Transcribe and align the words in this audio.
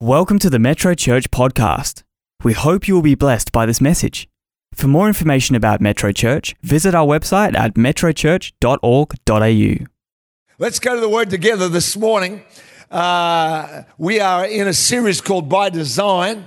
Welcome 0.00 0.38
to 0.38 0.48
the 0.48 0.60
Metro 0.60 0.94
Church 0.94 1.28
podcast. 1.32 2.04
We 2.44 2.52
hope 2.52 2.86
you 2.86 2.94
will 2.94 3.02
be 3.02 3.16
blessed 3.16 3.50
by 3.50 3.66
this 3.66 3.80
message. 3.80 4.28
For 4.72 4.86
more 4.86 5.08
information 5.08 5.56
about 5.56 5.80
Metro 5.80 6.12
Church, 6.12 6.54
visit 6.62 6.94
our 6.94 7.04
website 7.04 7.56
at 7.56 7.74
metrochurch.org.au. 7.74 9.86
Let's 10.60 10.78
go 10.78 10.94
to 10.94 11.00
the 11.00 11.08
Word 11.08 11.30
together 11.30 11.68
this 11.68 11.96
morning. 11.96 12.44
Uh, 12.92 13.82
we 13.98 14.20
are 14.20 14.46
in 14.46 14.68
a 14.68 14.72
series 14.72 15.20
called 15.20 15.48
By 15.48 15.68
Design, 15.68 16.46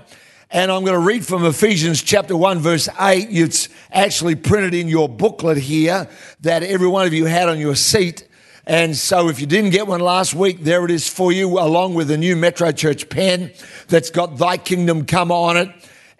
and 0.50 0.72
I'm 0.72 0.86
going 0.86 0.98
to 0.98 1.06
read 1.06 1.26
from 1.26 1.44
Ephesians 1.44 2.02
chapter 2.02 2.38
1, 2.38 2.60
verse 2.60 2.88
8. 2.98 3.28
It's 3.32 3.68
actually 3.92 4.36
printed 4.36 4.74
in 4.74 4.88
your 4.88 5.10
booklet 5.10 5.58
here 5.58 6.08
that 6.40 6.64
every 6.64 6.88
one 6.88 7.06
of 7.06 7.12
you 7.12 7.26
had 7.26 7.50
on 7.50 7.60
your 7.60 7.76
seat. 7.76 8.30
And 8.66 8.96
so 8.96 9.28
if 9.30 9.40
you 9.40 9.48
didn't 9.48 9.72
get 9.72 9.88
one 9.88 10.02
last 10.02 10.36
week, 10.36 10.64
there 10.64 10.86
it 10.86 10.92
is 10.92 11.10
for 11.10 11.32
you, 11.32 11.60
along 11.60 11.96
with 11.96 12.12
a 12.12 12.18
new 12.18 12.36
Metro 12.36 12.72
Church 12.72 13.10
pen 13.10 13.52
that's 13.88 14.12
got 14.12 14.38
Thy 14.38 14.58
Kingdom 14.58 15.06
Come 15.06 15.32
on 15.32 15.58
it. 15.58 15.70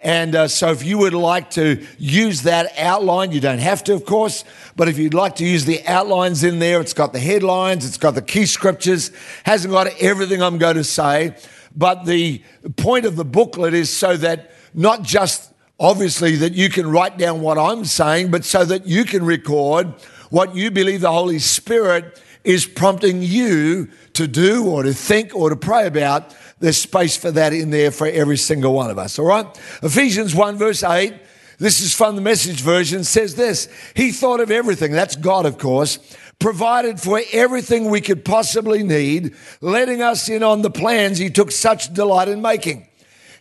And 0.00 0.34
uh, 0.34 0.48
so 0.48 0.72
if 0.72 0.84
you 0.84 0.98
would 0.98 1.14
like 1.14 1.50
to 1.50 1.86
use 1.96 2.42
that 2.42 2.76
outline, 2.76 3.30
you 3.30 3.38
don't 3.38 3.60
have 3.60 3.84
to, 3.84 3.94
of 3.94 4.04
course, 4.04 4.44
but 4.74 4.88
if 4.88 4.98
you'd 4.98 5.14
like 5.14 5.36
to 5.36 5.46
use 5.46 5.64
the 5.64 5.80
outlines 5.86 6.42
in 6.42 6.58
there, 6.58 6.80
it's 6.80 6.92
got 6.92 7.12
the 7.12 7.20
headlines, 7.20 7.86
it's 7.86 7.98
got 7.98 8.16
the 8.16 8.22
key 8.22 8.46
scriptures, 8.46 9.12
hasn't 9.44 9.72
got 9.72 9.86
everything 10.00 10.42
I'm 10.42 10.58
going 10.58 10.74
to 10.74 10.82
say. 10.82 11.36
But 11.76 12.04
the 12.04 12.42
point 12.76 13.06
of 13.06 13.14
the 13.14 13.24
booklet 13.24 13.74
is 13.74 13.96
so 13.96 14.16
that 14.16 14.50
not 14.74 15.04
just 15.04 15.52
obviously 15.78 16.34
that 16.36 16.52
you 16.54 16.68
can 16.68 16.90
write 16.90 17.16
down 17.16 17.40
what 17.40 17.56
I'm 17.56 17.84
saying, 17.84 18.32
but 18.32 18.44
so 18.44 18.64
that 18.64 18.86
you 18.86 19.04
can 19.04 19.24
record 19.24 19.94
what 20.30 20.56
you 20.56 20.72
believe 20.72 21.02
the 21.02 21.12
Holy 21.12 21.38
Spirit 21.38 22.20
is 22.44 22.66
prompting 22.66 23.22
you 23.22 23.88
to 24.14 24.26
do 24.26 24.66
or 24.66 24.82
to 24.82 24.92
think 24.92 25.34
or 25.34 25.50
to 25.50 25.56
pray 25.56 25.86
about, 25.86 26.34
there's 26.60 26.78
space 26.78 27.16
for 27.16 27.30
that 27.30 27.52
in 27.52 27.70
there 27.70 27.90
for 27.90 28.06
every 28.06 28.36
single 28.36 28.72
one 28.72 28.90
of 28.90 28.98
us. 28.98 29.18
All 29.18 29.26
right? 29.26 29.46
Ephesians 29.82 30.34
1, 30.34 30.56
verse 30.56 30.82
8. 30.82 31.14
This 31.58 31.80
is 31.80 31.94
from 31.94 32.16
the 32.16 32.22
message 32.22 32.60
version, 32.60 33.04
says 33.04 33.36
this 33.36 33.68
He 33.94 34.10
thought 34.10 34.40
of 34.40 34.50
everything, 34.50 34.92
that's 34.92 35.14
God, 35.14 35.46
of 35.46 35.58
course, 35.58 35.98
provided 36.40 37.00
for 37.00 37.20
everything 37.32 37.88
we 37.88 38.00
could 38.00 38.24
possibly 38.24 38.82
need, 38.82 39.34
letting 39.60 40.02
us 40.02 40.28
in 40.28 40.42
on 40.42 40.62
the 40.62 40.70
plans 40.70 41.18
He 41.18 41.30
took 41.30 41.52
such 41.52 41.94
delight 41.94 42.28
in 42.28 42.42
making. 42.42 42.88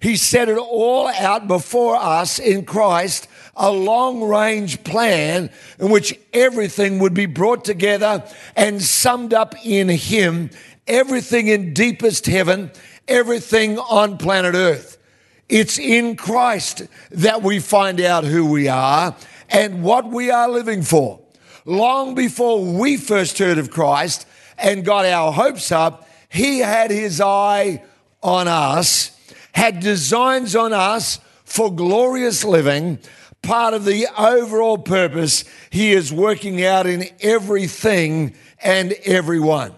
He 0.02 0.18
set 0.18 0.50
it 0.50 0.58
all 0.58 1.08
out 1.08 1.48
before 1.48 1.96
us 1.96 2.40
in 2.40 2.66
Christ, 2.66 3.28
a 3.62 3.72
long 3.72 4.24
range 4.24 4.84
plan 4.84 5.52
in 5.80 5.92
which 5.92 6.20
everything 6.34 6.98
would 6.98 7.14
be 7.14 7.28
brought 7.28 7.64
together 7.64 8.24
and 8.56 8.82
summed 8.82 9.34
up 9.34 9.54
in 9.64 9.88
Him, 9.88 10.50
everything 10.88 11.48
in 11.48 11.74
deepest 11.74 12.26
heaven, 12.26 12.72
everything 13.08 13.78
on 13.78 14.18
planet 14.18 14.56
Earth. 14.56 14.98
It's 15.48 15.78
in 15.78 16.16
Christ 16.16 16.88
that 17.12 17.44
we 17.44 17.60
find 17.60 18.02
out 18.02 18.24
who 18.24 18.50
we 18.50 18.68
are 18.68 19.16
and 19.50 19.84
what 19.84 20.08
we 20.08 20.32
are 20.32 20.50
living 20.50 20.82
for. 20.82 21.20
Long 21.64 22.16
before 22.16 22.66
we 22.66 22.98
first 22.98 23.38
heard 23.38 23.60
of 23.60 23.70
Christ 23.70 24.26
and 24.58 24.84
got 24.84 25.06
our 25.06 25.32
hopes 25.32 25.72
up, 25.72 26.10
He 26.30 26.60
had 26.60 26.90
His 26.90 27.22
eye 27.22 27.84
on 28.24 28.48
us 28.48 29.12
had 29.54 29.80
designs 29.80 30.56
on 30.56 30.74
us 30.74 31.20
for 31.44 31.74
glorious 31.74 32.44
living, 32.44 33.00
part 33.42 33.74
of 33.74 33.86
the 33.86 34.08
overall 34.18 34.78
purpose 34.78 35.44
He 35.70 35.94
is 35.94 36.14
working 36.14 36.64
out 36.64 36.86
in 36.86 37.06
everything 37.22 38.36
and 38.62 38.94
everyone. 39.06 39.74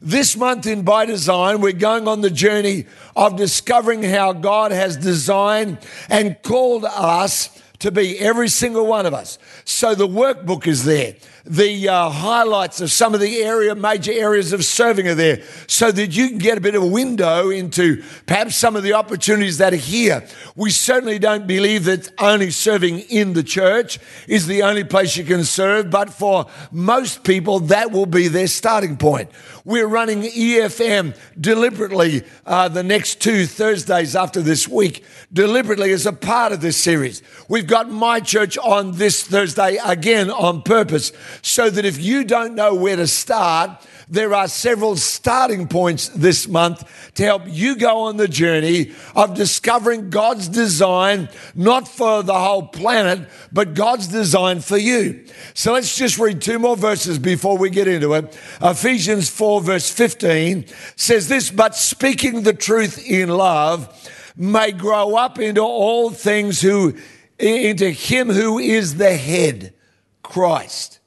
This 0.00 0.36
month 0.36 0.66
in 0.66 0.82
By 0.82 1.06
Design, 1.06 1.60
we're 1.60 1.72
going 1.72 2.08
on 2.08 2.22
the 2.22 2.30
journey 2.30 2.86
of 3.14 3.36
discovering 3.36 4.02
how 4.02 4.32
God 4.32 4.72
has 4.72 4.96
designed 4.96 5.78
and 6.08 6.36
called 6.42 6.84
us 6.84 7.62
to 7.78 7.90
be, 7.90 8.18
every 8.18 8.48
single 8.48 8.86
one 8.86 9.06
of 9.06 9.14
us. 9.14 9.38
So 9.64 9.94
the 9.94 10.08
workbook 10.08 10.66
is 10.66 10.84
there. 10.84 11.14
The 11.44 11.88
uh, 11.88 12.08
highlights 12.08 12.80
of 12.80 12.92
some 12.92 13.14
of 13.14 13.20
the 13.20 13.42
area, 13.42 13.74
major 13.74 14.12
areas 14.12 14.52
of 14.52 14.64
serving 14.64 15.08
are 15.08 15.16
there 15.16 15.42
so 15.66 15.90
that 15.90 16.14
you 16.14 16.28
can 16.28 16.38
get 16.38 16.56
a 16.56 16.60
bit 16.60 16.76
of 16.76 16.84
a 16.84 16.86
window 16.86 17.50
into 17.50 18.04
perhaps 18.26 18.54
some 18.54 18.76
of 18.76 18.84
the 18.84 18.92
opportunities 18.92 19.58
that 19.58 19.72
are 19.72 19.76
here. 19.76 20.24
We 20.54 20.70
certainly 20.70 21.18
don't 21.18 21.48
believe 21.48 21.84
that 21.84 22.12
only 22.20 22.52
serving 22.52 23.00
in 23.00 23.32
the 23.32 23.42
church 23.42 23.98
is 24.28 24.46
the 24.46 24.62
only 24.62 24.84
place 24.84 25.16
you 25.16 25.24
can 25.24 25.42
serve, 25.42 25.90
but 25.90 26.10
for 26.10 26.46
most 26.70 27.24
people, 27.24 27.58
that 27.60 27.90
will 27.90 28.06
be 28.06 28.28
their 28.28 28.46
starting 28.46 28.96
point. 28.96 29.28
We're 29.64 29.88
running 29.88 30.22
EFM 30.22 31.16
deliberately 31.40 32.22
uh, 32.46 32.68
the 32.68 32.82
next 32.82 33.20
two 33.20 33.46
Thursdays 33.46 34.14
after 34.14 34.42
this 34.42 34.68
week, 34.68 35.04
deliberately 35.32 35.92
as 35.92 36.06
a 36.06 36.12
part 36.12 36.52
of 36.52 36.60
this 36.60 36.76
series. 36.76 37.22
We've 37.48 37.66
got 37.66 37.90
my 37.90 38.20
church 38.20 38.56
on 38.58 38.92
this 38.92 39.24
Thursday 39.24 39.78
again 39.84 40.30
on 40.30 40.62
purpose 40.62 41.12
so 41.40 41.70
that 41.70 41.84
if 41.84 41.98
you 41.98 42.24
don't 42.24 42.54
know 42.54 42.74
where 42.74 42.96
to 42.96 43.06
start, 43.06 43.70
there 44.08 44.34
are 44.34 44.48
several 44.48 44.96
starting 44.96 45.66
points 45.66 46.08
this 46.08 46.46
month 46.46 47.12
to 47.14 47.24
help 47.24 47.44
you 47.46 47.76
go 47.76 48.02
on 48.02 48.18
the 48.18 48.28
journey 48.28 48.92
of 49.16 49.34
discovering 49.34 50.10
God's 50.10 50.48
design, 50.48 51.30
not 51.54 51.88
for 51.88 52.22
the 52.22 52.38
whole 52.38 52.66
planet, 52.66 53.26
but 53.52 53.74
God's 53.74 54.08
design 54.08 54.60
for 54.60 54.76
you. 54.76 55.24
So 55.54 55.72
let's 55.72 55.96
just 55.96 56.18
read 56.18 56.42
two 56.42 56.58
more 56.58 56.76
verses 56.76 57.18
before 57.18 57.56
we 57.56 57.70
get 57.70 57.88
into 57.88 58.12
it. 58.14 58.38
Ephesians 58.60 59.30
4, 59.30 59.62
verse 59.62 59.90
15 59.90 60.66
says 60.96 61.28
this, 61.28 61.50
but 61.50 61.74
speaking 61.74 62.42
the 62.42 62.52
truth 62.52 63.02
in 63.08 63.30
love 63.30 63.88
may 64.36 64.72
grow 64.72 65.16
up 65.16 65.38
into 65.38 65.62
all 65.62 66.10
things 66.10 66.60
who, 66.60 66.94
into 67.38 67.90
him 67.90 68.28
who 68.28 68.58
is 68.58 68.96
the 68.96 69.16
head, 69.16 69.74
Christ, 70.22 71.00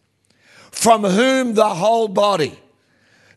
from 0.75 1.03
whom 1.03 1.53
the 1.53 1.69
whole 1.69 2.08
body, 2.08 2.59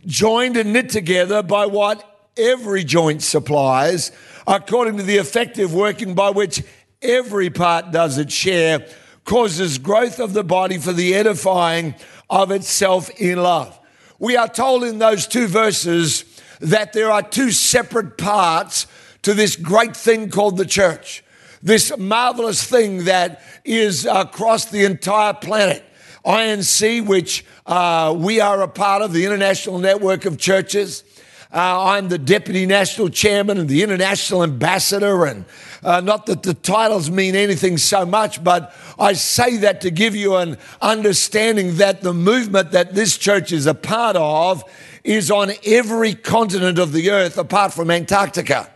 joined 0.04 0.56
and 0.56 0.72
knit 0.72 0.90
together 0.90 1.42
by 1.42 1.64
what 1.64 2.28
every 2.36 2.84
joint 2.84 3.22
supplies, 3.22 4.12
according 4.46 4.96
to 4.96 5.02
the 5.02 5.16
effective 5.16 5.72
working 5.72 6.14
by 6.14 6.30
which 6.30 6.62
every 7.00 7.48
part 7.48 7.90
does 7.90 8.18
its 8.18 8.34
share, 8.34 8.84
causes 9.24 9.78
growth 9.78 10.18
of 10.18 10.32
the 10.34 10.44
body 10.44 10.78
for 10.78 10.92
the 10.92 11.14
edifying 11.14 11.94
of 12.28 12.50
itself 12.50 13.08
in 13.20 13.40
love. 13.40 13.78
We 14.18 14.36
are 14.36 14.48
told 14.48 14.84
in 14.84 14.98
those 14.98 15.26
two 15.26 15.46
verses 15.46 16.24
that 16.60 16.92
there 16.92 17.10
are 17.10 17.22
two 17.22 17.52
separate 17.52 18.18
parts 18.18 18.88
to 19.22 19.32
this 19.32 19.54
great 19.54 19.96
thing 19.96 20.28
called 20.28 20.56
the 20.56 20.66
church, 20.66 21.22
this 21.62 21.96
marvelous 21.96 22.64
thing 22.64 23.04
that 23.04 23.42
is 23.64 24.06
across 24.06 24.66
the 24.66 24.84
entire 24.84 25.34
planet. 25.34 25.84
INC, 26.28 27.06
which 27.06 27.42
uh, 27.64 28.14
we 28.14 28.38
are 28.38 28.60
a 28.60 28.68
part 28.68 29.00
of, 29.00 29.14
the 29.14 29.24
International 29.24 29.78
Network 29.78 30.26
of 30.26 30.36
Churches. 30.36 31.02
Uh, 31.50 31.84
I'm 31.84 32.10
the 32.10 32.18
deputy 32.18 32.66
national 32.66 33.08
chairman 33.08 33.56
and 33.56 33.66
the 33.66 33.82
international 33.82 34.42
ambassador, 34.42 35.24
and 35.24 35.46
uh, 35.82 36.02
not 36.02 36.26
that 36.26 36.42
the 36.42 36.52
titles 36.52 37.10
mean 37.10 37.34
anything 37.34 37.78
so 37.78 38.04
much, 38.04 38.44
but 38.44 38.74
I 38.98 39.14
say 39.14 39.56
that 39.56 39.80
to 39.80 39.90
give 39.90 40.14
you 40.14 40.36
an 40.36 40.58
understanding 40.82 41.78
that 41.78 42.02
the 42.02 42.12
movement 42.12 42.72
that 42.72 42.94
this 42.94 43.16
church 43.16 43.50
is 43.50 43.64
a 43.64 43.72
part 43.72 44.14
of 44.14 44.62
is 45.04 45.30
on 45.30 45.52
every 45.64 46.12
continent 46.12 46.78
of 46.78 46.92
the 46.92 47.10
earth 47.10 47.38
apart 47.38 47.72
from 47.72 47.90
Antarctica. 47.90 48.70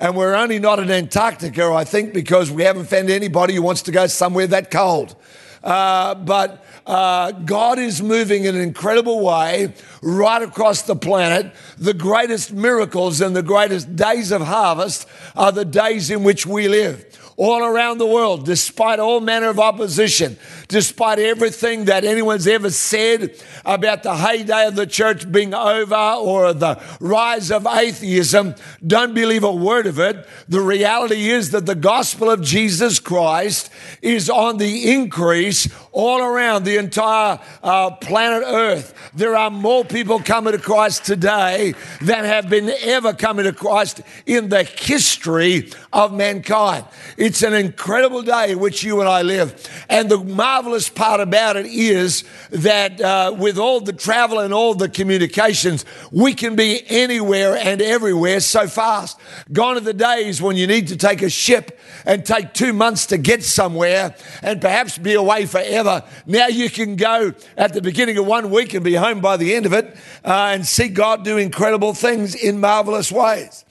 And 0.00 0.16
we're 0.16 0.34
only 0.34 0.58
not 0.58 0.80
in 0.80 0.90
Antarctica, 0.90 1.72
I 1.72 1.84
think, 1.84 2.12
because 2.12 2.50
we 2.50 2.64
haven't 2.64 2.86
found 2.86 3.10
anybody 3.10 3.54
who 3.54 3.62
wants 3.62 3.82
to 3.82 3.92
go 3.92 4.08
somewhere 4.08 4.48
that 4.48 4.72
cold. 4.72 5.14
Uh, 5.62 6.14
but 6.16 6.64
uh, 6.86 7.32
God 7.32 7.78
is 7.78 8.00
moving 8.00 8.44
in 8.44 8.54
an 8.54 8.60
incredible 8.60 9.20
way 9.20 9.74
right 10.02 10.42
across 10.42 10.82
the 10.82 10.94
planet. 10.94 11.52
The 11.78 11.94
greatest 11.94 12.52
miracles 12.52 13.20
and 13.20 13.34
the 13.34 13.42
greatest 13.42 13.96
days 13.96 14.30
of 14.30 14.42
harvest 14.42 15.08
are 15.34 15.50
the 15.50 15.64
days 15.64 16.10
in 16.10 16.22
which 16.22 16.46
we 16.46 16.68
live 16.68 17.04
all 17.36 17.62
around 17.62 17.98
the 17.98 18.06
world, 18.06 18.46
despite 18.46 18.98
all 18.98 19.20
manner 19.20 19.48
of 19.48 19.58
opposition, 19.58 20.38
despite 20.68 21.18
everything 21.18 21.86
that 21.86 22.04
anyone's 22.04 22.46
ever 22.46 22.70
said 22.70 23.34
about 23.64 24.02
the 24.02 24.16
heyday 24.16 24.66
of 24.66 24.76
the 24.76 24.86
church 24.86 25.30
being 25.30 25.54
over 25.54 25.94
or 25.94 26.52
the 26.52 26.80
rise 27.00 27.50
of 27.50 27.66
atheism, 27.66 28.54
don't 28.86 29.14
believe 29.14 29.44
a 29.44 29.52
word 29.52 29.86
of 29.86 29.98
it. 29.98 30.26
The 30.48 30.60
reality 30.60 31.30
is 31.30 31.50
that 31.50 31.66
the 31.66 31.74
gospel 31.74 32.30
of 32.30 32.42
Jesus 32.42 32.98
Christ 32.98 33.70
is 34.02 34.30
on 34.30 34.58
the 34.58 34.92
increase 34.92 35.68
all 35.96 36.20
around 36.20 36.64
the 36.64 36.76
entire 36.76 37.40
uh, 37.62 37.90
planet 37.90 38.42
Earth, 38.46 38.92
there 39.14 39.34
are 39.34 39.50
more 39.50 39.82
people 39.82 40.20
coming 40.20 40.52
to 40.52 40.58
Christ 40.58 41.06
today 41.06 41.72
than 42.02 42.26
have 42.26 42.50
been 42.50 42.68
ever 42.82 43.14
coming 43.14 43.46
to 43.46 43.52
Christ 43.54 44.02
in 44.26 44.50
the 44.50 44.62
history 44.62 45.70
of 45.94 46.12
mankind. 46.12 46.84
It's 47.16 47.42
an 47.42 47.54
incredible 47.54 48.20
day 48.20 48.52
in 48.52 48.58
which 48.58 48.84
you 48.84 49.00
and 49.00 49.08
I 49.08 49.22
live. 49.22 49.66
And 49.88 50.10
the 50.10 50.18
marvelous 50.56 50.88
part 50.88 51.20
about 51.20 51.54
it 51.54 51.66
is 51.66 52.24
that 52.48 52.98
uh, 52.98 53.30
with 53.38 53.58
all 53.58 53.78
the 53.78 53.92
travel 53.92 54.38
and 54.38 54.54
all 54.54 54.72
the 54.72 54.88
communications, 54.88 55.84
we 56.10 56.32
can 56.32 56.56
be 56.56 56.82
anywhere 56.88 57.54
and 57.54 57.82
everywhere 57.82 58.40
so 58.40 58.66
fast. 58.66 59.20
Gone 59.52 59.76
are 59.76 59.80
the 59.80 59.92
days 59.92 60.40
when 60.40 60.56
you 60.56 60.66
need 60.66 60.88
to 60.88 60.96
take 60.96 61.20
a 61.20 61.28
ship 61.28 61.78
and 62.06 62.24
take 62.24 62.54
two 62.54 62.72
months 62.72 63.04
to 63.06 63.18
get 63.18 63.44
somewhere 63.44 64.16
and 64.40 64.58
perhaps 64.58 64.96
be 64.96 65.12
away 65.12 65.44
forever. 65.44 66.02
Now 66.24 66.46
you 66.46 66.70
can 66.70 66.96
go 66.96 67.34
at 67.58 67.74
the 67.74 67.82
beginning 67.82 68.16
of 68.16 68.26
one 68.26 68.50
week 68.50 68.72
and 68.72 68.82
be 68.82 68.94
home 68.94 69.20
by 69.20 69.36
the 69.36 69.54
end 69.54 69.66
of 69.66 69.74
it 69.74 69.94
uh, 70.24 70.52
and 70.54 70.66
see 70.66 70.88
God 70.88 71.22
do 71.22 71.36
incredible 71.36 71.92
things 71.92 72.34
in 72.34 72.60
marvelous 72.60 73.12
ways. 73.12 73.66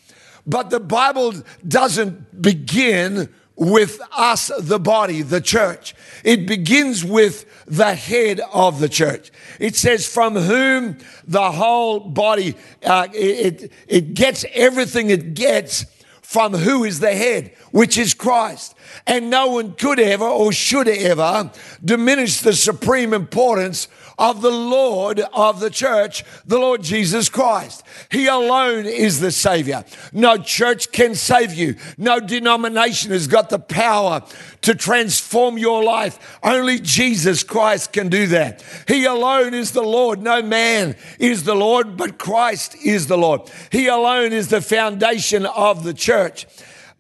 But 0.46 0.70
the 0.70 0.80
Bible 0.80 1.34
doesn't 1.68 2.44
begin 2.44 3.34
with 3.56 4.02
us, 4.12 4.52
the 4.60 4.80
body, 4.80 5.22
the 5.22 5.42
church. 5.42 5.96
It 6.24 6.46
begins 6.46 7.04
with 7.04 7.46
the 7.66 7.96
head 7.96 8.42
of 8.52 8.80
the 8.80 8.90
church. 8.90 9.32
It 9.60 9.76
says, 9.76 10.08
from 10.08 10.36
whom 10.36 10.98
the 11.26 11.52
whole 11.52 12.00
body, 12.00 12.56
uh, 12.84 13.08
it, 13.14 13.72
it 13.88 14.14
gets 14.14 14.46
everything 14.54 15.10
it 15.10 15.34
gets 15.34 15.86
from 16.22 16.54
who 16.54 16.84
is 16.84 17.00
the 17.00 17.14
head, 17.14 17.54
which 17.72 17.98
is 17.98 18.14
Christ. 18.14 18.76
And 19.08 19.30
no 19.30 19.48
one 19.48 19.74
could 19.74 20.00
ever 20.00 20.26
or 20.26 20.52
should 20.52 20.88
ever 20.88 21.52
diminish 21.84 22.40
the 22.42 22.54
supreme 22.54 23.14
importance 23.14 23.88
of 24.18 24.42
the 24.42 24.52
Lord 24.52 25.20
of 25.34 25.60
the 25.60 25.70
church, 25.70 26.24
the 26.46 26.58
Lord 26.58 26.82
Jesus 26.82 27.30
Christ. 27.30 27.84
He 28.12 28.28
alone 28.28 28.86
is 28.86 29.20
the 29.20 29.32
Savior. 29.32 29.84
No 30.14 30.38
church 30.38 30.92
can 30.92 31.16
save 31.16 31.54
you. 31.54 31.76
No 31.98 32.20
denomination 32.20 33.12
has 33.12 33.28
got 33.28 33.50
the 33.50 33.60
power 33.60 34.22
to 34.62 34.76
transform 34.76 35.58
your 35.58 35.84
life. 35.84 36.40
Only 36.44 36.80
Jesus 36.80 37.44
Christ 37.44 37.94
can 37.94 38.10
do 38.10 38.28
that. 38.28 38.64
He 38.88 39.06
alone 39.06 39.54
is 39.54 39.72
the 39.72 39.84
Lord. 39.84 40.22
No 40.22 40.42
man 40.42 40.96
is 41.20 41.44
the 41.44 41.56
Lord, 41.56 41.98
but 41.98 42.18
Christ 42.18 42.76
is 42.84 43.08
the 43.08 43.18
Lord. 43.18 43.42
He 43.72 43.88
alone 43.88 44.34
is 44.34 44.48
the 44.48 44.62
foundation 44.62 45.46
of 45.46 45.84
the 45.84 45.94
church. 45.94 46.48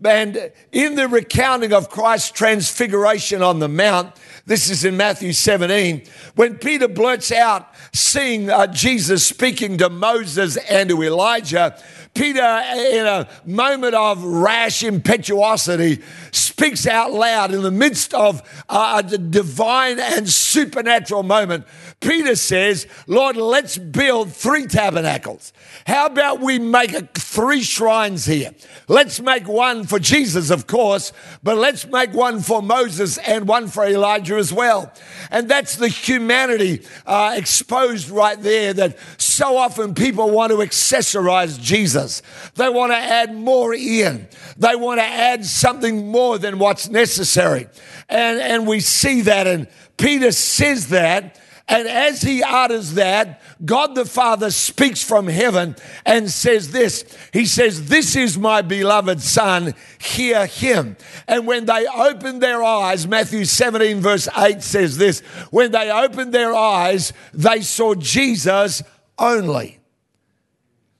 And 0.03 0.51
in 0.71 0.95
the 0.95 1.07
recounting 1.07 1.73
of 1.73 1.89
Christ's 1.89 2.31
transfiguration 2.31 3.41
on 3.41 3.59
the 3.59 3.69
Mount, 3.69 4.13
this 4.45 4.69
is 4.69 4.83
in 4.83 4.97
Matthew 4.97 5.31
17. 5.31 6.03
When 6.35 6.57
Peter 6.57 6.87
blurts 6.87 7.31
out, 7.31 7.73
seeing 7.93 8.49
uh, 8.49 8.67
Jesus 8.67 9.25
speaking 9.25 9.77
to 9.77 9.89
Moses 9.89 10.57
and 10.57 10.89
to 10.89 11.01
Elijah, 11.01 11.81
Peter, 12.13 12.63
in 12.93 13.05
a 13.05 13.27
moment 13.45 13.93
of 13.93 14.23
rash 14.23 14.83
impetuosity, 14.83 16.01
speaks 16.31 16.87
out 16.87 17.11
loud 17.11 17.53
in 17.53 17.61
the 17.61 17.71
midst 17.71 18.13
of 18.13 18.41
uh, 18.69 19.01
a 19.05 19.17
divine 19.17 19.99
and 19.99 20.29
supernatural 20.29 21.23
moment. 21.23 21.65
Peter 22.05 22.35
says, 22.35 22.85
Lord, 23.07 23.35
let's 23.35 23.79
build 23.79 24.31
three 24.31 24.67
tabernacles. 24.67 25.53
How 25.87 26.05
about 26.05 26.39
we 26.39 26.59
make 26.59 26.91
three 27.17 27.63
shrines 27.63 28.25
here? 28.25 28.51
Let's 28.87 29.19
make 29.19 29.47
one 29.47 29.85
for 29.85 29.97
Jesus, 29.97 30.51
of 30.51 30.67
course, 30.67 31.11
but 31.41 31.57
let's 31.57 31.87
make 31.87 32.13
one 32.13 32.41
for 32.41 32.61
Moses 32.61 33.17
and 33.17 33.47
one 33.47 33.69
for 33.69 33.85
Elijah 33.85 34.35
as 34.35 34.53
well. 34.53 34.93
And 35.31 35.49
that's 35.49 35.77
the 35.77 35.87
humanity 35.87 36.85
uh, 37.07 37.33
exposed 37.35 38.11
right 38.11 38.39
there 38.39 38.71
that 38.73 38.99
so 39.17 39.57
often 39.57 39.95
people 39.95 40.29
want 40.29 40.51
to 40.51 40.59
accessorize 40.59 41.59
Jesus. 41.59 42.21
They 42.53 42.69
want 42.69 42.91
to 42.91 42.97
add 42.97 43.33
more 43.33 43.73
in. 43.73 44.27
They 44.57 44.75
want 44.75 44.99
to 44.99 45.05
add 45.05 45.43
something 45.43 46.11
more 46.11 46.37
than 46.37 46.59
what's 46.59 46.87
necessary. 46.87 47.67
And, 48.09 48.39
and 48.39 48.67
we 48.67 48.79
see 48.79 49.21
that, 49.21 49.47
and 49.47 49.67
Peter 49.97 50.31
says 50.31 50.89
that 50.89 51.39
and 51.67 51.87
as 51.87 52.21
he 52.21 52.43
utters 52.43 52.93
that, 52.93 53.41
God 53.63 53.95
the 53.95 54.05
Father 54.05 54.51
speaks 54.51 55.03
from 55.03 55.27
heaven 55.27 55.75
and 56.05 56.29
says 56.29 56.71
this 56.71 57.05
He 57.33 57.47
says, 57.47 57.89
This 57.89 58.15
is 58.15 58.37
my 58.37 58.61
beloved 58.61 59.19
Son, 59.19 59.73
hear 59.99 60.45
him. 60.45 60.95
And 61.27 61.47
when 61.47 61.65
they 61.65 61.87
opened 61.87 62.41
their 62.41 62.63
eyes, 62.63 63.07
Matthew 63.07 63.45
17, 63.45 63.99
verse 63.99 64.27
8 64.37 64.61
says 64.61 64.97
this 64.97 65.21
when 65.49 65.71
they 65.71 65.89
opened 65.89 66.33
their 66.33 66.53
eyes, 66.53 67.13
they 67.33 67.61
saw 67.61 67.95
Jesus 67.95 68.83
only. 69.17 69.79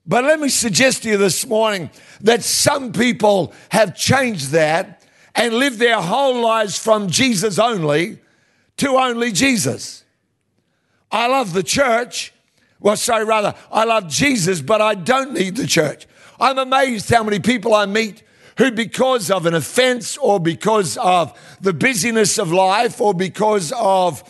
But 0.08 0.24
let 0.24 0.40
me 0.40 0.50
suggest 0.50 1.04
to 1.04 1.10
you 1.10 1.18
this 1.18 1.46
morning 1.46 1.92
that 2.22 2.44
some 2.44 2.92
people 2.92 3.54
have 3.70 3.96
changed 3.96 4.50
that 4.52 5.04
and 5.36 5.54
lived 5.54 5.78
their 5.78 6.02
whole 6.02 6.42
lives 6.42 6.78
from 6.78 7.08
Jesus 7.08 7.60
only 7.60 8.20
to 8.78 8.90
only 8.92 9.32
Jesus. 9.32 10.05
I 11.16 11.28
love 11.28 11.54
the 11.54 11.64
church. 11.64 12.34
Well, 12.82 12.98
sorry, 12.98 13.24
rather, 13.24 13.56
I 13.72 13.86
love 13.86 14.10
Jesus, 14.10 14.60
but 14.60 14.82
I 14.82 14.96
don't 14.96 15.32
need 15.32 15.56
the 15.56 15.66
church. 15.66 16.08
I'm 16.42 16.58
amazed 16.58 17.10
how 17.10 17.24
many 17.24 17.40
people 17.40 17.74
I 17.74 17.86
meet 17.86 18.22
who, 18.58 18.70
because 18.70 19.32
of 19.32 19.46
an 19.46 19.54
offense 19.54 20.18
or 20.18 20.42
because 20.42 20.98
of 20.98 21.58
the 21.62 21.72
busyness 21.72 22.38
of 22.38 22.52
life 22.52 23.00
or 23.00 23.14
because 23.14 23.72
of, 23.78 24.24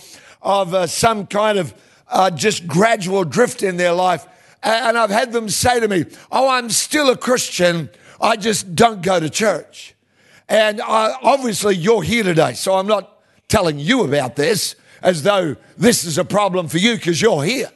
of 0.43 0.75
uh, 0.75 0.85
some 0.85 1.25
kind 1.25 1.57
of 1.57 1.73
uh, 2.07 2.29
just 2.29 2.67
gradual 2.67 3.23
drift 3.23 3.63
in 3.63 3.77
their 3.77 3.93
life, 3.93 4.27
and 4.61 4.95
I've 4.95 5.09
had 5.09 5.31
them 5.31 5.49
say 5.49 5.79
to 5.79 5.87
me, 5.87 6.05
Oh, 6.31 6.47
I'm 6.47 6.69
still 6.69 7.09
a 7.09 7.17
Christian, 7.17 7.89
I 8.21 8.35
just 8.35 8.75
don't 8.75 9.01
go 9.01 9.19
to 9.19 9.27
church. 9.27 9.95
And 10.47 10.79
I, 10.81 11.07
uh, 11.07 11.17
obviously, 11.23 11.77
you're 11.77 12.03
here 12.03 12.23
today, 12.23 12.53
so 12.53 12.75
I'm 12.75 12.85
not 12.85 13.23
telling 13.47 13.79
you 13.79 14.03
about 14.03 14.35
this 14.35 14.75
as 15.01 15.23
though 15.23 15.55
this 15.77 16.03
is 16.03 16.17
a 16.17 16.25
problem 16.25 16.67
for 16.67 16.77
you 16.77 16.95
because 16.95 17.21
you're 17.21 17.43
here. 17.43 17.69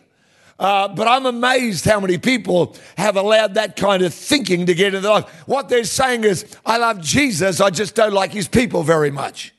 Uh, 0.60 0.89
but 0.89 1.07
I'm 1.07 1.25
amazed 1.25 1.86
how 1.86 2.01
many 2.01 2.18
people 2.18 2.75
have 2.98 3.16
allowed 3.16 3.54
that 3.54 3.77
kind 3.77 4.04
of 4.04 4.13
thinking 4.13 4.66
to 4.66 4.74
get 4.74 4.88
into 4.88 5.00
their 5.00 5.12
life. 5.12 5.30
What 5.48 5.69
they're 5.69 5.86
saying 5.86 6.25
is, 6.25 6.45
I 6.66 6.77
love 6.77 7.01
Jesus, 7.01 7.62
I 7.62 7.69
just 7.69 7.95
don't 7.95 8.13
like 8.13 8.31
his 8.31 8.50
people 8.50 8.83
very 8.83 9.10
much. 9.10 9.54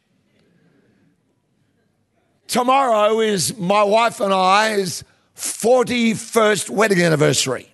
Tomorrow 2.48 3.20
is 3.20 3.56
my 3.56 3.82
wife 3.82 4.20
and 4.20 4.34
I's 4.34 5.04
41st 5.36 6.68
wedding 6.68 7.00
anniversary. 7.00 7.72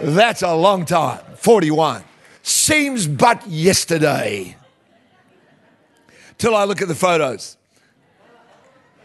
That's 0.00 0.42
a 0.42 0.54
long 0.54 0.84
time, 0.84 1.20
41. 1.36 2.04
Seems 2.42 3.06
but 3.06 3.46
yesterday. 3.46 4.56
Till 6.38 6.54
I 6.54 6.64
look 6.64 6.82
at 6.82 6.88
the 6.88 6.94
photos. 6.94 7.57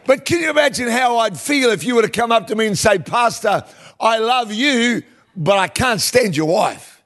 But 0.06 0.26
can 0.26 0.42
you 0.42 0.50
imagine 0.50 0.90
how 0.90 1.18
I'd 1.18 1.40
feel 1.40 1.70
if 1.70 1.84
you 1.84 1.96
were 1.96 2.02
to 2.02 2.10
come 2.10 2.32
up 2.32 2.48
to 2.48 2.56
me 2.56 2.68
and 2.68 2.78
say, 2.78 3.00
Pastor, 3.00 3.64
I 4.00 4.18
love 4.18 4.52
you, 4.52 5.04
but 5.36 5.58
I 5.58 5.68
can't 5.68 6.02
stand 6.02 6.36
your 6.36 6.48
wife. 6.48 7.02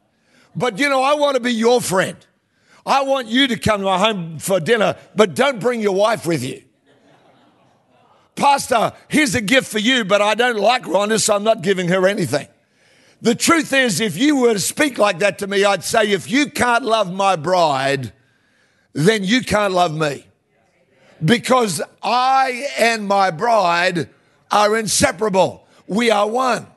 But 0.56 0.80
you 0.80 0.90
know, 0.90 1.04
I 1.04 1.14
want 1.14 1.36
to 1.36 1.42
be 1.42 1.54
your 1.54 1.80
friend. 1.82 2.18
I 2.86 3.04
want 3.04 3.28
you 3.28 3.48
to 3.48 3.58
come 3.58 3.82
to 3.82 3.86
my 3.86 4.00
home 4.00 4.40
for 4.40 4.60
dinner, 4.60 4.96
but 5.16 5.36
don't 5.36 5.60
bring 5.60 5.82
your 5.82 5.94
wife 5.94 6.26
with 6.26 6.44
you. 6.44 6.64
Pastor, 8.36 8.94
here's 9.08 9.36
a 9.36 9.42
gift 9.42 9.68
for 9.68 9.80
you, 9.80 10.06
but 10.06 10.22
I 10.22 10.36
don't 10.36 10.58
like 10.58 10.84
Rhonda, 10.84 11.20
so 11.20 11.36
I'm 11.36 11.44
not 11.44 11.62
giving 11.62 11.88
her 11.90 12.08
anything. 12.08 12.48
The 13.22 13.36
truth 13.36 13.74
is, 13.74 14.00
if 14.00 14.16
you 14.16 14.38
were 14.38 14.54
to 14.54 14.60
speak 14.60 15.00
like 15.00 15.20
that 15.20 15.40
to 15.40 15.48
me, 15.48 15.66
I'd 15.66 15.84
say, 15.84 16.12
if 16.12 16.30
you 16.30 16.52
can't 16.52 16.86
love 16.86 17.12
my 17.12 17.36
bride, 17.36 18.14
then 18.94 19.24
you 19.24 19.42
can't 19.42 19.74
love 19.74 19.94
me 19.94 20.27
because 21.24 21.82
I 22.02 22.68
and 22.78 23.08
my 23.08 23.32
bride 23.32 24.10
are 24.52 24.78
inseparable. 24.78 25.66
We 25.88 26.12
are 26.12 26.28
one. 26.28 26.68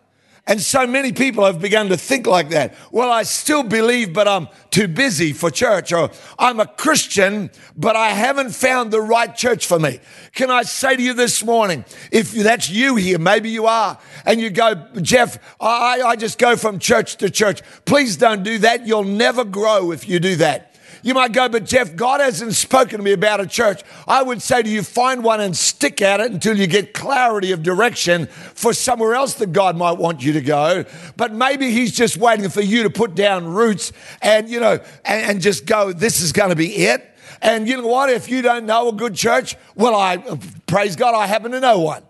And 0.46 0.60
so 0.60 0.84
many 0.84 1.12
people 1.12 1.44
have 1.44 1.60
begun 1.60 1.90
to 1.90 1.96
think 1.96 2.26
like 2.26 2.48
that. 2.48 2.74
Well, 2.90 3.08
I 3.08 3.22
still 3.22 3.62
believe, 3.62 4.12
but 4.12 4.26
I'm 4.26 4.48
too 4.70 4.88
busy 4.88 5.32
for 5.32 5.48
church. 5.48 5.92
Or 5.92 6.10
I'm 6.40 6.58
a 6.58 6.66
Christian, 6.66 7.50
but 7.76 7.94
I 7.94 8.08
haven't 8.08 8.50
found 8.50 8.90
the 8.90 9.00
right 9.00 9.34
church 9.36 9.66
for 9.66 9.78
me. 9.78 10.00
Can 10.34 10.50
I 10.50 10.62
say 10.62 10.96
to 10.96 11.02
you 11.02 11.14
this 11.14 11.44
morning, 11.44 11.84
if 12.10 12.32
that's 12.32 12.68
you 12.68 12.96
here, 12.96 13.18
maybe 13.20 13.48
you 13.48 13.66
are, 13.66 13.96
and 14.26 14.40
you 14.40 14.50
go, 14.50 14.74
Geoff, 15.00 15.38
I, 15.60 16.02
I 16.04 16.16
just 16.16 16.38
go 16.38 16.56
from 16.56 16.80
church 16.80 17.16
to 17.18 17.30
church. 17.30 17.62
Please 17.84 18.16
don't 18.16 18.42
do 18.42 18.58
that. 18.58 18.86
You'll 18.86 19.04
never 19.04 19.44
grow 19.44 19.92
if 19.92 20.08
you 20.08 20.18
do 20.18 20.34
that. 20.36 20.69
You 21.02 21.14
might 21.14 21.32
go, 21.32 21.48
but 21.48 21.64
Geoff, 21.64 21.96
God 21.96 22.20
hasn't 22.20 22.54
spoken 22.54 22.98
to 22.98 23.02
me 23.02 23.12
about 23.12 23.40
a 23.40 23.46
church. 23.46 23.82
I 24.06 24.22
would 24.22 24.42
say 24.42 24.62
to 24.62 24.68
you, 24.68 24.82
find 24.82 25.24
one 25.24 25.40
and 25.40 25.56
stick 25.56 26.02
at 26.02 26.20
it 26.20 26.30
until 26.30 26.58
you 26.58 26.66
get 26.66 26.92
clarity 26.92 27.52
of 27.52 27.62
direction 27.62 28.26
for 28.26 28.72
somewhere 28.72 29.14
else 29.14 29.34
that 29.34 29.52
God 29.52 29.76
might 29.76 29.98
want 29.98 30.22
you 30.22 30.32
to 30.34 30.40
go. 30.40 30.84
But 31.16 31.32
maybe 31.32 31.70
He's 31.70 31.92
just 31.92 32.16
waiting 32.16 32.48
for 32.50 32.60
you 32.60 32.82
to 32.82 32.90
put 32.90 33.14
down 33.14 33.46
roots 33.46 33.92
and, 34.20 34.48
you 34.48 34.60
know, 34.60 34.78
and, 35.04 35.30
and 35.30 35.40
just 35.40 35.64
go, 35.64 35.92
this 35.92 36.20
is 36.20 36.32
going 36.32 36.50
to 36.50 36.56
be 36.56 36.76
it. 36.76 37.06
And 37.42 37.66
you 37.66 37.78
know 37.78 37.86
what? 37.86 38.10
If 38.10 38.28
you 38.28 38.42
don't 38.42 38.66
know 38.66 38.88
a 38.88 38.92
good 38.92 39.14
church, 39.14 39.56
well, 39.74 39.96
I 39.96 40.18
praise 40.66 40.96
God, 40.96 41.14
I 41.14 41.26
happen 41.26 41.52
to 41.52 41.60
know 41.60 41.80
one. 41.80 42.02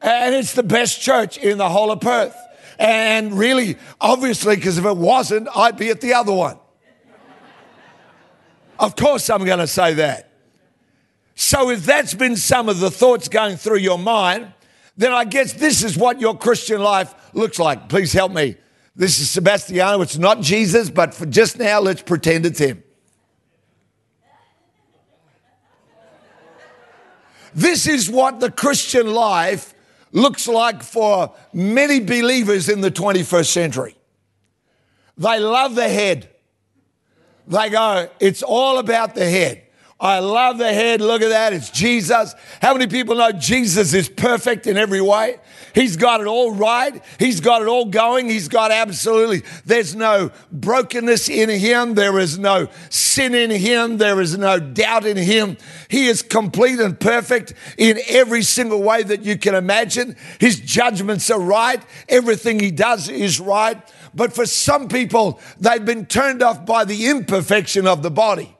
and 0.00 0.34
it's 0.34 0.54
the 0.54 0.62
best 0.64 1.00
church 1.00 1.38
in 1.38 1.58
the 1.58 1.68
whole 1.68 1.92
of 1.92 2.00
Perth. 2.00 2.34
And 2.80 3.38
really, 3.38 3.76
obviously, 4.00 4.56
because 4.56 4.78
if 4.78 4.86
it 4.86 4.96
wasn't, 4.96 5.48
I'd 5.54 5.76
be 5.76 5.90
at 5.90 6.00
the 6.00 6.14
other 6.14 6.32
one. 6.32 6.58
Of 8.78 8.96
course, 8.96 9.28
I'm 9.28 9.44
going 9.44 9.58
to 9.58 9.66
say 9.66 9.92
that. 9.94 10.30
So, 11.34 11.70
if 11.70 11.84
that's 11.84 12.14
been 12.14 12.36
some 12.36 12.70
of 12.70 12.80
the 12.80 12.90
thoughts 12.90 13.28
going 13.28 13.56
through 13.56 13.78
your 13.78 13.98
mind, 13.98 14.54
then 14.96 15.12
I 15.12 15.26
guess 15.26 15.52
this 15.52 15.84
is 15.84 15.98
what 15.98 16.20
your 16.20 16.36
Christian 16.36 16.82
life 16.82 17.14
looks 17.34 17.58
like. 17.58 17.90
Please 17.90 18.14
help 18.14 18.32
me. 18.32 18.56
This 18.96 19.20
is 19.20 19.28
Sebastiano. 19.28 20.00
It's 20.00 20.16
not 20.16 20.40
Jesus, 20.40 20.88
but 20.88 21.12
for 21.12 21.26
just 21.26 21.58
now, 21.58 21.80
let's 21.80 22.00
pretend 22.00 22.46
it's 22.46 22.58
him. 22.58 22.82
This 27.54 27.86
is 27.86 28.08
what 28.08 28.40
the 28.40 28.50
Christian 28.50 29.12
life 29.12 29.74
looks 30.12 30.48
like 30.48 30.82
for 30.82 31.32
many 31.52 32.00
believers 32.00 32.68
in 32.68 32.80
the 32.80 32.90
21st 32.90 33.46
century. 33.46 33.96
They 35.16 35.38
love 35.38 35.74
the 35.74 35.88
head. 35.88 36.28
They 37.46 37.70
go, 37.70 38.08
it's 38.20 38.42
all 38.42 38.78
about 38.78 39.14
the 39.14 39.28
head. 39.28 39.62
I 40.00 40.20
love 40.20 40.56
the 40.56 40.72
head. 40.72 41.02
Look 41.02 41.20
at 41.20 41.28
that. 41.28 41.52
It's 41.52 41.68
Jesus. 41.68 42.34
How 42.62 42.72
many 42.72 42.86
people 42.86 43.16
know 43.16 43.32
Jesus 43.32 43.92
is 43.92 44.08
perfect 44.08 44.66
in 44.66 44.78
every 44.78 45.02
way? 45.02 45.36
He's 45.74 45.96
got 45.96 46.22
it 46.22 46.26
all 46.26 46.54
right. 46.54 47.02
He's 47.18 47.40
got 47.40 47.60
it 47.60 47.68
all 47.68 47.84
going. 47.84 48.30
He's 48.30 48.48
got 48.48 48.70
absolutely, 48.70 49.42
there's 49.66 49.94
no 49.94 50.30
brokenness 50.50 51.28
in 51.28 51.50
him. 51.50 51.94
There 51.94 52.18
is 52.18 52.38
no 52.38 52.68
sin 52.88 53.34
in 53.34 53.50
him. 53.50 53.98
There 53.98 54.22
is 54.22 54.38
no 54.38 54.58
doubt 54.58 55.04
in 55.04 55.18
him. 55.18 55.58
He 55.88 56.06
is 56.06 56.22
complete 56.22 56.80
and 56.80 56.98
perfect 56.98 57.52
in 57.76 57.98
every 58.08 58.42
single 58.42 58.82
way 58.82 59.02
that 59.02 59.22
you 59.22 59.36
can 59.36 59.54
imagine. 59.54 60.16
His 60.38 60.60
judgments 60.60 61.30
are 61.30 61.40
right. 61.40 61.82
Everything 62.08 62.58
he 62.58 62.70
does 62.70 63.10
is 63.10 63.38
right. 63.38 63.78
But 64.14 64.32
for 64.32 64.46
some 64.46 64.88
people, 64.88 65.40
they've 65.58 65.84
been 65.84 66.06
turned 66.06 66.42
off 66.42 66.64
by 66.64 66.86
the 66.86 67.08
imperfection 67.08 67.86
of 67.86 68.02
the 68.02 68.10
body. 68.10 68.56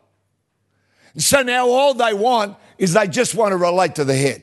So 1.17 1.43
now 1.43 1.69
all 1.69 1.95
they 1.95 2.15
want 2.15 2.57
is 2.79 2.93
they 2.93 3.07
just 3.07 3.35
want 3.35 3.53
to 3.53 3.57
relate 3.57 3.97
to 3.97 4.05
the 4.05 4.17
head. 4.17 4.43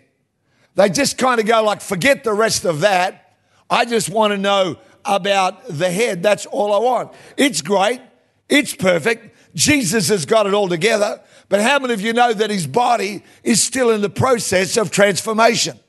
They 0.76 0.90
just 0.90 1.18
kind 1.18 1.40
of 1.40 1.46
go 1.46 1.64
like, 1.64 1.82
forget 1.82 2.24
the 2.24 2.34
rest 2.34 2.66
of 2.66 2.82
that. 2.82 3.36
I 3.70 3.86
just 3.86 4.10
want 4.10 4.32
to 4.32 4.38
know 4.38 4.78
about 5.06 5.68
the 5.68 5.90
head. 5.90 6.22
That's 6.22 6.46
all 6.46 6.74
I 6.74 6.80
want. 6.80 7.14
It's 7.36 7.62
great. 7.62 8.02
It's 8.50 8.76
perfect. 8.76 9.36
Jesus 9.56 10.10
has 10.10 10.26
got 10.26 10.46
it 10.46 10.54
all 10.54 10.68
together. 10.68 11.22
But 11.50 11.62
how 11.62 11.80
many 11.80 11.94
of 11.94 12.02
you 12.02 12.14
know 12.14 12.34
that 12.34 12.50
his 12.50 12.68
body 12.68 13.24
is 13.44 13.64
still 13.64 13.90
in 13.90 14.02
the 14.02 14.10
process 14.10 14.78
of 14.78 14.92
transformation? 14.92 15.80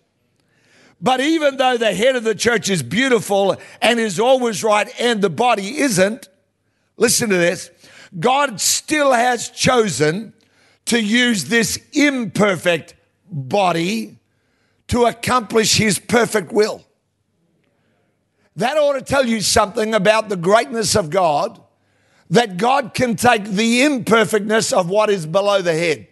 But 1.01 1.21
even 1.21 1.57
though 1.57 1.77
the 1.77 1.95
head 1.95 2.17
of 2.17 2.25
the 2.25 2.35
church 2.35 2.71
is 2.71 2.83
beautiful 2.83 3.57
and 3.81 4.01
is 4.01 4.19
always 4.19 4.65
right 4.65 4.89
and 4.99 5.21
the 5.21 5.31
body 5.31 5.79
isn't, 5.79 6.29
listen 6.97 7.29
to 7.31 7.37
this 7.37 7.71
God 8.19 8.61
still 8.61 9.13
has 9.13 9.51
chosen 9.51 10.33
to 10.88 11.00
use 11.02 11.45
this 11.45 11.78
imperfect 11.92 12.95
body 13.30 14.18
to 14.88 15.04
accomplish 15.04 15.76
his 15.76 15.99
perfect 15.99 16.50
will. 16.50 16.83
That 18.57 18.76
ought 18.76 18.95
to 18.95 19.02
tell 19.02 19.26
you 19.26 19.40
something 19.40 19.95
about 19.95 20.28
the 20.28 20.37
greatness 20.37 20.97
of 20.97 21.11
God 21.11 21.61
that 22.30 22.57
God 22.57 22.92
can 22.95 23.16
take 23.16 23.45
the 23.45 23.85
imperfectness 23.85 24.73
of 24.73 24.90
what 24.90 25.11
is 25.11 25.26
below 25.26 25.62
the 25.62 25.73
head. 25.73 26.09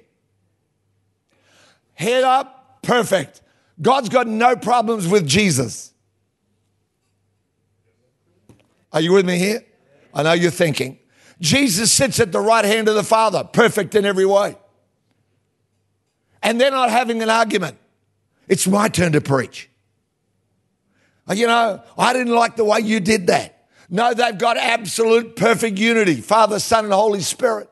Head 1.94 2.24
up, 2.24 2.82
perfect. 2.82 3.42
God's 3.80 4.08
got 4.08 4.26
no 4.26 4.56
problems 4.56 5.08
with 5.08 5.26
Jesus. 5.26 5.92
Are 8.92 9.00
you 9.00 9.12
with 9.12 9.26
me 9.26 9.38
here? 9.38 9.64
I 10.14 10.22
know 10.22 10.32
you're 10.32 10.50
thinking. 10.50 10.98
Jesus 11.40 11.92
sits 11.92 12.20
at 12.20 12.32
the 12.32 12.40
right 12.40 12.64
hand 12.64 12.88
of 12.88 12.94
the 12.94 13.02
Father, 13.02 13.44
perfect 13.44 13.94
in 13.94 14.04
every 14.04 14.24
way 14.24 14.56
and 16.46 16.60
they're 16.60 16.70
not 16.70 16.90
having 16.90 17.20
an 17.22 17.28
argument. 17.28 17.76
It's 18.46 18.68
my 18.68 18.88
turn 18.88 19.12
to 19.12 19.20
preach. 19.20 19.68
Uh, 21.28 21.34
you 21.34 21.48
know, 21.48 21.82
I 21.98 22.12
didn't 22.12 22.34
like 22.34 22.54
the 22.54 22.62
way 22.62 22.78
you 22.78 23.00
did 23.00 23.26
that. 23.26 23.66
No, 23.90 24.14
they've 24.14 24.38
got 24.38 24.56
absolute 24.56 25.34
perfect 25.34 25.76
unity 25.76 26.20
Father, 26.20 26.60
Son, 26.60 26.84
and 26.84 26.94
Holy 26.94 27.20
Spirit. 27.20 27.68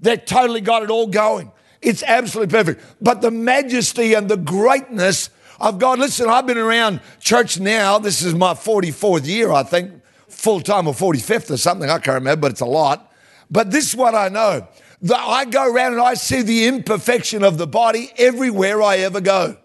They've 0.00 0.24
totally 0.24 0.60
got 0.60 0.82
it 0.82 0.90
all 0.90 1.06
going. 1.06 1.52
It's 1.80 2.02
absolutely 2.02 2.50
perfect. 2.52 2.84
But 3.00 3.20
the 3.20 3.30
majesty 3.30 4.14
and 4.14 4.28
the 4.28 4.36
greatness 4.36 5.30
of 5.60 5.78
God, 5.78 6.00
listen, 6.00 6.28
I've 6.28 6.48
been 6.48 6.58
around 6.58 7.00
church 7.20 7.60
now. 7.60 8.00
This 8.00 8.22
is 8.22 8.34
my 8.34 8.54
44th 8.54 9.24
year, 9.24 9.52
I 9.52 9.62
think, 9.62 9.92
full 10.26 10.60
time 10.60 10.88
or 10.88 10.94
45th 10.94 11.52
or 11.52 11.56
something. 11.56 11.88
I 11.88 12.00
can't 12.00 12.14
remember, 12.14 12.42
but 12.42 12.50
it's 12.50 12.60
a 12.60 12.66
lot. 12.66 13.12
But 13.52 13.70
this 13.70 13.88
is 13.88 13.94
what 13.94 14.16
I 14.16 14.30
know 14.30 14.66
I 15.08 15.44
go 15.46 15.72
around 15.72 15.92
and 15.92 16.02
I 16.02 16.14
see 16.14 16.42
the 16.42 16.66
imperfection 16.66 17.42
of 17.42 17.58
the 17.58 17.66
body 17.66 18.10
everywhere 18.18 18.82
I 18.82 18.98
ever 18.98 19.20
go. 19.20 19.56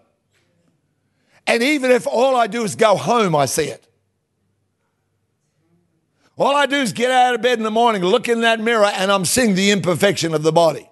And 1.48 1.62
even 1.62 1.92
if 1.92 2.08
all 2.08 2.36
I 2.36 2.48
do 2.48 2.64
is 2.64 2.76
go 2.76 2.96
home, 2.96 3.36
I 3.36 3.46
see 3.46 3.66
it. 3.66 3.88
All 6.38 6.56
I 6.56 6.66
do 6.66 6.78
is 6.78 6.92
get 6.92 7.12
out 7.12 7.36
of 7.36 7.42
bed 7.42 7.58
in 7.60 7.64
the 7.64 7.72
morning, 7.72 8.04
look 8.04 8.28
in 8.28 8.42
that 8.42 8.60
mirror, 8.60 8.86
and 8.86 9.12
I'm 9.12 9.26
seeing 9.26 9.56
the 9.56 9.72
imperfection 9.72 10.34
of 10.34 10.44
the 10.44 10.52
body. 10.52 10.90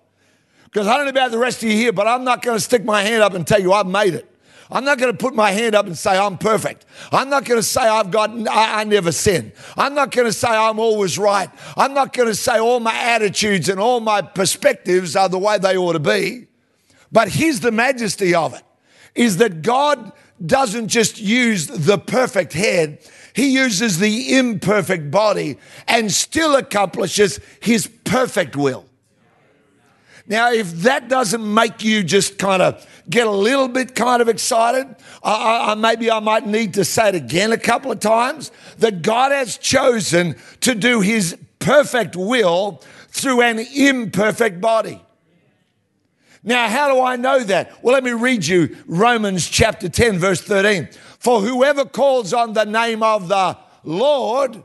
Because 0.66 0.88
I 0.88 0.96
don't 0.96 1.06
know 1.06 1.12
about 1.12 1.32
the 1.32 1.38
rest 1.38 1.64
of 1.64 1.70
you 1.70 1.76
here, 1.76 1.92
but 1.92 2.08
I'm 2.08 2.24
not 2.24 2.42
going 2.42 2.58
to 2.58 2.64
stick 2.64 2.84
my 2.84 3.02
hand 3.02 3.22
up 3.22 3.34
and 3.34 3.46
tell 3.46 3.62
you 3.62 3.74
I've 3.74 3.88
made 3.88 4.14
it. 4.14 4.33
I'm 4.74 4.84
not 4.84 4.98
going 4.98 5.12
to 5.12 5.18
put 5.18 5.36
my 5.36 5.52
hand 5.52 5.76
up 5.76 5.86
and 5.86 5.96
say 5.96 6.18
I'm 6.18 6.36
perfect. 6.36 6.88
I'm 7.12 7.30
not 7.30 7.46
going 7.46 7.60
to 7.60 7.64
say 7.64 7.82
I've 7.82 8.10
got, 8.10 8.32
I, 8.50 8.82
I 8.82 8.84
never 8.86 9.12
sin. 9.12 9.54
I'm 9.78 9.94
not 9.94 10.10
going 10.10 10.26
to 10.26 10.34
say 10.34 10.48
I'm 10.48 10.80
always 10.80 11.20
right. 11.20 11.48
I'm 11.78 11.94
not 11.94 12.12
going 12.12 12.28
to 12.28 12.34
say 12.34 12.58
all 12.58 12.80
my 12.80 12.96
attitudes 12.96 13.70
and 13.70 13.80
all 13.80 14.00
my 14.00 14.24
perspectives 14.24 15.16
are 15.16 15.30
the 15.30 15.38
way 15.38 15.60
they 15.60 15.78
ought 15.78 15.94
to 15.94 16.00
be. 16.00 16.48
But 17.12 17.30
here's 17.30 17.60
the 17.60 17.72
majesty 17.72 18.34
of 18.34 18.56
it 18.56 18.64
is 19.14 19.38
that 19.38 19.62
God 19.62 20.12
doesn't 20.44 20.88
just 20.88 21.22
use 21.22 21.68
the 21.68 22.00
perfect 22.00 22.54
head, 22.54 22.98
He 23.34 23.54
uses 23.54 24.00
the 24.00 24.36
imperfect 24.36 25.12
body 25.12 25.60
and 25.88 26.12
still 26.12 26.56
accomplishes 26.56 27.40
His 27.62 27.86
perfect 28.06 28.56
will. 28.56 28.88
Now, 30.26 30.52
if 30.52 30.72
that 30.84 31.10
doesn't 31.10 31.54
make 31.54 31.84
you 31.84 32.04
just 32.04 32.38
kind 32.38 32.62
of 32.62 32.88
get 33.10 33.28
a 33.28 33.32
little 33.32 33.68
bit 33.68 33.94
kind 33.94 34.22
of 34.22 34.30
excited, 34.30 34.96
I, 35.22 35.72
I, 35.72 35.76
maybe 35.76 36.10
I 36.10 36.20
might 36.20 36.48
need 36.48 36.76
to 36.76 36.86
say 36.86 37.10
it 37.10 37.16
again 37.16 37.52
a 37.52 37.58
couple 37.58 37.92
of 37.92 38.00
times 38.00 38.52
that 38.78 39.02
God 39.02 39.32
has 39.32 39.58
chosen 39.58 40.36
to 40.62 40.76
do 40.76 41.02
his 41.02 41.38
perfect 41.60 42.16
will 42.16 42.82
through 43.10 43.42
an 43.42 43.60
imperfect 43.60 44.62
body. 44.62 45.02
Now, 46.44 46.68
how 46.68 46.94
do 46.94 47.02
I 47.02 47.16
know 47.16 47.42
that? 47.44 47.84
Well, 47.84 47.94
let 47.94 48.04
me 48.04 48.12
read 48.12 48.46
you 48.46 48.76
Romans 48.86 49.48
chapter 49.48 49.88
10, 49.88 50.20
verse 50.20 50.42
13. 50.42 50.90
For 51.20 51.40
whoever 51.40 51.86
calls 51.86 52.34
on 52.34 52.54
the 52.54 52.66
name 52.66 53.02
of 53.02 53.30
the 53.30 53.58
Lord 53.84 54.64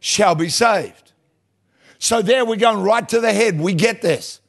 shall 0.00 0.34
be 0.34 0.50
saved. 0.50 1.12
So 1.98 2.20
there 2.20 2.44
we're 2.44 2.56
going 2.56 2.82
right 2.82 3.08
to 3.08 3.20
the 3.20 3.32
head. 3.32 3.58
We 3.58 3.72
get 3.72 4.02
this. 4.02 4.41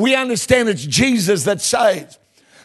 We 0.00 0.14
understand 0.14 0.70
it's 0.70 0.86
Jesus 0.86 1.44
that 1.44 1.60
saves. 1.60 2.18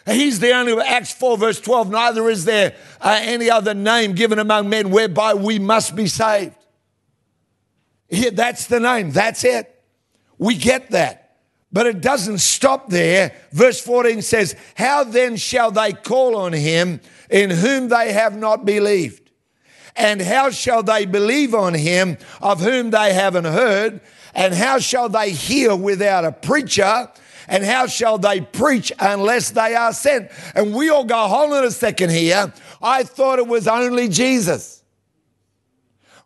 He's 0.06 0.40
the 0.40 0.52
only. 0.52 0.72
Acts 0.80 1.12
4, 1.12 1.36
verse 1.36 1.60
12, 1.60 1.90
neither 1.90 2.30
is 2.30 2.46
there 2.46 2.74
uh, 3.00 3.18
any 3.20 3.50
other 3.50 3.74
name 3.74 4.14
given 4.14 4.38
among 4.38 4.70
men 4.70 4.90
whereby 4.90 5.34
we 5.34 5.58
must 5.58 5.94
be 5.94 6.06
saved. 6.06 6.54
Here, 8.08 8.30
that's 8.30 8.66
the 8.66 8.80
name, 8.80 9.10
that's 9.10 9.44
it. 9.44 9.82
We 10.38 10.56
get 10.56 10.92
that. 10.92 11.36
But 11.70 11.86
it 11.86 12.00
doesn't 12.00 12.38
stop 12.38 12.88
there. 12.88 13.34
Verse 13.52 13.82
14 13.82 14.22
says, 14.22 14.56
How 14.74 15.04
then 15.04 15.36
shall 15.36 15.70
they 15.70 15.92
call 15.92 16.36
on 16.36 16.54
him 16.54 17.00
in 17.28 17.50
whom 17.50 17.88
they 17.88 18.12
have 18.12 18.34
not 18.34 18.64
believed? 18.64 19.30
And 19.94 20.22
how 20.22 20.50
shall 20.50 20.82
they 20.82 21.04
believe 21.04 21.54
on 21.54 21.74
him 21.74 22.16
of 22.40 22.60
whom 22.60 22.90
they 22.90 23.12
haven't 23.12 23.44
heard? 23.44 24.00
And 24.34 24.54
how 24.54 24.78
shall 24.78 25.08
they 25.08 25.32
hear 25.32 25.74
without 25.74 26.24
a 26.24 26.32
preacher? 26.32 27.10
And 27.48 27.64
how 27.64 27.86
shall 27.86 28.18
they 28.18 28.40
preach 28.40 28.92
unless 28.98 29.50
they 29.50 29.74
are 29.74 29.92
sent? 29.92 30.30
And 30.54 30.74
we 30.74 30.88
all 30.88 31.04
go, 31.04 31.28
hold 31.28 31.52
on 31.52 31.64
a 31.64 31.70
second 31.70 32.10
here. 32.10 32.52
I 32.82 33.04
thought 33.04 33.38
it 33.38 33.46
was 33.46 33.68
only 33.68 34.08
Jesus. 34.08 34.82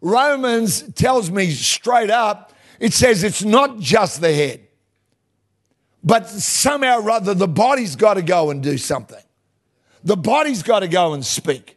Romans 0.00 0.82
tells 0.94 1.30
me 1.30 1.50
straight 1.50 2.10
up, 2.10 2.54
it 2.78 2.94
says 2.94 3.22
it's 3.22 3.44
not 3.44 3.78
just 3.78 4.20
the 4.20 4.32
head, 4.32 4.66
but 6.02 6.28
somehow 6.28 7.00
or 7.00 7.10
other 7.10 7.34
the 7.34 7.48
body's 7.48 7.96
got 7.96 8.14
to 8.14 8.22
go 8.22 8.50
and 8.50 8.62
do 8.62 8.78
something. 8.78 9.22
The 10.02 10.16
body's 10.16 10.62
got 10.62 10.80
to 10.80 10.88
go 10.88 11.12
and 11.12 11.24
speak. 11.24 11.76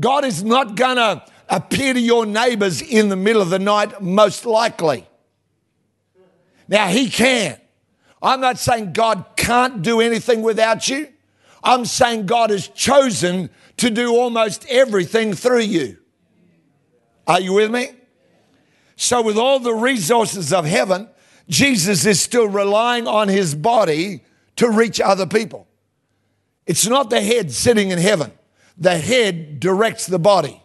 God 0.00 0.24
is 0.24 0.42
not 0.42 0.74
going 0.74 0.96
to 0.96 1.22
appear 1.48 1.92
to 1.92 2.00
your 2.00 2.24
neighbors 2.24 2.80
in 2.80 3.10
the 3.10 3.16
middle 3.16 3.42
of 3.42 3.50
the 3.50 3.58
night, 3.58 4.00
most 4.00 4.46
likely. 4.46 5.06
Now, 6.66 6.88
He 6.88 7.10
can. 7.10 7.58
I'm 8.24 8.40
not 8.40 8.58
saying 8.58 8.94
God 8.94 9.24
can't 9.36 9.82
do 9.82 10.00
anything 10.00 10.40
without 10.40 10.88
you. 10.88 11.08
I'm 11.62 11.84
saying 11.84 12.24
God 12.24 12.50
has 12.50 12.68
chosen 12.68 13.50
to 13.76 13.90
do 13.90 14.16
almost 14.16 14.66
everything 14.68 15.34
through 15.34 15.60
you. 15.60 15.98
Are 17.26 17.40
you 17.40 17.52
with 17.52 17.70
me? 17.70 17.90
So, 18.96 19.22
with 19.22 19.36
all 19.36 19.60
the 19.60 19.74
resources 19.74 20.52
of 20.52 20.64
heaven, 20.64 21.08
Jesus 21.48 22.06
is 22.06 22.20
still 22.20 22.48
relying 22.48 23.06
on 23.06 23.28
his 23.28 23.54
body 23.54 24.22
to 24.56 24.70
reach 24.70 25.00
other 25.00 25.26
people. 25.26 25.66
It's 26.66 26.86
not 26.86 27.10
the 27.10 27.20
head 27.20 27.52
sitting 27.52 27.90
in 27.90 27.98
heaven, 27.98 28.32
the 28.78 28.96
head 28.96 29.60
directs 29.60 30.06
the 30.06 30.18
body. 30.18 30.62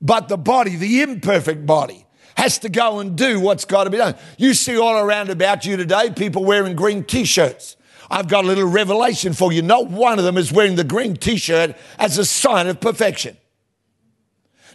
But 0.00 0.28
the 0.28 0.36
body, 0.36 0.76
the 0.76 1.02
imperfect 1.02 1.64
body, 1.64 2.06
has 2.42 2.58
to 2.58 2.68
go 2.68 2.98
and 2.98 3.16
do 3.16 3.38
what's 3.38 3.64
got 3.64 3.84
to 3.84 3.90
be 3.90 3.98
done. 3.98 4.16
You 4.36 4.52
see 4.54 4.76
all 4.76 4.96
around 4.96 5.30
about 5.30 5.64
you 5.64 5.76
today 5.76 6.10
people 6.10 6.44
wearing 6.44 6.74
green 6.74 7.04
t 7.04 7.24
shirts. 7.24 7.76
I've 8.10 8.26
got 8.26 8.44
a 8.44 8.48
little 8.48 8.68
revelation 8.68 9.32
for 9.32 9.52
you. 9.52 9.62
Not 9.62 9.88
one 9.88 10.18
of 10.18 10.24
them 10.24 10.36
is 10.36 10.52
wearing 10.52 10.74
the 10.74 10.82
green 10.82 11.16
t 11.16 11.36
shirt 11.36 11.76
as 12.00 12.18
a 12.18 12.24
sign 12.24 12.66
of 12.66 12.80
perfection. 12.80 13.36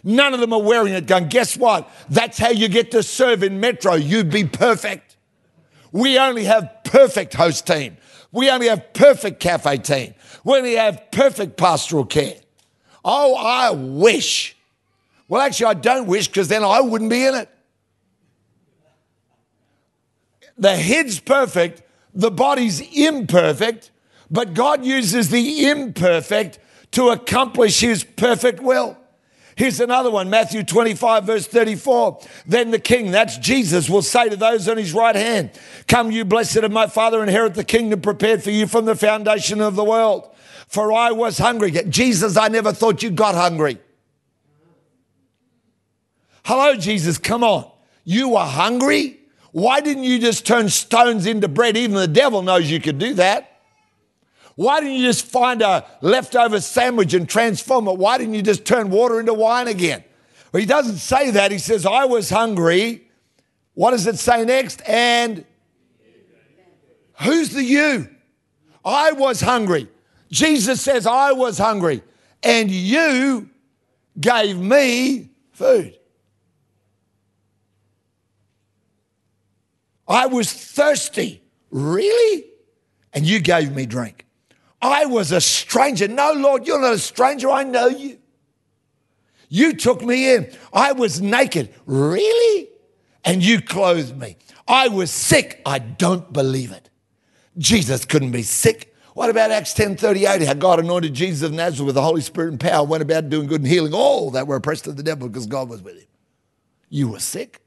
None 0.02 0.32
of 0.32 0.40
them 0.40 0.54
are 0.54 0.62
wearing 0.62 0.94
it 0.94 1.06
going, 1.06 1.28
guess 1.28 1.58
what? 1.58 1.90
That's 2.08 2.38
how 2.38 2.48
you 2.48 2.68
get 2.68 2.92
to 2.92 3.02
serve 3.02 3.42
in 3.42 3.60
Metro. 3.60 3.94
You'd 3.94 4.30
be 4.30 4.44
perfect. 4.44 5.16
We 5.92 6.18
only 6.18 6.44
have 6.44 6.70
perfect 6.84 7.34
host 7.34 7.66
team. 7.66 7.98
We 8.32 8.48
only 8.48 8.68
have 8.68 8.94
perfect 8.94 9.40
cafe 9.40 9.76
team. 9.76 10.14
We 10.42 10.56
only 10.56 10.76
have 10.76 11.10
perfect 11.10 11.58
pastoral 11.58 12.06
care. 12.06 12.36
Oh, 13.04 13.34
I 13.36 13.72
wish. 13.72 14.56
Well, 15.28 15.42
actually, 15.42 15.66
I 15.66 15.74
don't 15.74 16.06
wish 16.06 16.28
because 16.28 16.48
then 16.48 16.64
I 16.64 16.80
wouldn't 16.80 17.10
be 17.10 17.26
in 17.26 17.34
it. 17.34 17.50
The 20.58 20.76
head's 20.76 21.20
perfect, 21.20 21.82
the 22.14 22.30
body's 22.30 22.80
imperfect, 22.80 23.90
but 24.30 24.54
God 24.54 24.84
uses 24.84 25.30
the 25.30 25.68
imperfect 25.68 26.58
to 26.92 27.10
accomplish 27.10 27.80
his 27.80 28.04
perfect 28.04 28.60
will. 28.60 28.96
Here's 29.58 29.80
another 29.80 30.10
one 30.10 30.30
Matthew 30.30 30.62
25, 30.62 31.24
verse 31.24 31.46
34. 31.48 32.20
Then 32.46 32.70
the 32.70 32.78
king, 32.78 33.10
that's 33.10 33.36
Jesus, 33.38 33.90
will 33.90 34.02
say 34.02 34.28
to 34.28 34.36
those 34.36 34.68
on 34.68 34.76
his 34.76 34.92
right 34.92 35.16
hand, 35.16 35.50
Come, 35.88 36.12
you 36.12 36.24
blessed 36.24 36.58
of 36.58 36.70
my 36.70 36.86
Father, 36.86 37.22
inherit 37.22 37.54
the 37.54 37.64
kingdom 37.64 38.00
prepared 38.00 38.42
for 38.42 38.50
you 38.50 38.68
from 38.68 38.84
the 38.84 38.94
foundation 38.94 39.60
of 39.60 39.74
the 39.74 39.82
world. 39.82 40.30
For 40.68 40.92
I 40.92 41.10
was 41.10 41.38
hungry. 41.38 41.72
Jesus, 41.72 42.36
I 42.36 42.46
never 42.48 42.72
thought 42.72 43.02
you 43.02 43.10
got 43.10 43.34
hungry. 43.34 43.78
Hello, 46.44 46.76
Jesus, 46.76 47.18
come 47.18 47.42
on. 47.42 47.68
You 48.04 48.30
were 48.30 48.38
hungry? 48.38 49.17
Why 49.52 49.80
didn't 49.80 50.04
you 50.04 50.18
just 50.18 50.46
turn 50.46 50.68
stones 50.68 51.26
into 51.26 51.48
bread? 51.48 51.76
Even 51.76 51.96
the 51.96 52.08
devil 52.08 52.42
knows 52.42 52.70
you 52.70 52.80
could 52.80 52.98
do 52.98 53.14
that. 53.14 53.60
Why 54.56 54.80
didn't 54.80 54.96
you 54.96 55.04
just 55.04 55.26
find 55.26 55.62
a 55.62 55.86
leftover 56.00 56.60
sandwich 56.60 57.14
and 57.14 57.28
transform 57.28 57.86
it? 57.88 57.96
Why 57.96 58.18
didn't 58.18 58.34
you 58.34 58.42
just 58.42 58.64
turn 58.64 58.90
water 58.90 59.20
into 59.20 59.32
wine 59.32 59.68
again? 59.68 60.02
Well, 60.52 60.60
he 60.60 60.66
doesn't 60.66 60.96
say 60.96 61.30
that. 61.30 61.52
He 61.52 61.58
says, 61.58 61.86
I 61.86 62.06
was 62.06 62.28
hungry. 62.30 63.08
What 63.74 63.92
does 63.92 64.06
it 64.06 64.18
say 64.18 64.44
next? 64.44 64.82
And 64.86 65.44
who's 67.22 67.50
the 67.50 67.62
you? 67.62 68.08
I 68.84 69.12
was 69.12 69.40
hungry. 69.40 69.88
Jesus 70.30 70.80
says, 70.80 71.06
I 71.06 71.32
was 71.32 71.58
hungry. 71.58 72.02
And 72.42 72.70
you 72.70 73.50
gave 74.18 74.58
me 74.58 75.30
food. 75.52 75.97
I 80.08 80.26
was 80.26 80.52
thirsty. 80.52 81.42
Really? 81.70 82.46
And 83.12 83.26
you 83.26 83.40
gave 83.40 83.74
me 83.74 83.86
drink. 83.86 84.26
I 84.80 85.06
was 85.06 85.32
a 85.32 85.40
stranger. 85.40 86.08
No, 86.08 86.32
Lord, 86.32 86.66
you're 86.66 86.80
not 86.80 86.94
a 86.94 86.98
stranger. 86.98 87.50
I 87.50 87.64
know 87.64 87.88
you. 87.88 88.18
You 89.48 89.74
took 89.74 90.02
me 90.02 90.34
in. 90.34 90.50
I 90.72 90.92
was 90.92 91.20
naked. 91.20 91.74
Really? 91.86 92.68
And 93.24 93.42
you 93.42 93.60
clothed 93.60 94.16
me. 94.16 94.36
I 94.66 94.88
was 94.88 95.10
sick. 95.10 95.60
I 95.66 95.78
don't 95.78 96.32
believe 96.32 96.72
it. 96.72 96.90
Jesus 97.56 98.04
couldn't 98.04 98.30
be 98.30 98.42
sick. 98.42 98.94
What 99.14 99.30
about 99.30 99.50
Acts 99.50 99.74
10 99.74 99.96
38? 99.96 100.42
How 100.42 100.54
God 100.54 100.78
anointed 100.78 101.12
Jesus 101.12 101.42
of 101.42 101.52
Nazareth 101.52 101.86
with 101.86 101.94
the 101.96 102.02
Holy 102.02 102.20
Spirit 102.20 102.50
and 102.50 102.60
power, 102.60 102.86
went 102.86 103.02
about 103.02 103.28
doing 103.28 103.48
good 103.48 103.62
and 103.62 103.68
healing 103.68 103.92
all 103.92 104.30
that 104.30 104.46
were 104.46 104.56
oppressed 104.56 104.86
of 104.86 104.96
the 104.96 105.02
devil 105.02 105.28
because 105.28 105.46
God 105.46 105.68
was 105.68 105.82
with 105.82 105.98
him. 105.98 106.06
You 106.88 107.08
were 107.08 107.18
sick. 107.18 107.60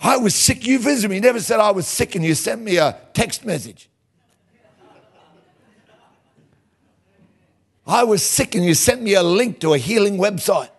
I 0.00 0.16
was 0.16 0.34
sick, 0.34 0.66
you 0.66 0.78
visited 0.78 1.10
me. 1.10 1.16
You 1.16 1.20
never 1.20 1.40
said 1.40 1.60
I 1.60 1.72
was 1.72 1.86
sick 1.86 2.14
and 2.14 2.24
you 2.24 2.34
sent 2.34 2.62
me 2.62 2.78
a 2.78 2.98
text 3.12 3.44
message. 3.44 3.90
I 7.86 8.04
was 8.04 8.22
sick 8.22 8.54
and 8.54 8.64
you 8.64 8.74
sent 8.74 9.02
me 9.02 9.14
a 9.14 9.22
link 9.22 9.60
to 9.60 9.74
a 9.74 9.78
healing 9.78 10.16
website. 10.16 10.70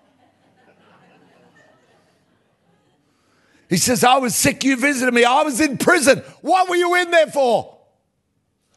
He 3.70 3.78
says, 3.78 4.04
I 4.04 4.18
was 4.18 4.36
sick, 4.36 4.64
you 4.64 4.76
visited 4.76 5.14
me. 5.14 5.24
I 5.24 5.44
was 5.44 5.62
in 5.62 5.78
prison. 5.78 6.20
What 6.42 6.68
were 6.68 6.76
you 6.76 6.96
in 6.96 7.12
there 7.12 7.28
for? 7.28 7.78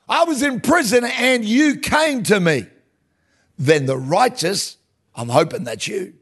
I 0.08 0.24
was 0.24 0.42
in 0.42 0.60
prison 0.60 1.04
and 1.04 1.44
you 1.44 1.78
came 1.78 2.22
to 2.24 2.38
me. 2.38 2.66
Then 3.58 3.86
the 3.86 3.96
righteous, 3.96 4.76
I'm 5.14 5.28
hoping 5.28 5.64
that's 5.64 5.88
you, 5.88 6.14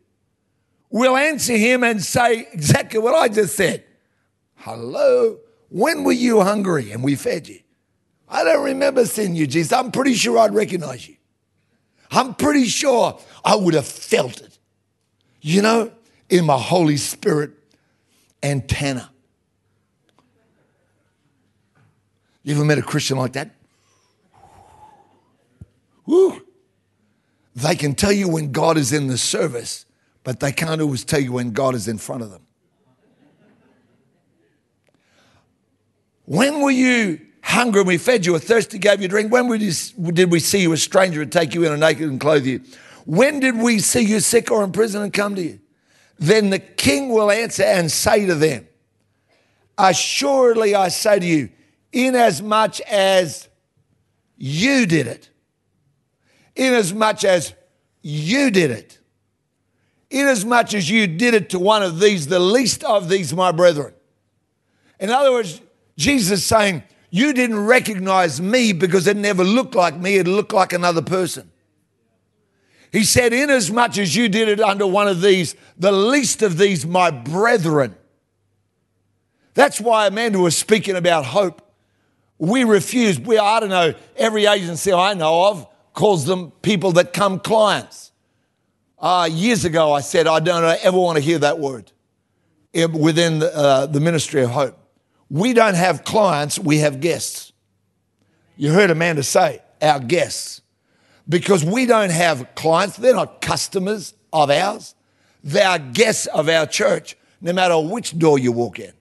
will 0.91 1.17
answer 1.17 1.57
him 1.57 1.83
and 1.83 2.03
say 2.03 2.47
exactly 2.53 3.01
what 3.01 3.15
I 3.15 3.29
just 3.29 3.57
said. 3.57 3.85
Hello, 4.65 5.41
when 5.71 6.05
were 6.05 6.13
you 6.13 6.41
hungry 6.41 6.93
and 6.93 7.03
we 7.03 7.17
fed 7.17 7.49
you? 7.49 7.59
I 8.29 8.45
don't 8.45 8.65
remember 8.65 9.05
seeing 9.07 9.35
you, 9.35 9.49
Jesus. 9.49 9.73
I'm 9.73 9.91
pretty 9.91 10.15
sure 10.15 10.39
I'd 10.39 10.55
recognize 10.55 11.09
you. 11.09 11.17
I'm 12.13 12.35
pretty 12.35 12.67
sure 12.67 13.19
I 13.45 13.57
would 13.57 13.75
have 13.75 13.89
felt 13.89 14.41
it, 14.41 14.57
you 15.41 15.63
know, 15.63 15.91
in 16.29 16.47
my 16.47 16.57
Holy 16.57 16.97
Spirit 16.97 17.51
antenna. 18.41 19.11
You 22.45 22.55
ever 22.55 22.65
met 22.65 22.79
a 22.79 22.83
Christian 22.83 23.17
like 23.17 23.33
that? 23.33 23.51
Woo. 26.07 26.41
They 27.57 27.75
can 27.75 27.97
tell 27.97 28.13
you 28.13 28.29
when 28.29 28.53
God 28.53 28.77
is 28.77 28.93
in 28.93 29.09
the 29.09 29.19
service, 29.19 29.87
but 30.23 30.39
they 30.39 30.53
can't 30.53 30.81
always 30.81 31.05
tell 31.05 31.21
you 31.21 31.33
when 31.33 31.51
God 31.51 31.75
is 31.75 31.89
in 31.89 31.99
front 31.99 32.23
of 32.23 32.31
them. 32.31 32.47
When 36.25 36.61
were 36.61 36.71
you 36.71 37.21
hungry 37.43 37.81
and 37.81 37.89
we 37.89 37.99
fed 37.99 38.25
you, 38.25 38.35
or 38.35 38.39
thirsty 38.39 38.79
gave 38.79 39.03
you 39.03 39.09
drink? 39.09 39.33
When 39.33 39.49
did 40.15 40.31
we 40.31 40.39
see 40.41 40.63
you 40.63 40.73
a 40.73 40.77
stranger 40.77 41.23
and 41.23 41.33
take 41.33 41.55
you 41.55 41.65
in, 41.65 41.73
and 41.73 41.81
naked 41.81 42.09
and 42.09 42.21
clothe 42.21 42.47
you? 42.47 42.61
When 43.05 43.41
did 43.41 43.59
we 43.59 43.81
see 43.81 44.03
you 44.03 44.21
sick 44.21 44.51
or 44.51 44.63
in 44.63 44.73
prison 44.73 45.03
and 45.03 45.13
come 45.13 45.35
to 45.35 45.43
you? 45.43 45.61
Then 46.19 46.51
the 46.51 46.61
king 46.61 47.09
will 47.09 47.31
answer 47.31 47.65
and 47.65 47.91
say 47.91 48.27
to 48.27 48.35
them, 48.35 48.69
Assuredly 49.77 50.75
I 50.75 50.89
say 50.89 51.19
to 51.19 51.27
you, 51.27 51.51
inasmuch 51.93 52.81
as 52.81 53.49
you 54.37 54.87
did 54.87 55.09
it, 55.09 55.31
inasmuch 56.55 57.25
as 57.25 57.55
you 58.03 58.51
did 58.51 58.71
it, 58.71 58.99
inasmuch 60.11 60.75
as 60.75 60.89
you 60.89 61.07
did 61.09 61.35
it 61.35 61.51
to 61.51 61.59
one 61.59 61.83
of 61.83 61.99
these, 61.99 62.29
the 62.29 62.39
least 62.39 62.85
of 62.85 63.09
these, 63.09 63.35
my 63.35 63.51
brethren. 63.51 63.95
In 65.01 65.11
other 65.11 65.33
words, 65.33 65.61
Jesus 65.97 66.45
saying, 66.45 66.83
You 67.11 67.33
didn't 67.33 67.65
recognize 67.65 68.41
me 68.41 68.73
because 68.73 69.07
it 69.07 69.17
never 69.17 69.45
looked 69.45 69.75
like 69.75 69.97
me, 69.97 70.17
it 70.17 70.27
looked 70.27 70.53
like 70.53 70.73
another 70.73 71.03
person. 71.03 71.51
He 72.91 73.05
said, 73.05 73.33
Inasmuch 73.33 73.99
as 73.99 74.15
you 74.15 74.29
did 74.29 74.49
it 74.49 74.61
under 74.61 74.87
one 74.87 75.09
of 75.09 75.23
these, 75.23 75.57
the 75.79 75.93
least 75.93 76.43
of 76.43 76.59
these, 76.59 76.85
my 76.85 77.11
brethren. 77.11 77.97
That's 79.55 79.81
why 79.81 80.07
Amanda 80.07 80.39
was 80.39 80.57
speaking 80.57 80.97
about 80.97 81.25
hope. 81.25 81.63
We 82.39 82.65
refuse. 82.65 83.21
We, 83.21 83.39
I 83.39 83.61
don't 83.61 83.69
know, 83.69 83.95
every 84.17 84.47
agency 84.47 84.93
I 84.93 85.15
know 85.15 85.45
of 85.49 85.67
calls 85.95 86.25
them 86.25 86.51
people 86.63 86.93
that 86.93 87.13
come 87.13 87.39
clients. 87.39 88.13
Uh, 88.99 89.29
years 89.31 89.65
ago, 89.65 89.93
I 89.93 90.01
said, 90.01 90.27
I 90.27 90.41
don't 90.41 90.65
ever 90.65 90.99
want 90.99 91.17
to 91.17 91.23
hear 91.23 91.39
that 91.41 91.59
word 91.59 91.91
within 92.73 93.41
the, 93.41 93.55
uh, 93.55 93.87
the 93.87 94.01
ministry 94.01 94.43
of 94.43 94.51
hope. 94.51 94.79
We 95.33 95.55
don't 95.55 95.77
have 95.77 96.05
clients, 96.05 96.59
we 96.59 96.81
have 96.81 97.01
guests. 97.01 97.55
You 98.55 98.71
heard 98.71 98.91
Amanda 98.91 99.23
say, 99.23 99.63
our 99.81 99.99
guests. 99.99 100.61
Because 101.27 101.65
we 101.65 101.87
don't 101.87 102.11
have 102.11 102.55
clients, 102.55 102.99
they're 102.99 103.15
not 103.15 103.41
customers 103.41 104.13
of 104.31 104.51
ours, 104.51 104.95
they 105.43 105.63
are 105.63 105.79
guests 105.79 106.27
of 106.27 106.51
our 106.51 106.67
church, 106.67 107.17
no 107.41 107.55
matter 107.55 107.79
which 107.79 108.19
door 108.19 108.39
you 108.39 108.53
walk 108.53 108.79
in. 108.79 108.93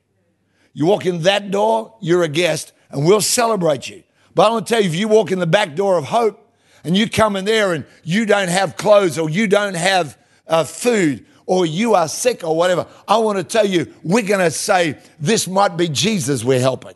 You 0.71 0.85
walk 0.85 1.05
in 1.05 1.23
that 1.23 1.51
door, 1.51 1.97
you're 1.99 2.23
a 2.23 2.29
guest, 2.29 2.71
and 2.91 3.05
we'll 3.05 3.19
celebrate 3.19 3.89
you. 3.89 4.01
But 4.33 4.45
I'm 4.45 4.51
gonna 4.53 4.65
tell 4.65 4.79
you, 4.79 4.87
if 4.87 4.95
you 4.95 5.09
walk 5.09 5.33
in 5.33 5.39
the 5.39 5.47
back 5.47 5.75
door 5.75 5.97
of 5.97 6.05
hope 6.05 6.55
and 6.85 6.95
you 6.95 7.09
come 7.09 7.35
in 7.35 7.43
there 7.43 7.73
and 7.73 7.85
you 8.05 8.25
don't 8.25 8.47
have 8.47 8.77
clothes 8.77 9.19
or 9.19 9.29
you 9.29 9.47
don't 9.47 9.75
have 9.75 10.17
uh, 10.47 10.63
food 10.63 11.25
or 11.51 11.65
you 11.65 11.95
are 11.95 12.07
sick 12.07 12.45
or 12.45 12.55
whatever, 12.55 12.87
I 13.05 13.17
want 13.17 13.37
to 13.37 13.43
tell 13.43 13.65
you, 13.65 13.93
we're 14.03 14.25
going 14.25 14.39
to 14.39 14.49
say, 14.49 14.97
this 15.19 15.49
might 15.49 15.75
be 15.75 15.89
Jesus 15.89 16.45
we're 16.45 16.61
helping. 16.61 16.93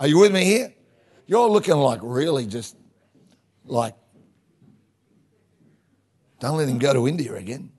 Are 0.00 0.08
you 0.08 0.18
with 0.18 0.32
me 0.32 0.44
here? 0.44 0.74
You're 1.28 1.48
looking 1.48 1.76
like 1.76 2.00
really 2.02 2.46
just 2.46 2.74
like, 3.64 3.94
don't 6.40 6.56
let 6.56 6.68
him 6.68 6.80
go 6.80 6.92
to 6.92 7.06
India 7.06 7.36
again. 7.36 7.70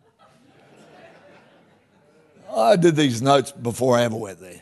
I 2.55 2.77
did 2.77 2.95
these 2.95 3.21
notes 3.21 3.51
before 3.51 3.97
I 3.97 4.03
ever 4.03 4.15
went 4.15 4.39
there. 4.39 4.61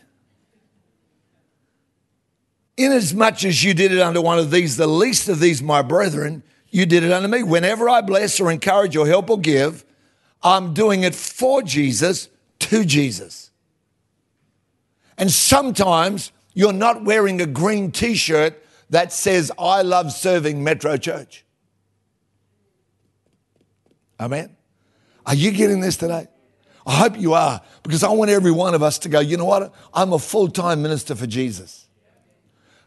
Inasmuch 2.78 3.43
as 3.43 3.63
you 3.63 3.76
did 3.76 3.91
it 3.91 4.00
unto 4.00 4.22
one 4.22 4.39
of 4.39 4.50
these, 4.50 4.76
the 4.76 4.88
least 4.88 5.30
of 5.30 5.39
these, 5.39 5.62
my 5.62 5.84
brethren, 5.84 6.41
you 6.72 6.88
did 6.88 7.04
it 7.04 7.12
unto 7.12 7.28
me. 7.28 7.43
Whenever 7.43 7.88
I 7.88 8.02
bless 8.02 8.39
or 8.39 8.52
encourage 8.52 8.95
or 8.95 9.06
help 9.06 9.30
or 9.30 9.39
give, 9.39 9.86
I'm 10.41 10.73
doing 10.73 11.04
it 11.04 11.15
for 11.15 11.62
Jesus, 11.62 12.30
to 12.60 12.86
Jesus. 12.86 13.52
And 15.17 15.30
sometimes 15.30 16.32
you're 16.54 16.73
not 16.73 17.04
wearing 17.04 17.41
a 17.41 17.45
green 17.45 17.91
t 17.91 18.15
shirt 18.15 18.63
that 18.89 19.12
says, 19.12 19.52
I 19.60 19.82
love 19.82 20.12
serving 20.12 20.63
Metro 20.63 20.97
Church. 20.97 21.45
Amen. 24.19 24.56
Are 25.25 25.36
you 25.36 25.52
getting 25.52 25.80
this 25.80 25.97
today? 25.97 26.28
I 26.86 26.95
hope 26.95 27.19
you 27.19 27.34
are, 27.34 27.62
because 27.84 28.04
I 28.04 28.10
want 28.10 28.32
every 28.32 28.52
one 28.52 28.73
of 28.73 28.82
us 28.82 28.97
to 28.99 29.10
go, 29.10 29.19
you 29.19 29.38
know 29.38 29.45
what? 29.45 29.73
I'm 29.93 30.13
a 30.13 30.19
full 30.19 30.47
time 30.47 30.82
minister 30.82 31.15
for 31.15 31.28
Jesus. 31.28 31.88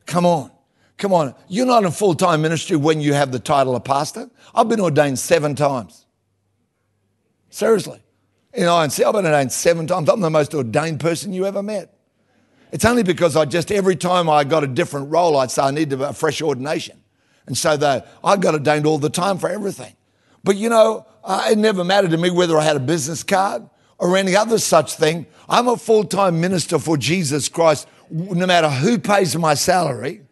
Come 0.07 0.27
on. 0.27 0.51
Come 0.99 1.13
on. 1.13 1.35
You're 1.49 1.67
not 1.67 1.85
in 1.85 1.91
full 1.91 2.15
time 2.15 2.43
ministry 2.43 2.77
when 2.77 3.01
you 3.01 3.15
have 3.15 3.31
the 3.33 3.39
title 3.39 3.77
of 3.77 3.85
pastor. 3.85 4.31
I've 4.55 4.69
been 4.69 4.81
ordained 4.81 5.19
seven 5.19 5.55
times. 5.55 6.02
Seriously. 7.53 8.01
You 8.57 8.65
know, 8.65 8.81
and 8.81 8.91
I've 8.91 9.13
been 9.13 9.27
ordained 9.27 9.53
seven 9.53 9.87
times. 9.87 10.09
I'm 10.09 10.21
the 10.21 10.31
most 10.31 10.55
ordained 10.55 11.01
person 11.01 11.35
you 11.35 11.47
ever 11.47 11.63
met. 11.63 11.95
It's 12.73 12.85
only 12.87 13.03
because 13.03 13.37
I 13.37 13.45
just, 13.45 13.71
every 13.71 13.95
time 13.95 14.31
I 14.31 14.45
got 14.45 14.65
a 14.65 14.67
different 14.67 15.11
role, 15.11 15.37
I'd 15.37 15.51
say 15.51 15.63
I 15.63 15.71
need 15.71 15.93
a 15.93 16.15
fresh 16.15 16.41
ordination. 16.41 16.99
And 17.47 17.57
so 17.57 17.77
that 17.77 18.09
I 18.25 18.39
got 18.39 18.55
ordained 18.55 18.87
all 18.87 18.99
the 18.99 19.11
time 19.11 19.37
for 19.37 19.51
everything. 19.51 19.95
But 20.43 20.57
you 20.57 20.71
know, 20.71 21.07
uh, 21.23 21.49
it 21.51 21.59
never 21.59 21.85
mattered 21.85 22.13
to 22.13 22.17
me 22.17 22.31
whether 22.31 22.57
I 22.57 22.65
had 22.65 22.77
a 22.77 22.81
business 22.81 23.23
card 23.23 23.69
or 23.99 24.17
any 24.17 24.35
other 24.35 24.59
such 24.59 24.95
thing. 24.95 25.27
I'm 25.47 25.69
a 25.69 25.77
full 25.77 26.05
time 26.05 26.41
minister 26.41 26.79
for 26.79 26.97
Jesus 26.97 27.51
Christ, 27.51 27.87
no 28.11 28.47
matter 28.47 28.71
who 28.71 28.99
pays 28.99 29.37
my 29.37 29.53
salary. 29.53 30.23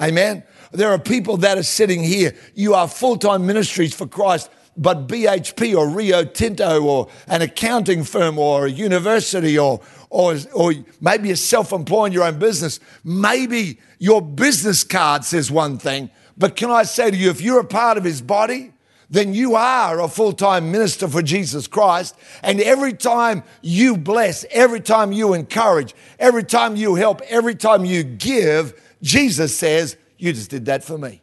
Amen. 0.00 0.44
There 0.72 0.90
are 0.90 0.98
people 0.98 1.36
that 1.38 1.58
are 1.58 1.62
sitting 1.62 2.02
here. 2.02 2.34
You 2.54 2.72
are 2.72 2.88
full 2.88 3.18
time 3.18 3.46
ministries 3.46 3.94
for 3.94 4.06
Christ, 4.06 4.50
but 4.78 5.08
BHP 5.08 5.76
or 5.76 5.88
Rio 5.88 6.24
Tinto 6.24 6.82
or 6.82 7.08
an 7.26 7.42
accounting 7.42 8.04
firm 8.04 8.38
or 8.38 8.66
a 8.66 8.70
university 8.70 9.58
or, 9.58 9.80
or, 10.08 10.36
or 10.54 10.72
maybe 11.00 11.28
you're 11.28 11.36
self 11.36 11.72
employed 11.72 12.08
in 12.08 12.12
your 12.12 12.24
own 12.24 12.38
business. 12.38 12.78
Maybe 13.04 13.78
your 13.98 14.22
business 14.22 14.84
card 14.84 15.24
says 15.24 15.50
one 15.50 15.78
thing, 15.78 16.10
but 16.38 16.54
can 16.54 16.70
I 16.70 16.84
say 16.84 17.10
to 17.10 17.16
you, 17.16 17.28
if 17.30 17.40
you're 17.40 17.60
a 17.60 17.64
part 17.64 17.98
of 17.98 18.04
his 18.04 18.22
body, 18.22 18.72
then 19.10 19.34
you 19.34 19.54
are 19.54 20.00
a 20.00 20.08
full 20.08 20.32
time 20.32 20.70
minister 20.70 21.08
for 21.08 21.22
Jesus 21.22 21.66
Christ. 21.66 22.14
And 22.42 22.60
every 22.60 22.92
time 22.92 23.42
you 23.62 23.96
bless, 23.96 24.44
every 24.50 24.80
time 24.80 25.12
you 25.12 25.34
encourage, 25.34 25.94
every 26.18 26.44
time 26.44 26.76
you 26.76 26.94
help, 26.94 27.20
every 27.22 27.54
time 27.54 27.84
you 27.84 28.04
give, 28.04 28.80
Jesus 29.02 29.56
says, 29.56 29.96
You 30.18 30.32
just 30.32 30.50
did 30.50 30.66
that 30.66 30.84
for 30.84 30.98
me. 30.98 31.22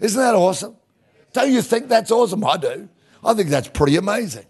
Isn't 0.00 0.20
that 0.20 0.34
awesome? 0.34 0.76
Don't 1.32 1.52
you 1.52 1.62
think 1.62 1.88
that's 1.88 2.10
awesome? 2.10 2.44
I 2.44 2.56
do. 2.56 2.88
I 3.24 3.34
think 3.34 3.50
that's 3.50 3.68
pretty 3.68 3.96
amazing. 3.96 4.46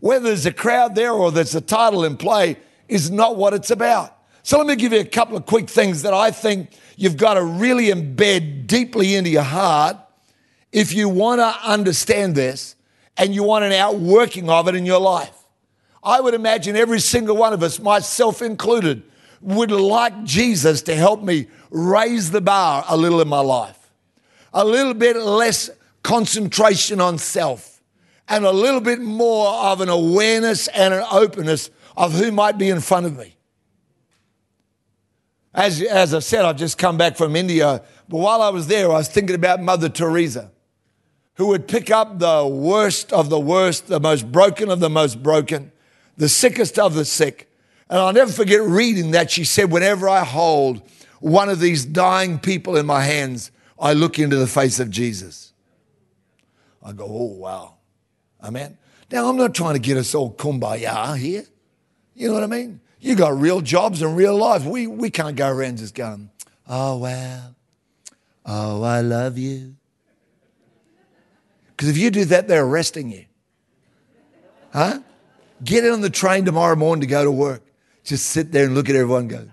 Whether 0.00 0.26
there's 0.26 0.46
a 0.46 0.52
crowd 0.52 0.94
there 0.94 1.12
or 1.12 1.30
there's 1.30 1.54
a 1.54 1.60
title 1.60 2.04
in 2.04 2.16
play 2.16 2.56
is 2.88 3.10
not 3.10 3.36
what 3.36 3.54
it's 3.54 3.70
about. 3.70 4.16
So 4.42 4.58
let 4.58 4.66
me 4.66 4.76
give 4.76 4.92
you 4.92 5.00
a 5.00 5.04
couple 5.04 5.36
of 5.36 5.46
quick 5.46 5.70
things 5.70 6.02
that 6.02 6.12
I 6.12 6.30
think 6.30 6.70
you've 6.96 7.16
got 7.16 7.34
to 7.34 7.42
really 7.42 7.86
embed 7.86 8.66
deeply 8.66 9.14
into 9.14 9.30
your 9.30 9.42
heart 9.42 9.96
if 10.70 10.92
you 10.94 11.08
want 11.08 11.40
to 11.40 11.68
understand 11.68 12.34
this 12.34 12.76
and 13.16 13.34
you 13.34 13.42
want 13.42 13.64
an 13.64 13.72
outworking 13.72 14.50
of 14.50 14.68
it 14.68 14.74
in 14.74 14.84
your 14.84 15.00
life. 15.00 15.34
I 16.02 16.20
would 16.20 16.34
imagine 16.34 16.76
every 16.76 17.00
single 17.00 17.36
one 17.36 17.54
of 17.54 17.62
us, 17.62 17.80
myself 17.80 18.42
included, 18.42 19.02
would 19.40 19.70
like 19.70 20.24
Jesus 20.24 20.82
to 20.82 20.94
help 20.94 21.22
me 21.22 21.46
raise 21.70 22.30
the 22.30 22.40
bar 22.40 22.84
a 22.88 22.96
little 22.96 23.20
in 23.22 23.28
my 23.28 23.40
life. 23.40 23.78
A 24.52 24.64
little 24.64 24.94
bit 24.94 25.16
less 25.16 25.70
concentration 26.04 27.00
on 27.00 27.18
self 27.18 27.82
and 28.28 28.44
a 28.44 28.52
little 28.52 28.80
bit 28.80 29.00
more 29.00 29.48
of 29.48 29.80
an 29.80 29.88
awareness 29.88 30.68
and 30.68 30.94
an 30.94 31.04
openness 31.10 31.70
of 31.96 32.12
who 32.12 32.30
might 32.30 32.56
be 32.56 32.70
in 32.70 32.80
front 32.80 33.06
of 33.06 33.18
me. 33.18 33.34
As, 35.52 35.82
as 35.82 36.14
I 36.14 36.20
said, 36.20 36.44
I've 36.44 36.56
just 36.56 36.78
come 36.78 36.96
back 36.96 37.16
from 37.16 37.34
India, 37.34 37.82
but 38.08 38.18
while 38.18 38.42
I 38.42 38.50
was 38.50 38.68
there, 38.68 38.86
I 38.86 38.98
was 38.98 39.08
thinking 39.08 39.34
about 39.34 39.60
Mother 39.60 39.88
Teresa 39.88 40.52
who 41.34 41.48
would 41.48 41.66
pick 41.66 41.90
up 41.90 42.18
the 42.18 42.46
worst 42.46 43.12
of 43.12 43.28
the 43.28 43.40
worst, 43.40 43.88
the 43.88 44.00
most 44.00 44.30
broken 44.30 44.70
of 44.70 44.80
the 44.80 44.90
most 44.90 45.22
broken, 45.22 45.72
the 46.16 46.28
sickest 46.28 46.78
of 46.78 46.94
the 46.94 47.04
sick. 47.04 47.50
And 47.90 47.98
I'll 47.98 48.12
never 48.12 48.30
forget 48.30 48.62
reading 48.62 49.10
that. 49.12 49.30
She 49.30 49.44
said, 49.44 49.70
Whenever 49.70 50.08
I 50.08 50.24
hold 50.24 50.82
one 51.20 51.48
of 51.48 51.58
these 51.58 51.84
dying 51.84 52.38
people 52.38 52.76
in 52.76 52.86
my 52.86 53.02
hands, 53.02 53.50
I 53.78 53.94
look 53.94 54.18
into 54.18 54.36
the 54.36 54.46
face 54.46 54.78
of 54.78 54.90
Jesus. 54.90 55.53
I 56.84 56.92
go, 56.92 57.06
Oh, 57.08 57.36
wow. 57.36 57.74
Amen. 58.42 58.76
Now, 59.10 59.28
I'm 59.28 59.36
not 59.36 59.54
trying 59.54 59.74
to 59.74 59.80
get 59.80 59.96
us 59.96 60.14
all 60.14 60.32
kumbaya 60.32 61.16
here. 61.16 61.44
You 62.14 62.28
know 62.28 62.34
what 62.34 62.42
I 62.42 62.46
mean? 62.46 62.80
You 63.00 63.14
got 63.14 63.38
real 63.38 63.60
jobs 63.60 64.02
and 64.02 64.16
real 64.16 64.36
lives. 64.36 64.64
We, 64.64 64.86
we 64.86 65.10
can't 65.10 65.36
go 65.36 65.50
around 65.50 65.78
just 65.78 65.94
going, 65.94 66.30
Oh, 66.68 66.98
well. 66.98 67.54
Oh, 68.46 68.82
I 68.82 69.00
love 69.00 69.38
you. 69.38 69.76
Because 71.68 71.88
if 71.88 71.98
you 71.98 72.10
do 72.10 72.24
that, 72.26 72.46
they're 72.46 72.64
arresting 72.64 73.10
you. 73.10 73.24
Huh? 74.72 75.00
Get 75.62 75.88
on 75.88 76.00
the 76.00 76.10
train 76.10 76.44
tomorrow 76.44 76.76
morning 76.76 77.00
to 77.00 77.06
go 77.06 77.24
to 77.24 77.30
work. 77.30 77.62
Just 78.04 78.26
sit 78.26 78.52
there 78.52 78.66
and 78.66 78.74
look 78.74 78.88
at 78.88 78.96
everyone 78.96 79.28
go. 79.28 79.48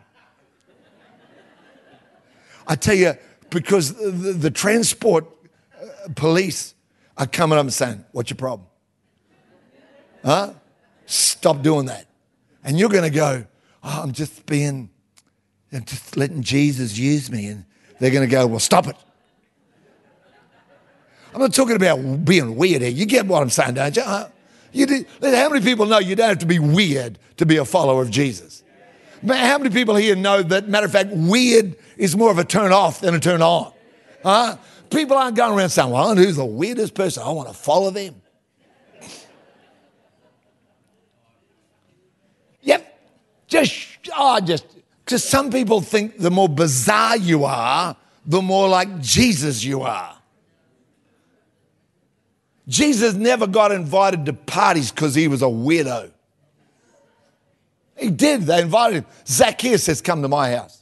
I 2.67 2.75
tell 2.75 2.95
you, 2.95 3.13
because 3.49 3.93
the, 3.93 4.33
the 4.33 4.51
transport 4.51 5.25
uh, 5.81 6.09
police 6.15 6.73
are 7.21 7.27
coming 7.27 7.57
up 7.57 7.63
and 7.63 7.73
saying, 7.73 8.03
What's 8.11 8.31
your 8.31 8.37
problem? 8.37 8.67
Huh? 10.25 10.53
Stop 11.05 11.61
doing 11.61 11.85
that. 11.85 12.07
And 12.63 12.79
you're 12.79 12.89
going 12.89 13.03
to 13.03 13.15
go, 13.15 13.45
oh, 13.83 14.01
I'm 14.03 14.11
just 14.11 14.45
being, 14.45 14.89
I'm 15.71 15.85
just 15.85 16.17
letting 16.17 16.41
Jesus 16.41 16.97
use 16.97 17.31
me. 17.31 17.47
And 17.47 17.65
they're 17.99 18.11
going 18.11 18.27
to 18.27 18.31
go, 18.31 18.47
Well, 18.47 18.59
stop 18.59 18.87
it. 18.87 18.95
I'm 21.33 21.39
not 21.39 21.53
talking 21.53 21.75
about 21.75 22.25
being 22.25 22.55
weird 22.57 22.81
here. 22.81 22.91
You 22.91 23.05
get 23.05 23.25
what 23.25 23.41
I'm 23.41 23.49
saying, 23.49 23.75
don't 23.75 23.95
you? 23.95 24.03
you 24.73 24.85
did, 24.85 25.07
how 25.21 25.49
many 25.49 25.63
people 25.63 25.85
know 25.85 25.99
you 25.99 26.15
don't 26.15 26.29
have 26.29 26.39
to 26.39 26.45
be 26.45 26.59
weird 26.59 27.19
to 27.37 27.45
be 27.45 27.57
a 27.57 27.65
follower 27.65 28.01
of 28.01 28.09
Jesus? 28.09 28.63
How 29.25 29.57
many 29.59 29.69
people 29.69 29.95
here 29.95 30.15
know 30.15 30.41
that, 30.41 30.67
matter 30.67 30.87
of 30.87 30.91
fact, 30.91 31.11
weird 31.11 31.75
is 31.95 32.17
more 32.17 32.31
of 32.31 32.39
a 32.39 32.43
turn 32.43 32.71
off 32.73 32.99
than 32.99 33.13
a 33.13 33.19
turn 33.19 33.41
on? 33.41 33.71
Huh? 34.23 34.57
People 34.91 35.17
aren't 35.17 35.37
going 35.37 35.57
around 35.57 35.69
saying, 35.69 35.89
well, 35.89 36.15
who's 36.15 36.35
the 36.35 36.45
weirdest 36.45 36.93
person? 36.93 37.23
I 37.23 37.31
want 37.31 37.47
to 37.47 37.53
follow 37.53 37.91
them. 37.91 38.21
Yep. 42.61 42.99
Just, 43.47 43.87
oh, 44.15 44.39
just, 44.41 44.65
because 45.05 45.23
some 45.23 45.49
people 45.49 45.81
think 45.81 46.17
the 46.17 46.29
more 46.29 46.49
bizarre 46.49 47.17
you 47.17 47.45
are, 47.45 47.95
the 48.25 48.41
more 48.41 48.67
like 48.67 48.99
Jesus 48.99 49.63
you 49.63 49.81
are. 49.81 50.17
Jesus 52.67 53.13
never 53.13 53.47
got 53.47 53.71
invited 53.71 54.25
to 54.25 54.33
parties 54.33 54.91
because 54.91 55.15
he 55.15 55.27
was 55.27 55.41
a 55.41 55.45
weirdo. 55.45 56.11
He 57.97 58.09
did. 58.09 58.43
They 58.43 58.61
invited 58.61 59.03
him. 59.03 59.05
Zacchaeus 59.25 59.83
says, 59.83 60.01
Come 60.01 60.21
to 60.21 60.27
my 60.27 60.55
house. 60.55 60.80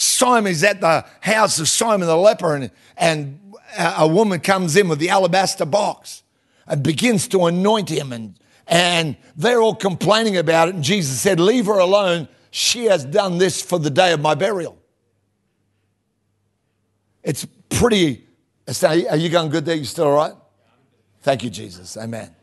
Simon 0.00 0.50
is 0.50 0.64
at 0.64 0.80
the 0.80 1.04
house 1.20 1.58
of 1.58 1.68
Simon 1.68 2.06
the 2.06 2.16
leper, 2.16 2.54
and, 2.54 2.70
and 2.96 3.38
a 3.78 4.08
woman 4.08 4.40
comes 4.40 4.74
in 4.74 4.88
with 4.88 4.98
the 4.98 5.10
alabaster 5.10 5.66
box 5.66 6.22
and 6.66 6.82
begins 6.82 7.28
to 7.28 7.44
anoint 7.44 7.90
him. 7.90 8.10
And, 8.10 8.38
and 8.66 9.16
they're 9.36 9.60
all 9.60 9.74
complaining 9.74 10.38
about 10.38 10.68
it. 10.68 10.74
And 10.74 10.82
Jesus 10.82 11.20
said, 11.20 11.38
Leave 11.38 11.66
her 11.66 11.78
alone. 11.78 12.28
She 12.50 12.86
has 12.86 13.04
done 13.04 13.36
this 13.36 13.60
for 13.60 13.78
the 13.78 13.90
day 13.90 14.12
of 14.12 14.20
my 14.20 14.34
burial. 14.34 14.78
It's 17.22 17.46
pretty 17.68 18.26
are 18.84 19.16
you 19.16 19.28
going 19.28 19.50
good 19.50 19.64
there? 19.64 19.74
You 19.74 19.84
still 19.84 20.06
all 20.06 20.14
right? 20.16 20.32
Thank 21.22 21.42
you, 21.42 21.50
Jesus. 21.50 21.96
Amen. 21.96 22.34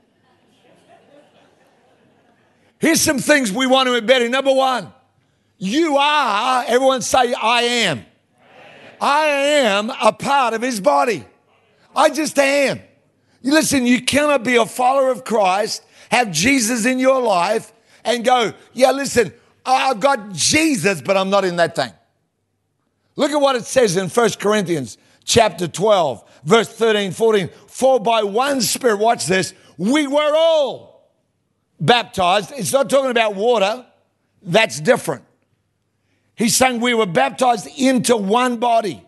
Here's 2.80 3.02
some 3.02 3.18
things 3.18 3.52
we 3.52 3.66
want 3.66 3.88
to 3.88 4.00
embed 4.00 4.26
in. 4.26 4.32
Number 4.32 4.54
one, 4.54 4.92
you 5.58 5.98
are, 5.98 6.64
everyone 6.68 7.02
say, 7.02 7.34
I 7.34 7.62
am. 7.62 8.06
I 9.00 9.26
am 9.26 9.90
a 9.90 10.12
part 10.12 10.54
of 10.54 10.62
his 10.62 10.80
body. 10.80 11.26
I 11.96 12.10
just 12.10 12.38
am. 12.38 12.80
Listen, 13.44 13.86
you 13.86 14.02
cannot 14.02 14.44
be 14.44 14.56
a 14.56 14.66
follower 14.66 15.10
of 15.10 15.24
Christ, 15.24 15.84
have 16.10 16.32
Jesus 16.32 16.86
in 16.86 17.00
your 17.00 17.22
life, 17.22 17.72
and 18.04 18.24
go, 18.24 18.54
yeah, 18.74 18.92
listen, 18.92 19.34
I've 19.66 20.00
got 20.00 20.32
Jesus, 20.32 21.02
but 21.02 21.18
I'm 21.18 21.30
not 21.30 21.46
in 21.46 21.58
that 21.58 21.76
thing. 21.76 21.92
Look 23.16 23.32
at 23.32 23.38
what 23.38 23.56
it 23.56 23.66
says 23.66 23.98
in 23.98 24.10
1 24.10 24.30
Corinthians 24.40 24.98
chapter 25.26 25.68
12, 25.68 26.24
verse 26.44 26.70
13, 26.70 27.12
14. 27.12 27.50
For 27.68 28.00
by 28.00 28.24
one 28.24 28.62
Spirit, 28.62 28.98
watch 29.00 29.26
this, 29.26 29.54
we 29.78 30.08
were 30.08 30.36
all 30.36 31.12
baptized. 31.80 32.54
It's 32.56 32.74
not 32.74 32.90
talking 32.90 33.12
about 33.12 33.36
water, 33.36 33.86
that's 34.42 34.80
different. 34.80 35.24
He's 36.38 36.56
saying 36.56 36.82
we 36.82 36.94
were 36.94 37.08
baptized 37.08 37.68
into 37.78 38.16
one 38.16 38.58
body. 38.58 39.04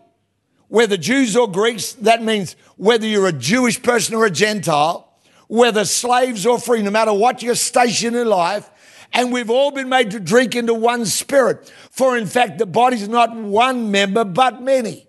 Whether 0.66 0.96
Jews 0.96 1.36
or 1.36 1.50
Greeks, 1.50 1.92
that 1.94 2.22
means 2.22 2.56
whether 2.76 3.06
you're 3.06 3.28
a 3.28 3.32
Jewish 3.32 3.80
person 3.80 4.16
or 4.16 4.26
a 4.26 4.30
Gentile, 4.30 5.12
whether 5.46 5.84
slaves 5.84 6.44
or 6.44 6.58
free, 6.58 6.82
no 6.82 6.90
matter 6.90 7.12
what 7.12 7.40
your 7.42 7.54
station 7.54 8.16
in 8.16 8.28
life, 8.28 8.68
and 9.12 9.32
we've 9.32 9.50
all 9.50 9.70
been 9.70 9.88
made 9.88 10.10
to 10.10 10.20
drink 10.20 10.56
into 10.56 10.74
one 10.74 11.06
spirit. 11.06 11.72
For 11.90 12.18
in 12.18 12.26
fact, 12.26 12.58
the 12.58 12.66
body's 12.66 13.08
not 13.08 13.34
one 13.34 13.92
member, 13.92 14.24
but 14.24 14.60
many. 14.60 15.06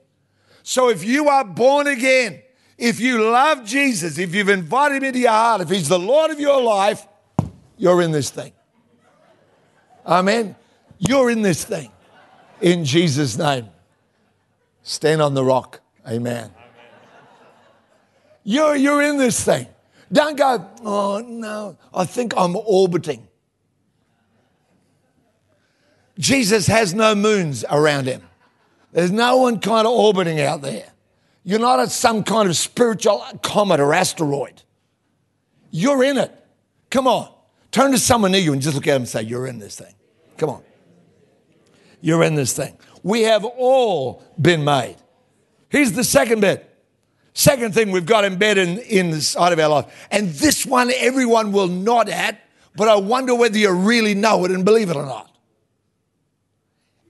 So 0.61 0.89
if 0.89 1.03
you 1.03 1.27
are 1.27 1.43
born 1.43 1.87
again, 1.87 2.41
if 2.77 2.99
you 2.99 3.23
love 3.31 3.65
Jesus, 3.65 4.19
if 4.19 4.35
you've 4.35 4.49
invited 4.49 4.97
him 4.97 5.03
into 5.05 5.19
your 5.19 5.31
heart, 5.31 5.61
if 5.61 5.69
he's 5.69 5.89
the 5.89 5.99
Lord 5.99 6.29
of 6.29 6.39
your 6.39 6.61
life, 6.61 7.05
you're 7.77 8.01
in 8.03 8.11
this 8.11 8.29
thing. 8.29 8.53
Amen. 10.05 10.55
You're 10.99 11.31
in 11.31 11.41
this 11.41 11.63
thing. 11.63 11.91
In 12.61 12.85
Jesus' 12.85 13.37
name. 13.37 13.67
Stand 14.83 15.21
on 15.21 15.33
the 15.33 15.43
rock. 15.43 15.81
Amen. 16.07 16.51
You're, 18.43 18.75
you're 18.75 19.01
in 19.01 19.17
this 19.17 19.43
thing. 19.43 19.67
Don't 20.11 20.37
go, 20.37 20.67
oh 20.83 21.23
no, 21.25 21.77
I 21.93 22.05
think 22.05 22.33
I'm 22.35 22.55
orbiting. 22.55 23.27
Jesus 26.19 26.67
has 26.67 26.93
no 26.93 27.15
moons 27.15 27.63
around 27.69 28.07
him. 28.07 28.21
There's 28.91 29.11
no 29.11 29.37
one 29.37 29.59
kind 29.59 29.87
of 29.87 29.93
orbiting 29.93 30.41
out 30.41 30.61
there. 30.61 30.91
You're 31.43 31.59
not 31.59 31.79
at 31.79 31.91
some 31.91 32.23
kind 32.23 32.49
of 32.49 32.57
spiritual 32.57 33.23
comet 33.41 33.79
or 33.79 33.93
asteroid. 33.93 34.61
You're 35.71 36.03
in 36.03 36.17
it. 36.17 36.31
Come 36.89 37.07
on. 37.07 37.33
Turn 37.71 37.91
to 37.91 37.97
someone 37.97 38.31
near 38.31 38.41
you 38.41 38.51
and 38.53 38.61
just 38.61 38.75
look 38.75 38.85
at 38.85 38.93
them 38.93 39.03
and 39.03 39.09
say, 39.09 39.21
You're 39.21 39.47
in 39.47 39.59
this 39.59 39.77
thing. 39.77 39.93
Come 40.37 40.49
on. 40.49 40.63
You're 42.01 42.23
in 42.23 42.35
this 42.35 42.53
thing. 42.53 42.77
We 43.03 43.21
have 43.23 43.45
all 43.45 44.23
been 44.39 44.63
made. 44.63 44.97
Here's 45.69 45.93
the 45.93 46.03
second 46.03 46.41
bit. 46.41 46.67
Second 47.33 47.73
thing 47.73 47.91
we've 47.91 48.05
got 48.05 48.25
embedded 48.25 48.67
in, 48.67 48.79
in 48.79 49.11
the 49.11 49.21
side 49.21 49.53
of 49.53 49.59
our 49.59 49.69
life. 49.69 50.07
And 50.11 50.29
this 50.29 50.65
one 50.65 50.91
everyone 50.97 51.51
will 51.51 51.67
nod 51.67 52.09
at, 52.09 52.41
but 52.75 52.89
I 52.89 52.95
wonder 52.95 53.33
whether 53.33 53.57
you 53.57 53.71
really 53.71 54.13
know 54.13 54.43
it 54.45 54.51
and 54.51 54.65
believe 54.65 54.89
it 54.89 54.97
or 54.97 55.05
not. 55.05 55.33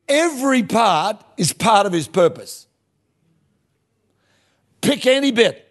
Every 0.08 0.62
part 0.62 1.24
is 1.38 1.54
part 1.54 1.86
of 1.88 1.94
his 1.94 2.08
purpose. 2.08 2.68
Pick 4.82 5.06
any 5.06 5.32
bit. 5.32 5.68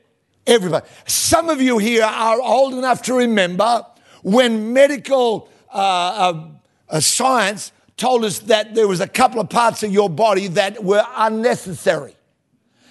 Everybody. 0.46 0.86
Some 1.06 1.48
of 1.48 1.60
you 1.60 1.78
here 1.78 2.04
are 2.04 2.40
old 2.40 2.74
enough 2.74 3.02
to 3.02 3.14
remember 3.14 3.84
when 4.22 4.72
medical 4.72 5.48
uh, 5.72 5.76
uh, 5.76 6.48
uh, 6.88 7.00
science 7.00 7.72
told 8.00 8.24
us 8.24 8.38
that 8.40 8.74
there 8.74 8.88
was 8.88 9.00
a 9.00 9.06
couple 9.06 9.40
of 9.40 9.50
parts 9.50 9.82
of 9.82 9.92
your 9.92 10.08
body 10.08 10.48
that 10.48 10.82
were 10.82 11.04
unnecessary. 11.16 12.16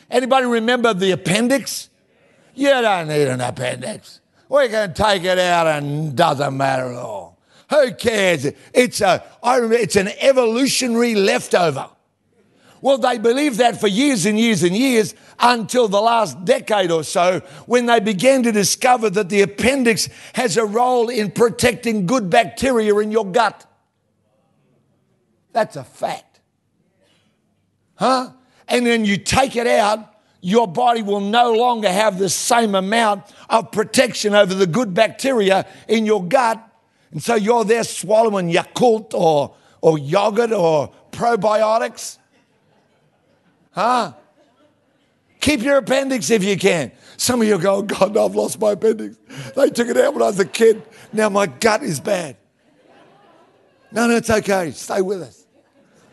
Anybody 0.10 0.46
remember 0.46 0.94
the 0.94 1.12
appendix? 1.12 1.90
You 2.54 2.70
don't 2.70 3.08
need 3.08 3.28
an 3.28 3.42
appendix. 3.42 4.22
We 4.48 4.70
can 4.70 4.94
take 4.94 5.24
it 5.24 5.40
out 5.40 5.66
and 5.66 6.16
doesn't 6.16 6.56
matter 6.56 6.92
at 6.92 6.98
all. 6.98 7.40
Who 7.72 7.94
cares? 7.94 8.48
It's 8.74 9.02
a, 9.02 9.24
I 9.42 9.56
remember, 9.56 9.78
it's 9.78 9.96
an 9.96 10.10
evolutionary 10.20 11.16
leftover. 11.16 11.90
Well, 12.82 12.98
they 12.98 13.18
believed 13.18 13.58
that 13.58 13.80
for 13.80 13.88
years 13.88 14.26
and 14.26 14.40
years 14.40 14.64
and 14.64 14.76
years 14.76 15.14
until 15.40 15.88
the 15.88 16.02
last 16.02 16.46
decade 16.46 16.92
or 16.92 17.04
so 17.04 17.42
when 17.66 17.88
they 17.88 18.00
began 18.00 18.44
to 18.44 18.52
discover 18.52 19.10
that 19.10 19.30
the 19.30 19.42
appendix 19.42 20.08
has 20.34 20.56
a 20.56 20.66
role 20.66 21.10
in 21.10 21.32
protecting 21.32 22.06
good 22.06 22.30
bacteria 22.30 22.96
in 22.98 23.12
your 23.12 23.26
gut. 23.26 23.66
That's 25.52 25.76
a 25.76 25.84
fact. 25.84 26.40
Huh? 27.96 28.32
And 28.68 28.86
then 28.86 29.04
you 29.04 29.18
take 29.18 29.56
it 29.56 29.68
out, 29.68 30.16
your 30.42 30.68
body 30.68 31.02
will 31.02 31.20
no 31.20 31.54
longer 31.54 31.92
have 31.92 32.18
the 32.18 32.30
same 32.30 32.76
amount 32.76 33.24
of 33.50 33.72
protection 33.72 34.34
over 34.34 34.54
the 34.54 34.68
good 34.68 34.94
bacteria 34.94 35.66
in 35.88 36.06
your 36.06 36.24
gut. 36.24 36.66
And 37.12 37.22
so 37.22 37.36
you're 37.36 37.66
there 37.66 37.84
swallowing 37.84 38.52
Yakult 38.52 39.14
or, 39.14 39.56
or 39.82 39.98
yogurt 39.98 40.52
or 40.52 40.92
probiotics. 41.12 42.20
Huh? 43.72 44.14
Keep 45.42 45.62
your 45.64 45.78
appendix 45.78 46.30
if 46.30 46.44
you 46.44 46.58
can. 46.58 46.92
Some 47.18 47.42
of 47.42 47.48
you 47.48 47.58
go, 47.58 47.76
oh, 47.76 47.82
God, 47.82 48.16
I've 48.16 48.36
lost 48.36 48.60
my 48.60 48.72
appendix. 48.72 49.18
They 49.56 49.70
took 49.70 49.88
it 49.88 49.98
out 49.98 50.14
when 50.14 50.24
I 50.24 50.28
was 50.28 50.40
a 50.40 50.46
kid. 50.46 50.84
Now 51.12 51.30
my 51.30 51.48
gut 51.48 51.84
is 51.84 52.00
bad. 52.00 52.38
No, 53.92 54.08
no, 54.08 54.18
it's 54.18 54.30
okay. 54.30 54.72
Stay 54.72 55.02
with 55.02 55.22
us. 55.24 55.39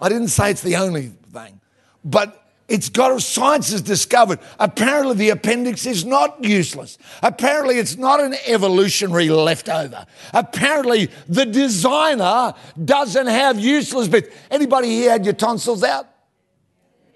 I 0.01 0.09
didn't 0.09 0.29
say 0.29 0.51
it's 0.51 0.63
the 0.63 0.77
only 0.77 1.09
thing, 1.33 1.61
but 2.05 2.47
it's 2.69 2.89
got 2.89 3.21
science 3.23 3.71
has 3.71 3.81
discovered. 3.81 4.41
Apparently, 4.59 5.15
the 5.15 5.31
appendix 5.31 5.87
is 5.87 6.05
not 6.05 6.43
useless. 6.43 6.99
Apparently, 7.23 7.79
it's 7.79 7.97
not 7.97 8.21
an 8.21 8.35
evolutionary 8.47 9.29
leftover. 9.29 10.05
Apparently, 10.35 11.09
the 11.29 11.47
designer 11.47 12.55
doesn't 12.85 13.29
have 13.29 13.61
useless 13.61 14.09
bits. 14.09 14.35
Anybody 14.51 14.89
here 14.89 15.13
had 15.13 15.25
your 15.25 15.35
tonsils 15.35 15.85
out? 15.85 16.09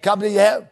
Of 0.07 0.23
you 0.23 0.39
have? 0.39 0.69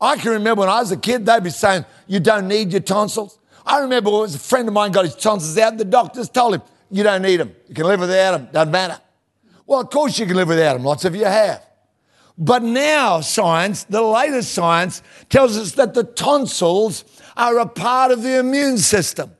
I 0.00 0.16
can 0.16 0.32
remember 0.32 0.60
when 0.60 0.68
I 0.68 0.80
was 0.80 0.90
a 0.90 0.96
kid, 0.96 1.24
they'd 1.26 1.44
be 1.44 1.50
saying, 1.50 1.84
You 2.08 2.18
don't 2.18 2.48
need 2.48 2.72
your 2.72 2.80
tonsils. 2.80 3.38
I 3.64 3.80
remember 3.80 4.10
when 4.10 4.28
a 4.28 4.32
friend 4.32 4.66
of 4.66 4.74
mine 4.74 4.90
got 4.90 5.04
his 5.04 5.14
tonsils 5.14 5.56
out, 5.58 5.78
the 5.78 5.84
doctors 5.84 6.28
told 6.28 6.54
him, 6.54 6.62
You 6.90 7.04
don't 7.04 7.22
need 7.22 7.36
them. 7.36 7.54
You 7.68 7.74
can 7.74 7.84
live 7.84 8.00
without 8.00 8.32
them. 8.32 8.48
Doesn't 8.50 8.72
matter. 8.72 8.98
Well, 9.66 9.80
of 9.80 9.90
course 9.90 10.18
you 10.18 10.26
can 10.26 10.36
live 10.36 10.48
without 10.48 10.74
them. 10.74 10.84
Lots 10.84 11.04
of 11.04 11.14
you 11.14 11.24
have. 11.24 11.64
But 12.38 12.62
now, 12.62 13.20
science, 13.20 13.84
the 13.84 14.02
latest 14.02 14.52
science, 14.52 15.02
tells 15.28 15.56
us 15.56 15.72
that 15.72 15.94
the 15.94 16.04
tonsils 16.04 17.04
are 17.36 17.58
a 17.58 17.66
part 17.66 18.10
of 18.10 18.22
the 18.22 18.38
immune 18.38 18.78
system. 18.78 19.32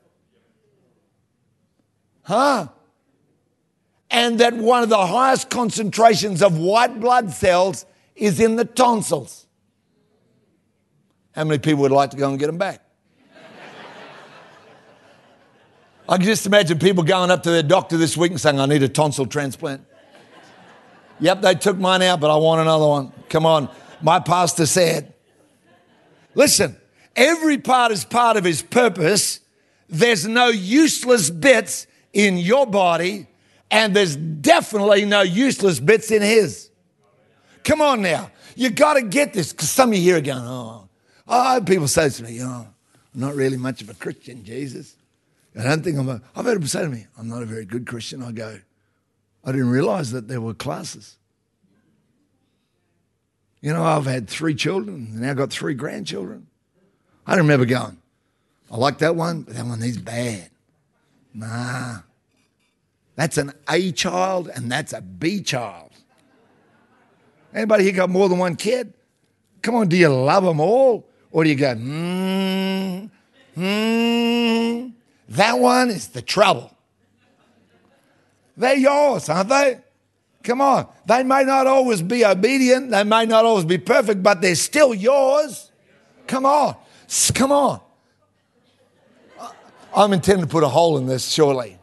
Huh? 2.22 2.68
And 4.10 4.38
that 4.40 4.54
one 4.54 4.82
of 4.82 4.88
the 4.88 5.06
highest 5.06 5.50
concentrations 5.50 6.42
of 6.42 6.58
white 6.58 7.00
blood 7.00 7.32
cells 7.32 7.86
is 8.14 8.40
in 8.40 8.56
the 8.56 8.64
tonsils. 8.64 9.46
How 11.34 11.44
many 11.44 11.58
people 11.58 11.82
would 11.82 11.92
like 11.92 12.10
to 12.10 12.16
go 12.16 12.28
and 12.28 12.38
get 12.38 12.46
them 12.46 12.58
back? 12.58 12.84
I 16.08 16.18
can 16.18 16.26
just 16.26 16.44
imagine 16.44 16.78
people 16.78 17.04
going 17.04 17.30
up 17.30 17.42
to 17.44 17.50
their 17.50 17.62
doctor 17.62 17.96
this 17.96 18.18
week 18.18 18.32
and 18.32 18.40
saying, 18.40 18.60
I 18.60 18.66
need 18.66 18.82
a 18.82 18.88
tonsil 18.88 19.26
transplant. 19.26 19.86
Yep, 21.22 21.40
they 21.42 21.54
took 21.54 21.78
mine 21.78 22.02
out, 22.02 22.18
but 22.18 22.32
I 22.32 22.36
want 22.36 22.60
another 22.60 22.86
one. 22.86 23.12
Come 23.28 23.46
on. 23.46 23.68
My 24.02 24.18
pastor 24.18 24.66
said, 24.66 25.14
listen, 26.34 26.76
every 27.14 27.58
part 27.58 27.92
is 27.92 28.04
part 28.04 28.36
of 28.36 28.42
his 28.42 28.60
purpose. 28.60 29.38
There's 29.88 30.26
no 30.26 30.48
useless 30.48 31.30
bits 31.30 31.86
in 32.12 32.38
your 32.38 32.66
body, 32.66 33.28
and 33.70 33.94
there's 33.94 34.16
definitely 34.16 35.04
no 35.04 35.22
useless 35.22 35.78
bits 35.78 36.10
in 36.10 36.22
his. 36.22 36.70
Come 37.62 37.80
on 37.80 38.02
now. 38.02 38.32
You 38.56 38.70
got 38.70 38.94
to 38.94 39.02
get 39.02 39.32
this 39.32 39.52
because 39.52 39.70
some 39.70 39.90
of 39.90 39.94
you 39.96 40.02
here 40.02 40.16
are 40.16 40.20
going, 40.20 40.42
oh, 40.42 40.88
oh, 41.28 41.62
people 41.64 41.86
say 41.86 42.08
to 42.08 42.22
me, 42.24 42.42
oh, 42.42 42.66
I'm 43.14 43.20
not 43.20 43.36
really 43.36 43.56
much 43.56 43.80
of 43.80 43.88
a 43.88 43.94
Christian, 43.94 44.42
Jesus. 44.42 44.96
I 45.56 45.62
don't 45.62 45.84
think 45.84 45.98
I'm 45.98 46.08
a, 46.08 46.20
I've 46.34 46.46
heard 46.46 46.56
them 46.56 46.66
say 46.66 46.82
to 46.82 46.88
me, 46.88 47.06
I'm 47.16 47.28
not 47.28 47.44
a 47.44 47.46
very 47.46 47.64
good 47.64 47.86
Christian. 47.86 48.24
I 48.24 48.32
go, 48.32 48.58
I 49.44 49.52
didn't 49.52 49.70
realize 49.70 50.12
that 50.12 50.28
there 50.28 50.40
were 50.40 50.54
classes. 50.54 51.16
You 53.60 53.72
know, 53.72 53.84
I've 53.84 54.06
had 54.06 54.28
three 54.28 54.54
children 54.54 55.08
and 55.12 55.20
now 55.20 55.34
got 55.34 55.50
three 55.50 55.74
grandchildren. 55.74 56.48
I 57.26 57.32
don't 57.32 57.44
remember 57.44 57.66
going, 57.66 57.98
I 58.70 58.76
like 58.76 58.98
that 58.98 59.14
one, 59.14 59.42
but 59.42 59.54
that 59.54 59.64
one 59.64 59.82
is 59.82 59.98
bad. 59.98 60.50
Nah. 61.32 61.98
That's 63.14 63.38
an 63.38 63.52
A 63.68 63.92
child 63.92 64.50
and 64.54 64.70
that's 64.70 64.92
a 64.92 65.00
B 65.00 65.40
child. 65.42 65.90
Anybody 67.54 67.84
here 67.84 67.92
got 67.92 68.10
more 68.10 68.28
than 68.28 68.38
one 68.38 68.56
kid? 68.56 68.92
Come 69.60 69.74
on, 69.76 69.88
do 69.88 69.96
you 69.96 70.08
love 70.08 70.44
them 70.44 70.58
all? 70.58 71.06
Or 71.30 71.44
do 71.44 71.50
you 71.50 71.56
go, 71.56 71.74
hmm, 71.74 73.06
hmm? 73.54 74.88
That 75.28 75.58
one 75.58 75.90
is 75.90 76.08
the 76.08 76.22
trouble. 76.22 76.76
They're 78.56 78.76
yours, 78.76 79.28
aren't 79.28 79.48
they? 79.48 79.80
Come 80.42 80.60
on. 80.60 80.88
They 81.06 81.22
may 81.22 81.44
not 81.44 81.66
always 81.66 82.02
be 82.02 82.24
obedient, 82.24 82.90
they 82.90 83.04
may 83.04 83.26
not 83.26 83.44
always 83.44 83.64
be 83.64 83.78
perfect, 83.78 84.22
but 84.22 84.40
they're 84.40 84.54
still 84.54 84.94
yours. 84.94 85.70
Come 86.26 86.46
on. 86.46 86.76
Come 87.34 87.52
on. 87.52 87.80
I'm 89.94 90.12
intending 90.12 90.46
to 90.46 90.50
put 90.50 90.64
a 90.64 90.68
hole 90.68 90.96
in 90.98 91.06
this 91.06 91.28
surely. 91.28 91.78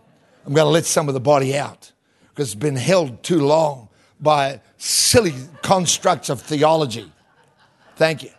I'm 0.46 0.54
going 0.54 0.66
to 0.66 0.72
let 0.72 0.86
some 0.86 1.08
of 1.08 1.14
the 1.14 1.20
body 1.20 1.56
out 1.56 1.92
because 2.30 2.50
it's 2.50 2.60
been 2.60 2.76
held 2.76 3.22
too 3.22 3.40
long 3.40 3.90
by 4.20 4.62
silly 4.78 5.34
constructs 5.62 6.30
of 6.30 6.42
theology. 6.42 7.12
Thank 7.96 8.24
you. 8.24 8.32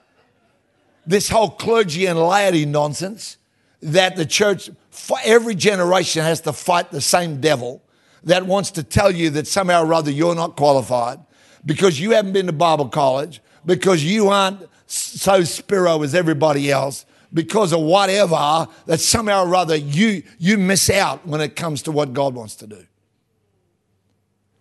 This 1.06 1.28
whole 1.28 1.50
clergy 1.50 2.06
and 2.06 2.18
laity 2.18 2.66
nonsense 2.66 3.36
that 3.82 4.16
the 4.16 4.26
church, 4.26 4.70
for 4.90 5.18
every 5.24 5.54
generation, 5.54 6.22
has 6.22 6.40
to 6.42 6.52
fight 6.52 6.90
the 6.90 7.00
same 7.00 7.40
devil 7.40 7.82
that 8.24 8.46
wants 8.46 8.70
to 8.72 8.82
tell 8.82 9.10
you 9.10 9.30
that 9.30 9.46
somehow 9.46 9.84
or 9.84 9.94
other 9.94 10.10
you're 10.10 10.34
not 10.34 10.56
qualified 10.56 11.20
because 11.64 12.00
you 12.00 12.12
haven't 12.12 12.32
been 12.32 12.46
to 12.46 12.52
Bible 12.52 12.88
college, 12.88 13.40
because 13.64 14.04
you 14.04 14.28
aren't 14.28 14.68
so 14.86 15.44
spiro 15.44 16.02
as 16.02 16.14
everybody 16.14 16.70
else, 16.70 17.06
because 17.32 17.72
of 17.72 17.80
whatever, 17.80 18.66
that 18.86 19.00
somehow 19.00 19.44
or 19.44 19.54
other 19.54 19.76
you, 19.76 20.22
you 20.38 20.58
miss 20.58 20.90
out 20.90 21.26
when 21.26 21.40
it 21.40 21.54
comes 21.54 21.82
to 21.82 21.92
what 21.92 22.12
God 22.12 22.34
wants 22.34 22.56
to 22.56 22.66
do. 22.66 22.86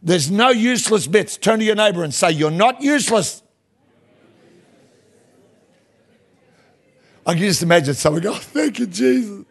There's 0.02 0.30
no 0.32 0.50
useless 0.50 1.08
bits. 1.08 1.36
Turn 1.36 1.60
to 1.60 1.66
your 1.66 1.76
neighbor 1.76 2.04
and 2.04 2.14
say, 2.14 2.32
You're 2.32 2.52
not 2.52 2.82
useless. 2.82 3.44
I 7.26 7.34
can 7.34 7.44
just 7.44 7.62
imagine 7.62 7.94
someone 7.96 8.22
go, 8.22 8.32
oh, 8.32 8.36
Thank 8.36 8.80
you, 8.80 8.88
Jesus. 8.88 9.46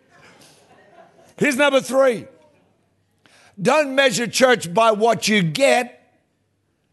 Here's 1.37 1.57
number 1.57 1.81
three 1.81 2.27
don't 3.61 3.95
measure 3.95 4.27
church 4.27 4.73
by 4.73 4.93
what 4.93 5.29
you 5.29 5.43
get, 5.43 5.95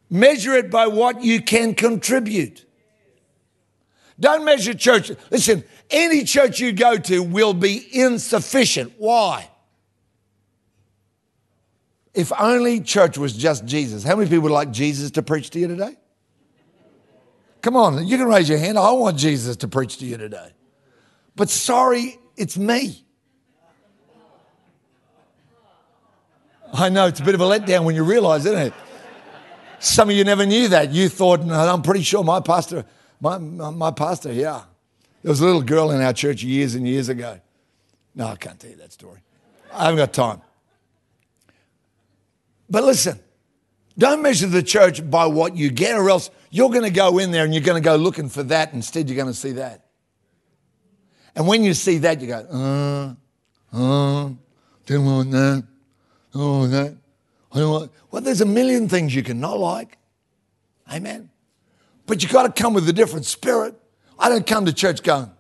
measure 0.10 0.54
it 0.54 0.72
by 0.72 0.88
what 0.88 1.24
you 1.24 1.42
can 1.42 1.76
contribute. 1.76 2.66
Don't 4.20 4.46
measure 4.46 4.74
church. 4.74 5.12
Listen, 5.30 5.64
any 5.90 6.24
church 6.24 6.60
you 6.60 6.72
go 6.72 6.98
to 6.98 7.22
will 7.22 7.54
be 7.54 7.86
insufficient. 7.92 8.94
Why? 8.98 9.50
If 12.14 12.32
only 12.40 12.80
church 12.80 13.18
was 13.18 13.34
just 13.34 13.66
Jesus. 13.66 14.04
How 14.04 14.16
many 14.16 14.30
people 14.30 14.44
would 14.44 14.52
like 14.52 14.72
Jesus 14.72 15.12
to 15.12 15.22
preach 15.22 15.50
to 15.52 15.60
you 15.60 15.68
today? 15.68 15.98
Come 17.62 17.76
on, 17.76 18.08
you 18.08 18.18
can 18.18 18.28
raise 18.28 18.48
your 18.48 18.58
hand. 18.58 18.78
I 18.78 18.92
want 18.92 19.18
Jesus 19.18 19.58
to 19.58 19.68
preach 19.68 19.98
to 19.98 20.06
you 20.06 20.18
today. 20.18 20.52
But 21.36 21.50
sorry, 21.50 22.18
it's 22.38 22.58
me. 22.58 23.05
I 26.78 26.90
know 26.90 27.08
it's 27.08 27.20
a 27.20 27.24
bit 27.24 27.36
of 27.36 27.42
a 27.42 27.46
letdown 27.46 27.86
when 27.86 27.96
you 27.96 28.04
realize, 28.04 28.46
isn't 28.46 28.60
it? 28.60 28.74
Some 29.80 30.10
of 30.10 30.16
you 30.16 30.24
never 30.24 30.46
knew 30.46 30.68
that. 30.70 30.92
You 30.92 31.10
thought, 31.10 31.42
no, 31.42 31.54
I'm 31.54 31.82
pretty 31.82 32.04
sure 32.04 32.24
my 32.24 32.40
pastor, 32.40 32.86
my, 33.22 33.38
my, 33.38 33.70
my 33.70 33.92
pastor, 33.92 34.32
yeah. 34.32 34.64
There 35.22 35.30
was 35.30 35.42
a 35.42 35.46
little 35.46 35.62
girl 35.62 35.92
in 35.92 36.02
our 36.02 36.14
church 36.14 36.44
years 36.44 36.76
and 36.76 36.88
years 36.88 37.10
ago. 37.10 37.40
No, 38.14 38.28
I 38.28 38.36
can't 38.36 38.60
tell 38.60 38.70
you 38.70 38.78
that 38.78 38.94
story. 38.94 39.20
I 39.74 39.86
haven't 39.86 39.98
got 39.98 40.14
time. 40.14 40.42
But 42.70 42.84
listen, 42.84 43.20
don't 43.98 44.22
measure 44.22 44.48
the 44.48 44.64
church 44.64 45.08
by 45.10 45.26
what 45.28 45.56
you 45.56 45.70
get, 45.70 45.96
or 45.96 46.10
else 46.10 46.30
you're 46.50 46.70
going 46.70 46.84
to 46.84 46.90
go 46.90 47.18
in 47.20 47.32
there 47.32 47.44
and 47.44 47.54
you're 47.54 47.64
going 47.64 47.82
to 47.82 47.86
go 47.86 47.96
looking 47.96 48.30
for 48.30 48.44
that. 48.44 48.74
Instead, 48.74 49.10
you're 49.10 49.16
going 49.16 49.28
to 49.28 49.34
see 49.34 49.54
that. 49.54 49.86
And 51.36 51.48
when 51.48 51.64
you 51.64 51.74
see 51.74 52.00
that, 52.00 52.22
you 52.22 52.28
go, 52.28 53.16
uh, 53.74 53.78
uh, 53.78 54.30
don't 54.86 55.06
want 55.06 55.32
that. 55.32 55.68
Oh, 56.36 56.68
that. 56.68 56.98
I 57.52 57.60
don't 57.60 57.74
like. 57.74 57.90
Well, 58.12 58.22
there's 58.22 58.42
a 58.42 58.46
million 58.46 58.90
things 58.90 59.16
you 59.16 59.24
can 59.24 59.40
not 59.40 59.58
like. 59.58 59.98
Amen. 60.92 61.30
But 62.06 62.22
you've 62.22 62.32
got 62.32 62.44
to 62.44 62.62
come 62.62 62.74
with 62.74 62.88
a 62.90 62.94
different 62.94 63.26
spirit. 63.26 63.76
I 64.20 64.30
don't 64.30 64.46
come 64.46 64.66
to 64.66 64.74
church 64.74 65.02
going. 65.02 65.32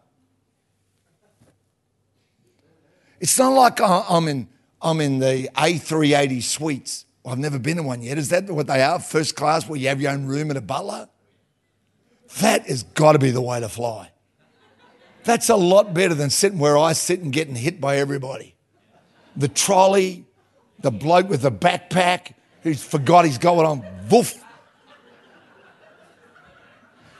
It's 3.19 3.37
not 3.37 3.49
like 3.49 3.79
I'm 3.81 4.27
in, 4.27 4.47
I'm 4.81 5.01
in 5.01 5.19
the 5.19 5.49
A380 5.55 6.43
suites. 6.43 7.05
Well, 7.23 7.33
I've 7.33 7.39
never 7.39 7.59
been 7.59 7.79
in 7.79 7.85
one 7.85 8.01
yet. 8.01 8.17
Is 8.17 8.29
that 8.29 8.49
what 8.49 8.67
they 8.67 8.81
are? 8.81 8.99
First 8.99 9.35
class 9.35 9.67
where 9.67 9.79
you 9.79 9.87
have 9.87 10.01
your 10.01 10.11
own 10.11 10.25
room 10.25 10.49
and 10.49 10.57
a 10.57 10.61
butler? 10.61 11.09
That 12.39 12.67
has 12.67 12.83
got 12.83 13.13
to 13.13 13.19
be 13.19 13.31
the 13.31 13.41
way 13.41 13.59
to 13.59 13.69
fly. 13.69 14.11
That's 15.23 15.49
a 15.49 15.55
lot 15.55 15.93
better 15.93 16.13
than 16.13 16.29
sitting 16.29 16.59
where 16.59 16.77
I 16.77 16.93
sit 16.93 17.19
and 17.21 17.33
getting 17.33 17.55
hit 17.55 17.81
by 17.81 17.97
everybody. 17.97 18.55
The 19.35 19.47
trolley, 19.47 20.24
the 20.85 20.91
bloke 20.91 21.27
with 21.27 21.41
the 21.41 21.51
backpack 21.51 22.35
who's 22.61 22.83
forgot 22.83 23.25
he's 23.25 23.39
got 23.39 23.57
it 23.57 23.65
on. 23.65 23.83
Woof. 24.07 24.39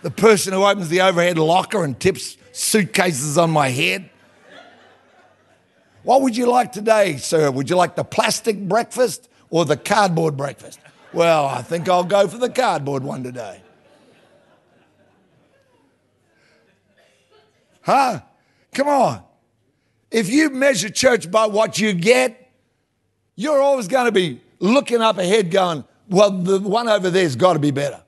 The 0.03 0.11
person 0.11 0.53
who 0.53 0.63
opens 0.63 0.89
the 0.89 1.01
overhead 1.01 1.39
locker 1.39 1.83
and 1.83 1.99
tips 1.99 2.37
suitcases 2.51 3.39
on 3.39 3.49
my 3.49 3.69
head. 3.69 4.07
What 6.03 6.21
would 6.21 6.37
you 6.37 6.45
like 6.45 6.73
today, 6.73 7.17
sir? 7.17 7.49
Would 7.49 7.71
you 7.71 7.75
like 7.75 7.95
the 7.95 8.03
plastic 8.03 8.59
breakfast 8.59 9.27
or 9.49 9.65
the 9.65 9.77
cardboard 9.77 10.37
breakfast? 10.37 10.79
Well, 11.11 11.47
I 11.47 11.63
think 11.63 11.89
I'll 11.89 12.03
go 12.03 12.27
for 12.27 12.37
the 12.37 12.51
cardboard 12.51 13.03
one 13.03 13.23
today. 13.23 13.61
Huh? 17.81 18.19
Come 18.75 18.89
on. 18.89 19.23
If 20.11 20.29
you 20.29 20.51
measure 20.51 20.89
church 20.89 21.31
by 21.31 21.47
what 21.47 21.79
you 21.79 21.93
get, 21.93 22.44
you're 23.35 23.61
always 23.61 23.87
going 23.87 24.05
to 24.05 24.11
be 24.11 24.41
looking 24.59 25.01
up 25.01 25.17
ahead 25.17 25.51
going, 25.51 25.83
well, 26.09 26.31
the 26.31 26.59
one 26.59 26.87
over 26.87 27.09
there's 27.09 27.35
got 27.35 27.53
to 27.53 27.59
be 27.59 27.71
better. 27.71 28.01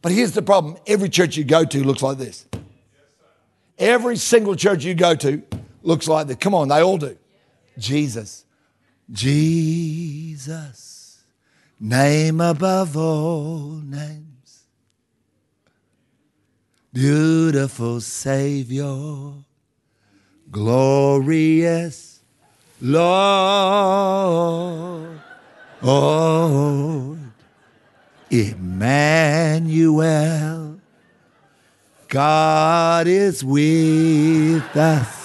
But 0.00 0.12
here's 0.12 0.32
the 0.32 0.42
problem 0.42 0.76
every 0.86 1.08
church 1.08 1.36
you 1.36 1.44
go 1.44 1.64
to 1.64 1.84
looks 1.84 2.02
like 2.02 2.18
this. 2.18 2.46
Every 3.78 4.16
single 4.16 4.56
church 4.56 4.84
you 4.84 4.94
go 4.94 5.14
to 5.14 5.42
looks 5.82 6.08
like 6.08 6.26
this. 6.26 6.36
Come 6.36 6.54
on, 6.54 6.68
they 6.68 6.82
all 6.82 6.98
do. 6.98 7.16
Jesus. 7.78 8.44
Jesus. 9.10 11.22
Name 11.80 12.40
above 12.40 12.96
all 12.96 13.80
names. 13.84 14.64
Beautiful 16.92 18.00
Savior. 18.00 19.32
Glorious 20.50 22.11
Lord. 22.84 23.02
Oh, 25.80 27.16
Emmanuel. 28.28 30.00
God 32.08 33.06
is 33.06 33.44
with 33.44 34.76
us. 34.76 35.20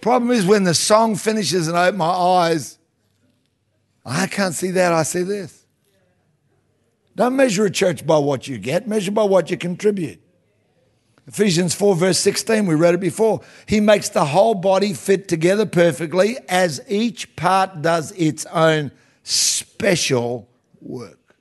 Problem 0.00 0.32
is 0.32 0.44
when 0.44 0.64
the 0.64 0.74
song 0.74 1.14
finishes 1.14 1.68
and 1.68 1.78
I 1.78 1.86
open 1.86 1.98
my 1.98 2.06
eyes, 2.06 2.78
I 4.04 4.26
can't 4.26 4.54
see 4.54 4.72
that, 4.72 4.92
I 4.92 5.04
see 5.04 5.22
this. 5.22 5.64
Don't 7.14 7.36
measure 7.36 7.64
a 7.64 7.70
church 7.70 8.04
by 8.04 8.18
what 8.18 8.48
you 8.48 8.58
get, 8.58 8.88
measure 8.88 9.12
by 9.12 9.22
what 9.22 9.50
you 9.50 9.56
contribute. 9.56 10.23
Ephesians 11.26 11.74
4, 11.74 11.96
verse 11.96 12.18
16, 12.18 12.66
we 12.66 12.74
read 12.74 12.94
it 12.94 13.00
before. 13.00 13.40
He 13.66 13.80
makes 13.80 14.10
the 14.10 14.26
whole 14.26 14.54
body 14.54 14.92
fit 14.92 15.26
together 15.26 15.64
perfectly 15.64 16.36
as 16.48 16.82
each 16.86 17.34
part 17.34 17.80
does 17.80 18.12
its 18.12 18.44
own 18.46 18.90
special 19.22 20.48
work. 20.80 21.36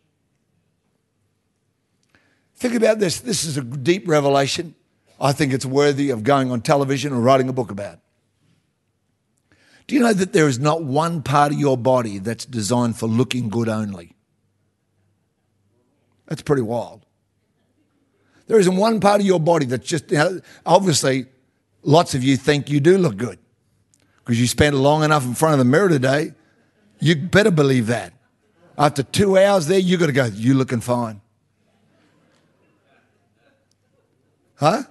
Think 2.55 2.75
about 2.75 2.99
this. 2.99 3.19
This 3.19 3.43
is 3.43 3.57
a 3.57 3.61
deep 3.61 4.07
revelation. 4.07 4.73
I 5.19 5.33
think 5.33 5.51
it's 5.51 5.65
worthy 5.65 6.11
of 6.11 6.23
going 6.23 6.49
on 6.49 6.61
television 6.61 7.11
or 7.11 7.19
writing 7.19 7.49
a 7.49 7.53
book 7.53 7.69
about. 7.69 7.99
Do 9.87 9.95
you 9.95 10.01
know 10.01 10.13
that 10.13 10.31
there 10.31 10.47
is 10.47 10.59
not 10.59 10.81
one 10.81 11.23
part 11.23 11.51
of 11.51 11.59
your 11.59 11.77
body 11.77 12.19
that's 12.19 12.45
designed 12.45 12.97
for 12.97 13.07
looking 13.07 13.49
good 13.49 13.67
only? 13.67 14.15
That's 16.25 16.41
pretty 16.41 16.61
wild. 16.61 17.02
There 18.47 18.59
isn't 18.59 18.75
one 18.75 18.99
part 18.99 19.21
of 19.21 19.25
your 19.25 19.39
body 19.39 19.65
that's 19.65 19.87
just, 19.87 20.11
you 20.11 20.17
know, 20.17 20.39
obviously, 20.65 21.27
lots 21.81 22.13
of 22.15 22.23
you 22.23 22.37
think 22.37 22.69
you 22.69 22.79
do 22.79 22.97
look 22.97 23.17
good 23.17 23.39
because 24.19 24.39
you 24.39 24.47
spent 24.47 24.75
long 24.75 25.03
enough 25.03 25.25
in 25.25 25.33
front 25.33 25.53
of 25.53 25.59
the 25.59 25.65
mirror 25.65 25.89
today. 25.89 26.33
You 26.99 27.15
better 27.15 27.51
believe 27.51 27.87
that. 27.87 28.13
After 28.77 29.03
two 29.03 29.37
hours 29.37 29.67
there, 29.67 29.79
you 29.79 29.97
got 29.97 30.07
to 30.07 30.11
go, 30.11 30.25
you 30.25 30.53
looking 30.53 30.81
fine. 30.81 31.21
Huh? 34.55 34.83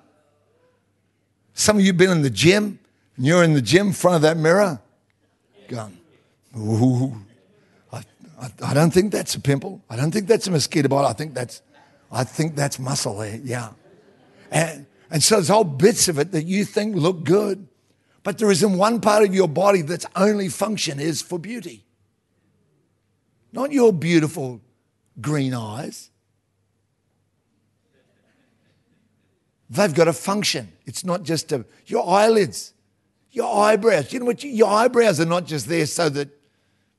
Some 1.54 1.78
of 1.78 1.84
you 1.84 1.92
been 1.92 2.10
in 2.10 2.22
the 2.22 2.30
gym 2.30 2.78
and 3.16 3.26
you're 3.26 3.44
in 3.44 3.54
the 3.54 3.62
gym 3.62 3.88
in 3.88 3.92
front 3.92 4.16
of 4.16 4.22
that 4.22 4.36
mirror 4.36 4.80
going, 5.68 5.98
ooh, 6.56 7.14
I, 7.92 8.02
I, 8.40 8.50
I 8.62 8.74
don't 8.74 8.92
think 8.92 9.12
that's 9.12 9.34
a 9.34 9.40
pimple. 9.40 9.82
I 9.88 9.96
don't 9.96 10.10
think 10.10 10.26
that's 10.26 10.46
a 10.46 10.50
mosquito 10.50 10.88
bite. 10.88 11.08
I 11.08 11.12
think 11.12 11.34
that's, 11.34 11.62
I 12.12 12.24
think 12.24 12.54
that's 12.54 12.78
muscle 12.78 13.18
there. 13.18 13.40
Yeah. 13.42 13.70
And, 14.50 14.86
and 15.10 15.22
so 15.22 15.36
there's 15.36 15.48
whole 15.48 15.64
bits 15.64 16.08
of 16.08 16.18
it 16.18 16.32
that 16.32 16.44
you 16.44 16.64
think 16.64 16.94
look 16.94 17.24
good, 17.24 17.66
but 18.22 18.38
there 18.38 18.50
isn't 18.50 18.76
one 18.76 19.00
part 19.00 19.24
of 19.24 19.34
your 19.34 19.48
body 19.48 19.82
that's 19.82 20.06
only 20.14 20.48
function 20.48 21.00
is 21.00 21.22
for 21.22 21.38
beauty. 21.38 21.84
Not 23.52 23.72
your 23.72 23.92
beautiful 23.92 24.60
green 25.20 25.54
eyes. 25.54 26.10
they've 29.72 29.94
got 29.94 30.06
a 30.06 30.12
function. 30.12 30.70
It's 30.84 31.04
not 31.04 31.22
just 31.22 31.50
a, 31.50 31.64
your 31.86 32.08
eyelids, 32.08 32.74
your 33.30 33.52
eyebrows. 33.52 34.12
You 34.12 34.20
know 34.20 34.26
what? 34.26 34.44
Your 34.44 34.68
eyebrows 34.68 35.18
are 35.18 35.26
not 35.26 35.46
just 35.46 35.66
there 35.66 35.86
so 35.86 36.08
that, 36.10 36.28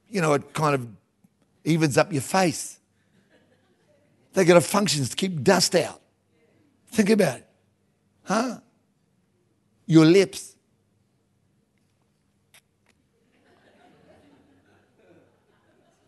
you 0.10 0.22
know, 0.22 0.34
it 0.34 0.54
kind 0.54 0.74
of 0.74 0.88
evens 1.64 1.98
up 1.98 2.12
your 2.12 2.24
face. 2.24 2.80
They've 4.34 4.48
got 4.48 4.58
a 4.58 4.62
function 4.62 5.06
to 5.06 5.16
keep 5.16 5.44
dust 5.44 5.76
out. 5.76 6.02
Think 6.88 7.10
about 7.10 7.38
it. 7.38 7.48
Huh? 8.24 8.60
Your 9.86 10.06
lips. 10.06 10.56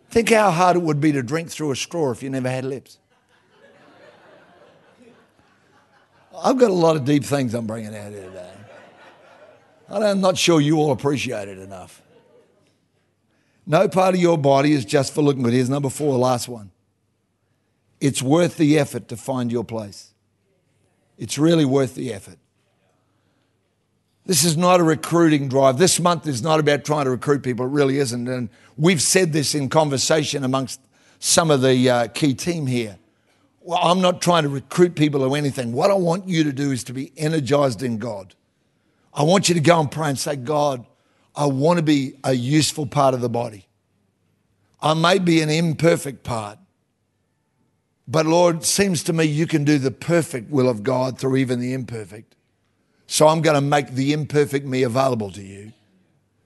Think 0.10 0.30
how 0.30 0.50
hard 0.50 0.78
it 0.78 0.82
would 0.82 1.02
be 1.02 1.12
to 1.12 1.22
drink 1.22 1.50
through 1.50 1.72
a 1.72 1.76
straw 1.76 2.12
if 2.12 2.24
you 2.24 2.30
never 2.30 2.50
had 2.50 2.64
lips. 2.64 3.00
I've 6.38 6.58
got 6.58 6.70
a 6.70 6.74
lot 6.74 6.96
of 6.96 7.06
deep 7.06 7.24
things 7.24 7.54
I'm 7.54 7.68
bringing 7.68 7.96
out 7.96 8.12
here 8.12 8.24
today. 8.24 8.52
I'm 9.90 10.22
not 10.22 10.38
sure 10.38 10.60
you 10.60 10.78
all 10.78 10.92
appreciate 10.92 11.48
it 11.48 11.60
enough. 11.60 12.02
No 13.68 13.88
part 13.88 14.16
of 14.16 14.22
your 14.22 14.38
body 14.38 14.74
is 14.74 14.86
just 14.86 15.14
for 15.14 15.22
looking 15.22 15.44
good. 15.44 15.54
Here's 15.54 15.70
number 15.70 15.90
four, 15.90 16.18
last 16.18 16.48
one. 16.48 16.72
It's 18.00 18.22
worth 18.22 18.58
the 18.58 18.78
effort 18.78 19.08
to 19.10 19.18
find 19.18 19.52
your 19.52 19.64
place. 19.64 20.14
It's 21.18 21.38
really 21.38 21.66
worth 21.66 21.96
the 21.96 22.14
effort. 22.14 22.38
This 24.26 24.44
is 24.44 24.58
not 24.58 24.80
a 24.80 24.84
recruiting 24.84 25.48
drive. 25.48 25.78
This 25.78 26.00
month 26.00 26.28
is 26.28 26.42
not 26.42 26.60
about 26.60 26.84
trying 26.84 27.06
to 27.06 27.12
recruit 27.12 27.44
people. 27.44 27.66
It 27.66 27.70
really 27.70 28.00
isn't. 28.00 28.28
And 28.28 28.50
we've 28.76 29.02
said 29.02 29.34
this 29.34 29.54
in 29.54 29.70
conversation 29.70 30.44
amongst 30.44 30.80
some 31.20 31.52
of 31.52 31.62
the 31.62 31.90
uh, 31.90 32.08
key 32.08 32.34
team 32.34 32.66
here. 32.66 32.98
Well, 33.62 33.80
I'm 33.82 34.02
not 34.02 34.22
trying 34.22 34.44
to 34.44 34.50
recruit 34.50 34.96
people 34.96 35.24
or 35.24 35.38
anything. 35.38 35.74
What 35.74 35.92
I 35.92 35.96
want 35.96 36.28
you 36.28 36.44
to 36.44 36.52
do 36.52 36.72
is 36.72 36.84
to 36.86 36.94
be 36.94 37.12
energized 37.18 37.84
in 37.84 37.98
God. 37.98 38.36
I 39.14 39.24
want 39.24 39.48
you 39.48 39.56
to 39.56 39.62
go 39.62 39.80
and 39.80 39.90
pray 39.90 40.10
and 40.10 40.20
say, 40.20 40.36
God, 40.36 40.86
I 41.36 41.46
want 41.46 41.78
to 41.78 41.84
be 41.84 42.16
a 42.24 42.34
useful 42.34 42.86
part 42.86 43.14
of 43.14 43.22
the 43.22 43.30
body. 43.30 43.68
I 44.82 44.94
may 44.94 45.20
be 45.20 45.42
an 45.42 45.50
imperfect 45.50 46.24
part, 46.24 46.60
but 48.08 48.26
Lord, 48.26 48.64
seems 48.64 49.04
to 49.04 49.14
me 49.14 49.26
you 49.26 49.48
can 49.48 49.64
do 49.64 49.80
the 49.80 49.92
perfect 49.92 50.52
will 50.52 50.70
of 50.70 50.84
God 50.84 51.18
through 51.18 51.38
even 51.38 51.60
the 51.60 51.74
imperfect. 51.74 52.36
So 53.08 53.28
I'm 53.28 53.42
going 53.42 53.56
to 53.56 53.62
make 53.62 53.92
the 53.92 54.14
imperfect 54.14 54.66
me 54.66 54.84
available 54.84 55.32
to 55.32 55.42
you 55.42 55.74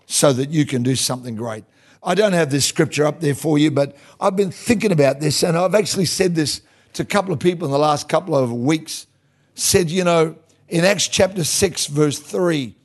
so 0.05 0.33
that 0.33 0.49
you 0.49 0.65
can 0.65 0.83
do 0.83 0.95
something 0.95 1.35
great. 1.35 1.63
I 2.01 2.15
don't 2.15 2.33
have 2.33 2.49
this 2.49 2.65
scripture 2.65 3.05
up 3.05 3.19
there 3.19 3.35
for 3.35 3.57
you, 3.57 3.71
but 3.71 3.95
I've 4.19 4.35
been 4.35 4.51
thinking 4.51 4.91
about 4.91 5.19
this 5.19 5.43
and 5.43 5.57
I've 5.57 5.75
actually 5.75 6.05
said 6.05 6.35
this 6.35 6.61
to 6.93 7.03
a 7.03 7.05
couple 7.05 7.33
of 7.33 7.39
people 7.39 7.65
in 7.65 7.71
the 7.71 7.79
last 7.79 8.07
couple 8.07 8.35
of 8.35 8.51
weeks. 8.51 9.07
Said, 9.55 9.89
you 9.89 10.05
know, 10.05 10.35
in 10.69 10.85
Acts 10.85 11.07
chapter 11.07 11.43
6, 11.43 11.87
verse 11.87 12.19
3, 12.19 12.75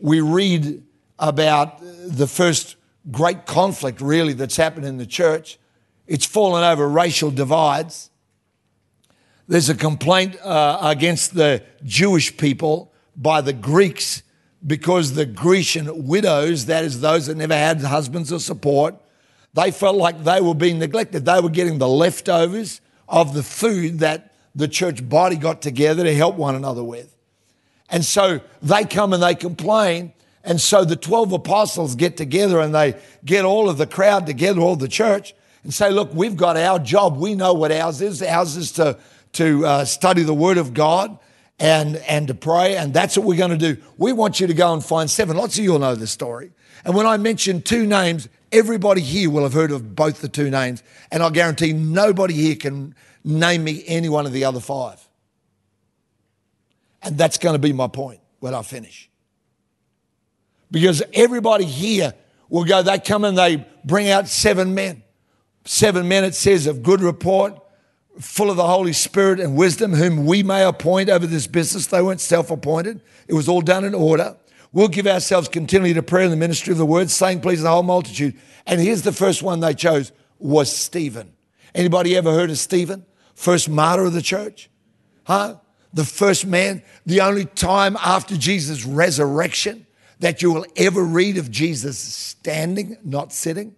we 0.00 0.20
read 0.20 0.82
about 1.18 1.80
the 1.80 2.26
first 2.26 2.76
great 3.10 3.46
conflict, 3.46 4.00
really, 4.00 4.32
that's 4.32 4.56
happened 4.56 4.86
in 4.86 4.98
the 4.98 5.06
church. 5.06 5.58
It's 6.06 6.26
fallen 6.26 6.62
over 6.62 6.88
racial 6.88 7.30
divides. 7.30 8.10
There's 9.48 9.68
a 9.68 9.74
complaint 9.74 10.36
uh, 10.40 10.78
against 10.82 11.34
the 11.34 11.62
Jewish 11.84 12.36
people 12.36 12.92
by 13.16 13.40
the 13.40 13.52
Greeks 13.52 14.22
because 14.64 15.14
the 15.14 15.26
Grecian 15.26 16.06
widows, 16.06 16.66
that 16.66 16.84
is, 16.84 17.00
those 17.00 17.26
that 17.26 17.36
never 17.36 17.54
had 17.54 17.80
husbands 17.80 18.32
or 18.32 18.38
support, 18.38 18.94
they 19.54 19.70
felt 19.70 19.96
like 19.96 20.24
they 20.24 20.40
were 20.40 20.54
being 20.54 20.78
neglected. 20.78 21.24
They 21.24 21.40
were 21.40 21.50
getting 21.50 21.78
the 21.78 21.88
leftovers 21.88 22.80
of 23.08 23.34
the 23.34 23.42
food 23.42 23.98
that 23.98 24.32
the 24.54 24.68
church 24.68 25.06
body 25.06 25.36
got 25.36 25.60
together 25.60 26.04
to 26.04 26.14
help 26.14 26.36
one 26.36 26.54
another 26.54 26.84
with. 26.84 27.14
And 27.90 28.04
so 28.04 28.40
they 28.62 28.84
come 28.84 29.12
and 29.12 29.22
they 29.22 29.34
complain. 29.34 30.12
And 30.44 30.60
so 30.60 30.84
the 30.84 30.96
12 30.96 31.32
apostles 31.32 31.94
get 31.94 32.16
together 32.16 32.60
and 32.60 32.74
they 32.74 32.94
get 33.24 33.44
all 33.44 33.68
of 33.68 33.76
the 33.76 33.86
crowd 33.86 34.26
together, 34.26 34.60
all 34.60 34.76
the 34.76 34.88
church, 34.88 35.34
and 35.62 35.72
say, 35.72 35.90
Look, 35.90 36.12
we've 36.14 36.36
got 36.36 36.56
our 36.56 36.78
job. 36.78 37.18
We 37.18 37.34
know 37.34 37.52
what 37.52 37.70
ours 37.70 38.00
is. 38.00 38.22
Ours 38.22 38.56
is 38.56 38.72
to, 38.72 38.98
to 39.32 39.66
uh, 39.66 39.84
study 39.84 40.22
the 40.22 40.34
Word 40.34 40.58
of 40.58 40.74
God 40.74 41.18
and, 41.58 41.96
and 41.96 42.28
to 42.28 42.34
pray. 42.34 42.76
And 42.76 42.92
that's 42.92 43.16
what 43.16 43.26
we're 43.26 43.38
going 43.38 43.58
to 43.58 43.74
do. 43.74 43.80
We 43.96 44.12
want 44.12 44.40
you 44.40 44.46
to 44.46 44.54
go 44.54 44.72
and 44.72 44.84
find 44.84 45.10
seven. 45.10 45.36
Lots 45.36 45.58
of 45.58 45.64
you 45.64 45.72
will 45.72 45.78
know 45.78 45.94
the 45.94 46.06
story. 46.06 46.52
And 46.84 46.94
when 46.94 47.06
I 47.06 47.16
mention 47.16 47.62
two 47.62 47.86
names, 47.86 48.28
everybody 48.50 49.00
here 49.00 49.30
will 49.30 49.44
have 49.44 49.52
heard 49.52 49.70
of 49.70 49.94
both 49.94 50.20
the 50.20 50.28
two 50.28 50.50
names. 50.50 50.82
And 51.10 51.22
I 51.22 51.30
guarantee 51.30 51.72
nobody 51.72 52.34
here 52.34 52.56
can 52.56 52.94
name 53.24 53.64
me 53.64 53.84
any 53.86 54.08
one 54.08 54.26
of 54.26 54.32
the 54.32 54.44
other 54.44 54.60
five. 54.60 55.00
And 57.02 57.16
that's 57.16 57.38
going 57.38 57.54
to 57.54 57.58
be 57.58 57.72
my 57.72 57.88
point 57.88 58.20
when 58.40 58.54
I 58.54 58.62
finish. 58.62 59.08
Because 60.70 61.02
everybody 61.12 61.64
here 61.64 62.14
will 62.48 62.64
go, 62.64 62.82
they 62.82 62.98
come 62.98 63.24
and 63.24 63.36
they 63.36 63.66
bring 63.84 64.10
out 64.10 64.26
seven 64.26 64.74
men. 64.74 65.02
Seven 65.64 66.08
men, 66.08 66.24
it 66.24 66.34
says, 66.34 66.66
of 66.66 66.82
good 66.82 67.00
report, 67.00 67.61
full 68.20 68.50
of 68.50 68.56
the 68.56 68.66
Holy 68.66 68.92
Spirit 68.92 69.40
and 69.40 69.56
wisdom, 69.56 69.94
whom 69.94 70.26
we 70.26 70.42
may 70.42 70.64
appoint 70.64 71.08
over 71.08 71.26
this 71.26 71.46
business. 71.46 71.86
They 71.86 72.02
weren't 72.02 72.20
self 72.20 72.50
appointed, 72.50 73.02
it 73.28 73.34
was 73.34 73.48
all 73.48 73.62
done 73.62 73.84
in 73.84 73.94
order. 73.94 74.36
We'll 74.72 74.88
give 74.88 75.06
ourselves 75.06 75.48
continually 75.48 75.92
to 75.92 76.02
prayer 76.02 76.24
and 76.24 76.32
the 76.32 76.36
ministry 76.36 76.72
of 76.72 76.78
the 76.78 76.86
word, 76.86 77.10
saying 77.10 77.40
please 77.40 77.62
the 77.62 77.70
whole 77.70 77.82
multitude. 77.82 78.34
And 78.66 78.80
here's 78.80 79.02
the 79.02 79.12
first 79.12 79.42
one 79.42 79.60
they 79.60 79.74
chose 79.74 80.12
was 80.38 80.74
Stephen. 80.74 81.34
Anybody 81.74 82.16
ever 82.16 82.32
heard 82.32 82.50
of 82.50 82.58
Stephen? 82.58 83.04
First 83.34 83.68
martyr 83.68 84.04
of 84.04 84.14
the 84.14 84.22
church? 84.22 84.70
Huh? 85.24 85.56
The 85.92 86.04
first 86.04 86.46
man, 86.46 86.82
the 87.04 87.20
only 87.20 87.44
time 87.44 87.98
after 88.02 88.36
Jesus' 88.36 88.84
resurrection 88.86 89.86
that 90.20 90.40
you 90.40 90.52
will 90.52 90.64
ever 90.76 91.02
read 91.02 91.36
of 91.36 91.50
Jesus 91.50 91.98
standing, 91.98 92.96
not 93.04 93.32
sitting. 93.32 93.74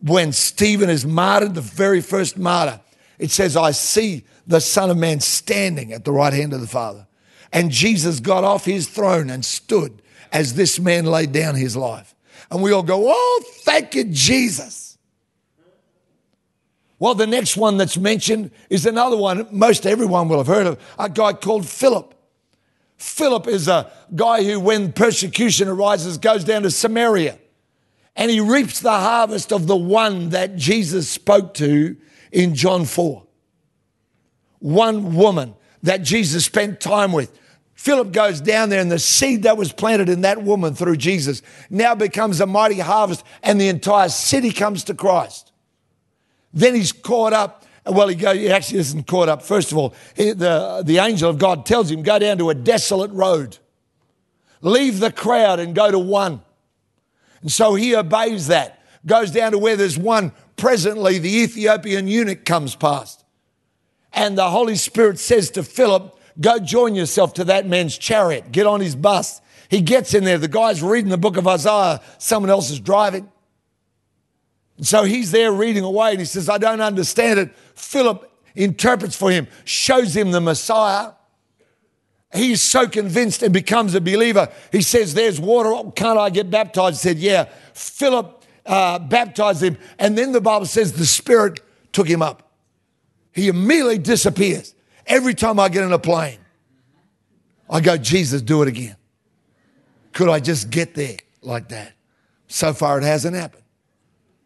When 0.00 0.32
Stephen 0.32 0.88
is 0.88 1.04
martyred, 1.04 1.54
the 1.54 1.60
very 1.60 2.00
first 2.00 2.38
martyr, 2.38 2.80
it 3.18 3.30
says, 3.30 3.56
I 3.56 3.70
see 3.70 4.24
the 4.46 4.60
Son 4.60 4.90
of 4.90 4.96
Man 4.96 5.20
standing 5.20 5.92
at 5.92 6.04
the 6.04 6.12
right 6.12 6.32
hand 6.32 6.52
of 6.52 6.60
the 6.60 6.66
Father. 6.66 7.06
And 7.52 7.70
Jesus 7.70 8.20
got 8.20 8.44
off 8.44 8.64
his 8.64 8.88
throne 8.88 9.30
and 9.30 9.44
stood 9.44 10.02
as 10.32 10.54
this 10.54 10.80
man 10.80 11.06
laid 11.06 11.32
down 11.32 11.54
his 11.54 11.76
life. 11.76 12.14
And 12.50 12.62
we 12.62 12.72
all 12.72 12.82
go, 12.82 13.04
Oh, 13.06 13.42
thank 13.62 13.94
you, 13.94 14.04
Jesus. 14.04 14.98
Well, 16.98 17.14
the 17.14 17.26
next 17.26 17.56
one 17.56 17.76
that's 17.76 17.96
mentioned 17.96 18.50
is 18.70 18.86
another 18.86 19.16
one 19.16 19.46
most 19.50 19.86
everyone 19.86 20.28
will 20.28 20.38
have 20.38 20.46
heard 20.46 20.66
of 20.66 20.80
a 20.98 21.08
guy 21.08 21.32
called 21.32 21.66
Philip. 21.66 22.14
Philip 22.96 23.46
is 23.46 23.68
a 23.68 23.90
guy 24.14 24.42
who, 24.42 24.58
when 24.58 24.92
persecution 24.92 25.68
arises, 25.68 26.18
goes 26.18 26.44
down 26.44 26.62
to 26.62 26.70
Samaria 26.70 27.38
and 28.16 28.30
he 28.30 28.40
reaps 28.40 28.80
the 28.80 28.90
harvest 28.90 29.52
of 29.52 29.66
the 29.66 29.76
one 29.76 30.30
that 30.30 30.56
Jesus 30.56 31.08
spoke 31.08 31.54
to 31.54 31.96
in 32.34 32.54
John 32.54 32.84
4. 32.84 33.22
One 34.58 35.14
woman 35.14 35.54
that 35.82 36.02
Jesus 36.02 36.44
spent 36.44 36.80
time 36.80 37.12
with. 37.12 37.38
Philip 37.74 38.12
goes 38.12 38.40
down 38.40 38.68
there, 38.68 38.80
and 38.80 38.90
the 38.90 38.98
seed 38.98 39.44
that 39.44 39.56
was 39.56 39.72
planted 39.72 40.08
in 40.08 40.22
that 40.22 40.42
woman 40.42 40.74
through 40.74 40.96
Jesus 40.96 41.42
now 41.70 41.94
becomes 41.94 42.40
a 42.40 42.46
mighty 42.46 42.80
harvest, 42.80 43.24
and 43.42 43.60
the 43.60 43.68
entire 43.68 44.08
city 44.08 44.52
comes 44.52 44.84
to 44.84 44.94
Christ. 44.94 45.52
Then 46.52 46.74
he's 46.74 46.92
caught 46.92 47.32
up. 47.32 47.64
Well, 47.86 48.08
he, 48.08 48.16
he 48.16 48.50
actually 48.50 48.78
isn't 48.78 49.06
caught 49.06 49.28
up. 49.28 49.42
First 49.42 49.70
of 49.70 49.78
all, 49.78 49.94
he, 50.16 50.32
the, 50.32 50.82
the 50.84 50.98
angel 50.98 51.28
of 51.28 51.38
God 51.38 51.66
tells 51.66 51.90
him, 51.90 52.02
Go 52.02 52.18
down 52.18 52.38
to 52.38 52.50
a 52.50 52.54
desolate 52.54 53.10
road, 53.12 53.58
leave 54.62 55.00
the 55.00 55.12
crowd, 55.12 55.60
and 55.60 55.74
go 55.74 55.90
to 55.90 55.98
one. 55.98 56.40
And 57.42 57.52
so 57.52 57.74
he 57.74 57.94
obeys 57.94 58.46
that, 58.46 58.82
goes 59.04 59.30
down 59.30 59.52
to 59.52 59.58
where 59.58 59.76
there's 59.76 59.98
one. 59.98 60.32
Presently, 60.64 61.18
the 61.18 61.42
Ethiopian 61.42 62.08
eunuch 62.08 62.46
comes 62.46 62.74
past. 62.74 63.22
And 64.14 64.38
the 64.38 64.48
Holy 64.48 64.76
Spirit 64.76 65.18
says 65.18 65.50
to 65.50 65.62
Philip, 65.62 66.18
Go 66.40 66.58
join 66.58 66.94
yourself 66.94 67.34
to 67.34 67.44
that 67.44 67.66
man's 67.66 67.98
chariot, 67.98 68.50
get 68.50 68.66
on 68.66 68.80
his 68.80 68.96
bus. 68.96 69.42
He 69.68 69.82
gets 69.82 70.14
in 70.14 70.24
there. 70.24 70.38
The 70.38 70.48
guy's 70.48 70.82
reading 70.82 71.10
the 71.10 71.18
book 71.18 71.36
of 71.36 71.46
Isaiah, 71.46 72.00
someone 72.16 72.48
else 72.48 72.70
is 72.70 72.80
driving. 72.80 73.30
So 74.80 75.02
he's 75.04 75.32
there 75.32 75.52
reading 75.52 75.84
away 75.84 76.12
and 76.12 76.18
he 76.18 76.24
says, 76.24 76.48
I 76.48 76.56
don't 76.56 76.80
understand 76.80 77.40
it. 77.40 77.54
Philip 77.74 78.32
interprets 78.54 79.14
for 79.16 79.30
him, 79.30 79.48
shows 79.66 80.16
him 80.16 80.30
the 80.30 80.40
Messiah. 80.40 81.12
He's 82.32 82.62
so 82.62 82.88
convinced 82.88 83.42
and 83.42 83.52
becomes 83.52 83.94
a 83.94 84.00
believer. 84.00 84.50
He 84.72 84.80
says, 84.80 85.12
There's 85.12 85.38
water. 85.38 85.90
Can't 85.90 86.18
I 86.18 86.30
get 86.30 86.50
baptized? 86.50 87.02
He 87.02 87.08
said, 87.10 87.18
Yeah. 87.18 87.50
Philip 87.74 88.43
uh, 88.66 88.98
baptized 88.98 89.62
him. 89.62 89.76
And 89.98 90.16
then 90.16 90.32
the 90.32 90.40
Bible 90.40 90.66
says 90.66 90.92
the 90.92 91.06
Spirit 91.06 91.60
took 91.92 92.08
him 92.08 92.22
up. 92.22 92.52
He 93.32 93.48
immediately 93.48 93.98
disappears. 93.98 94.74
Every 95.06 95.34
time 95.34 95.58
I 95.60 95.68
get 95.68 95.84
in 95.84 95.92
a 95.92 95.98
plane, 95.98 96.38
I 97.68 97.80
go, 97.80 97.96
Jesus, 97.96 98.42
do 98.42 98.62
it 98.62 98.68
again. 98.68 98.96
Could 100.12 100.28
I 100.28 100.40
just 100.40 100.70
get 100.70 100.94
there 100.94 101.16
like 101.42 101.68
that? 101.68 101.92
So 102.46 102.72
far, 102.72 102.98
it 102.98 103.04
hasn't 103.04 103.34
happened. 103.34 103.64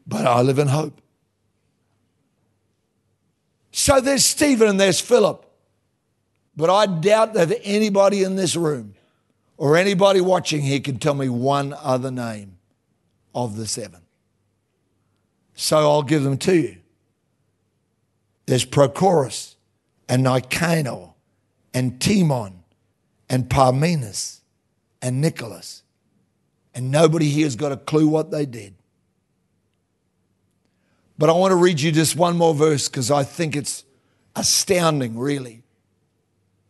But 0.07 0.27
I 0.27 0.41
live 0.41 0.59
in 0.59 0.69
hope. 0.69 1.01
So 3.71 4.01
there's 4.01 4.25
Stephen 4.25 4.69
and 4.69 4.81
there's 4.81 5.01
Philip. 5.01 5.45
But 6.57 6.71
I 6.71 6.87
doubt 6.87 7.35
that 7.35 7.61
anybody 7.62 8.25
in 8.25 8.35
this 8.35 8.57
room 8.57 8.95
or 9.57 9.77
anybody 9.77 10.21
watching 10.21 10.62
here 10.62 10.81
can 10.81 10.99
tell 10.99 11.14
me 11.14 11.29
one 11.29 11.75
other 11.81 12.11
name 12.11 12.59
of 13.35 13.57
the 13.57 13.66
seven. 13.66 14.01
So 15.61 15.76
I'll 15.90 16.04
give 16.04 16.22
them 16.22 16.38
to 16.38 16.54
you. 16.54 16.76
There's 18.46 18.64
Prochorus 18.64 19.56
and 20.09 20.22
Nicanor 20.22 21.09
and 21.74 22.00
Timon 22.00 22.62
and 23.28 23.50
Parmenas 23.50 24.38
and 25.02 25.20
Nicholas. 25.20 25.82
And 26.76 26.92
nobody 26.92 27.28
here 27.28 27.44
has 27.44 27.56
got 27.56 27.72
a 27.72 27.76
clue 27.76 28.06
what 28.06 28.30
they 28.30 28.46
did. 28.46 28.76
But 31.18 31.28
I 31.28 31.32
want 31.32 31.50
to 31.50 31.56
read 31.56 31.80
you 31.80 31.90
just 31.90 32.14
one 32.14 32.36
more 32.36 32.54
verse 32.54 32.88
because 32.88 33.11
I 33.11 33.24
think 33.24 33.56
it's 33.56 33.82
astounding, 34.36 35.18
really. 35.18 35.64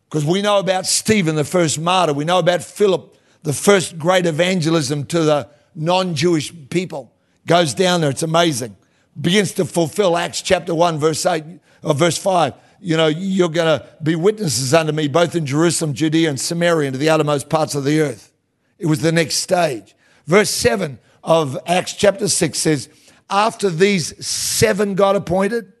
Because 0.09 0.25
we 0.25 0.41
know 0.41 0.57
about 0.57 0.87
Stephen, 0.87 1.35
the 1.35 1.43
first 1.43 1.79
martyr. 1.79 2.13
We 2.13 2.25
know 2.25 2.39
about 2.39 2.63
Philip, 2.63 3.15
the 3.43 3.53
first 3.53 3.99
great 3.99 4.25
evangelism 4.25 5.05
to 5.05 5.21
the 5.21 5.49
non 5.75 6.15
Jewish 6.15 6.51
people. 6.71 7.13
Goes 7.45 7.75
down 7.75 8.01
there, 8.01 8.09
it's 8.09 8.23
amazing. 8.23 8.75
Begins 9.19 9.53
to 9.53 9.65
fulfill 9.65 10.17
Acts 10.17 10.41
chapter 10.41 10.73
1, 10.73 10.97
verse 10.97 11.25
8 11.25 11.43
or 11.83 11.93
verse 11.93 12.17
5. 12.17 12.53
You 12.81 12.95
know, 12.95 13.07
you're 13.07 13.49
going 13.49 13.79
to 13.79 13.87
be 14.01 14.15
witnesses 14.15 14.73
unto 14.73 14.93
me 14.93 15.07
both 15.07 15.35
in 15.35 15.45
Jerusalem, 15.45 15.93
Judea, 15.93 16.29
and 16.29 16.39
Samaria, 16.39 16.87
and 16.87 16.93
to 16.93 16.97
the 16.99 17.09
uttermost 17.09 17.49
parts 17.49 17.75
of 17.75 17.83
the 17.83 17.99
earth. 17.99 18.31
It 18.77 18.85
was 18.85 19.01
the 19.01 19.11
next 19.11 19.35
stage. 19.35 19.95
Verse 20.25 20.49
7 20.49 20.99
of 21.23 21.57
Acts 21.65 21.93
chapter 21.93 22.27
6 22.27 22.57
says, 22.57 22.89
After 23.29 23.69
these 23.69 24.25
seven 24.25 24.95
God 24.95 25.15
appointed, 25.15 25.73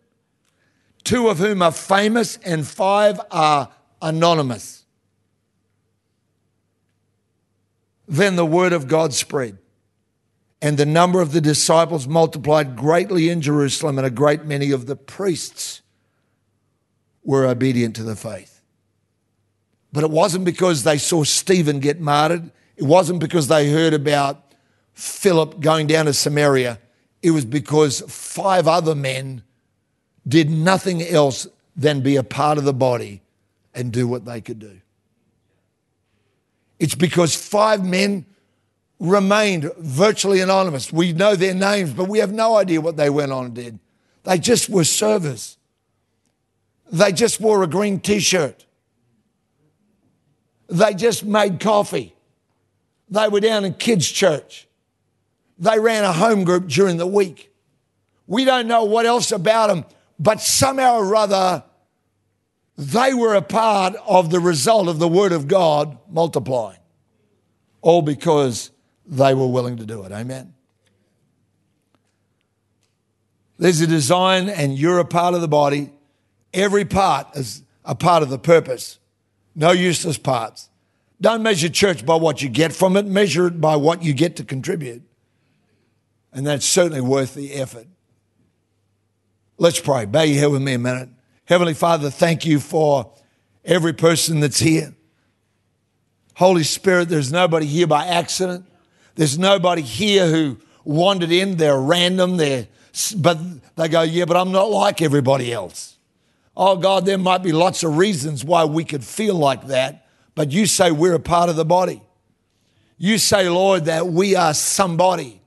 two 1.03 1.29
of 1.29 1.37
whom 1.37 1.61
are 1.61 1.71
famous 1.71 2.37
and 2.37 2.67
five 2.67 3.21
are 3.31 3.71
anonymous. 4.01 4.85
Then 8.07 8.35
the 8.35 8.45
word 8.45 8.73
of 8.73 8.87
God 8.87 9.13
spread, 9.13 9.59
and 10.61 10.77
the 10.77 10.85
number 10.85 11.21
of 11.21 11.31
the 11.31 11.41
disciples 11.41 12.07
multiplied 12.07 12.75
greatly 12.75 13.29
in 13.29 13.41
Jerusalem, 13.41 13.97
and 13.97 14.05
a 14.05 14.11
great 14.11 14.45
many 14.45 14.71
of 14.71 14.85
the 14.85 14.95
priests 14.95 15.81
were 17.23 17.45
obedient 17.45 17.95
to 17.95 18.03
the 18.03 18.15
faith. 18.15 18.61
But 19.93 20.03
it 20.03 20.11
wasn't 20.11 20.45
because 20.45 20.83
they 20.83 20.97
saw 20.97 21.23
Stephen 21.23 21.79
get 21.79 21.99
martyred, 21.99 22.51
it 22.75 22.83
wasn't 22.83 23.19
because 23.19 23.47
they 23.47 23.69
heard 23.71 23.93
about 23.93 24.53
Philip 24.93 25.59
going 25.59 25.87
down 25.87 26.05
to 26.05 26.13
Samaria. 26.13 26.79
It 27.21 27.31
was 27.31 27.45
because 27.45 28.01
five 28.07 28.67
other 28.67 28.95
men 28.95 29.43
did 30.27 30.49
nothing 30.49 31.01
else 31.01 31.47
than 31.75 32.01
be 32.01 32.15
a 32.15 32.23
part 32.23 32.57
of 32.57 32.63
the 32.63 32.73
body 32.73 33.21
and 33.73 33.91
do 33.91 34.07
what 34.07 34.25
they 34.25 34.41
could 34.41 34.59
do. 34.59 34.79
It's 36.79 36.95
because 36.95 37.35
five 37.35 37.83
men 37.83 38.25
remained 38.99 39.71
virtually 39.77 40.41
anonymous. 40.41 40.91
We 40.91 41.13
know 41.13 41.35
their 41.35 41.53
names, 41.53 41.93
but 41.93 42.09
we 42.09 42.19
have 42.19 42.33
no 42.33 42.57
idea 42.57 42.81
what 42.81 42.97
they 42.97 43.09
went 43.09 43.31
on 43.31 43.45
and 43.45 43.55
did. 43.55 43.79
They 44.23 44.37
just 44.37 44.69
were 44.69 44.83
servers. 44.83 45.57
They 46.91 47.11
just 47.11 47.39
wore 47.39 47.63
a 47.63 47.67
green 47.67 47.99
t 47.99 48.19
shirt. 48.19 48.65
They 50.67 50.93
just 50.93 51.23
made 51.25 51.59
coffee. 51.59 52.15
They 53.09 53.27
were 53.27 53.39
down 53.39 53.65
in 53.65 53.73
kids' 53.73 54.09
church. 54.09 54.67
They 55.57 55.79
ran 55.79 56.03
a 56.03 56.13
home 56.13 56.43
group 56.43 56.67
during 56.67 56.97
the 56.97 57.07
week. 57.07 57.51
We 58.27 58.45
don't 58.45 58.67
know 58.67 58.83
what 58.83 59.05
else 59.05 59.31
about 59.31 59.67
them, 59.67 59.85
but 60.19 60.41
somehow 60.41 60.97
or 60.97 61.15
other, 61.15 61.63
they 62.77 63.13
were 63.13 63.33
a 63.33 63.41
part 63.41 63.95
of 64.07 64.29
the 64.29 64.39
result 64.39 64.87
of 64.87 64.99
the 64.99 65.07
Word 65.07 65.31
of 65.31 65.47
God 65.47 65.97
multiplying. 66.09 66.77
All 67.81 68.01
because 68.01 68.71
they 69.09 69.33
were 69.33 69.47
willing 69.47 69.77
to 69.77 69.85
do 69.85 70.03
it. 70.03 70.11
Amen. 70.11 70.53
There's 73.57 73.81
a 73.81 73.87
design, 73.87 74.47
and 74.47 74.77
you're 74.77 74.99
a 74.99 75.05
part 75.05 75.33
of 75.33 75.41
the 75.41 75.47
body. 75.47 75.91
Every 76.53 76.85
part 76.85 77.35
is 77.35 77.63
a 77.83 77.95
part 77.95 78.23
of 78.23 78.29
the 78.29 78.39
purpose. 78.39 78.99
No 79.55 79.71
useless 79.71 80.17
parts. 80.17 80.69
Don't 81.19 81.43
measure 81.43 81.67
church 81.67 82.05
by 82.05 82.15
what 82.15 82.41
you 82.41 82.47
get 82.47 82.71
from 82.71 82.95
it, 82.95 83.05
measure 83.05 83.47
it 83.47 83.59
by 83.59 83.75
what 83.75 84.01
you 84.03 84.13
get 84.13 84.37
to 84.37 84.45
contribute. 84.45 85.01
And 86.31 86.47
that's 86.47 86.65
certainly 86.65 87.01
worth 87.01 87.33
the 87.33 87.53
effort. 87.53 87.87
Let's 89.57 89.79
pray. 89.79 90.05
Bow 90.05 90.21
your 90.21 90.39
head 90.39 90.51
with 90.51 90.61
me 90.61 90.73
a 90.75 90.79
minute. 90.79 91.09
Heavenly 91.45 91.73
Father, 91.73 92.09
thank 92.09 92.45
you 92.45 92.59
for 92.59 93.11
every 93.65 93.91
person 93.91 94.39
that's 94.39 94.59
here. 94.59 94.93
Holy 96.35 96.63
Spirit, 96.63 97.09
there's 97.09 97.33
nobody 97.33 97.65
here 97.65 97.87
by 97.87 98.05
accident. 98.05 98.68
There's 99.19 99.37
nobody 99.37 99.81
here 99.81 100.27
who 100.27 100.55
wandered 100.85 101.29
in. 101.29 101.57
They're 101.57 101.77
random. 101.77 102.37
They're, 102.37 102.69
but 103.17 103.37
they 103.75 103.89
go, 103.89 104.03
yeah, 104.03 104.23
but 104.23 104.37
I'm 104.37 104.53
not 104.53 104.69
like 104.69 105.01
everybody 105.01 105.51
else. 105.51 105.97
Oh 106.55 106.77
God, 106.77 107.05
there 107.05 107.17
might 107.17 107.43
be 107.43 107.51
lots 107.51 107.83
of 107.83 107.97
reasons 107.97 108.45
why 108.45 108.63
we 108.63 108.85
could 108.85 109.03
feel 109.03 109.35
like 109.35 109.67
that, 109.67 110.07
but 110.35 110.53
you 110.53 110.65
say 110.65 110.91
we're 110.91 111.15
a 111.15 111.19
part 111.19 111.49
of 111.49 111.57
the 111.57 111.65
body. 111.65 112.01
You 112.97 113.17
say, 113.17 113.49
Lord, 113.49 113.85
that 113.85 114.07
we 114.07 114.37
are 114.37 114.53
somebody 114.53 115.41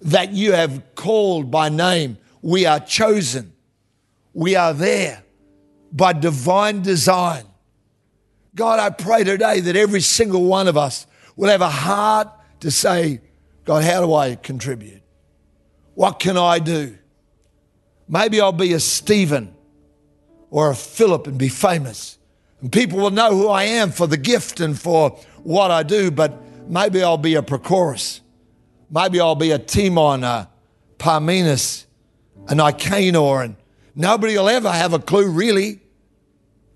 that 0.00 0.32
you 0.32 0.50
have 0.50 0.82
called 0.96 1.48
by 1.48 1.68
name. 1.68 2.18
We 2.42 2.66
are 2.66 2.80
chosen. 2.80 3.52
We 4.34 4.56
are 4.56 4.74
there 4.74 5.22
by 5.92 6.12
divine 6.12 6.82
design. 6.82 7.44
God, 8.56 8.80
I 8.80 8.90
pray 8.90 9.22
today 9.22 9.60
that 9.60 9.76
every 9.76 10.00
single 10.00 10.42
one 10.42 10.66
of 10.66 10.76
us 10.76 11.06
will 11.36 11.50
have 11.50 11.60
a 11.60 11.70
heart 11.70 12.30
to 12.60 12.70
say, 12.70 13.20
God, 13.64 13.84
how 13.84 14.04
do 14.04 14.14
I 14.14 14.36
contribute? 14.36 15.02
What 15.94 16.18
can 16.18 16.36
I 16.36 16.58
do? 16.58 16.96
Maybe 18.08 18.40
I'll 18.40 18.52
be 18.52 18.72
a 18.72 18.80
Stephen 18.80 19.54
or 20.50 20.70
a 20.70 20.74
Philip 20.74 21.26
and 21.26 21.38
be 21.38 21.48
famous. 21.48 22.18
And 22.60 22.70
people 22.70 22.98
will 22.98 23.10
know 23.10 23.34
who 23.34 23.48
I 23.48 23.64
am 23.64 23.90
for 23.90 24.06
the 24.06 24.16
gift 24.16 24.60
and 24.60 24.78
for 24.78 25.10
what 25.42 25.70
I 25.70 25.82
do, 25.82 26.10
but 26.10 26.40
maybe 26.68 27.02
I'll 27.02 27.18
be 27.18 27.34
a 27.34 27.42
Prochorus. 27.42 28.20
Maybe 28.90 29.20
I'll 29.20 29.34
be 29.34 29.50
a 29.50 29.58
Timon, 29.58 30.22
a 30.22 30.48
Parmenas, 30.98 31.86
a 32.48 32.54
Nicanor, 32.54 33.42
and 33.42 33.56
nobody 33.94 34.36
will 34.36 34.48
ever 34.48 34.70
have 34.70 34.92
a 34.92 34.98
clue 34.98 35.30
really. 35.30 35.80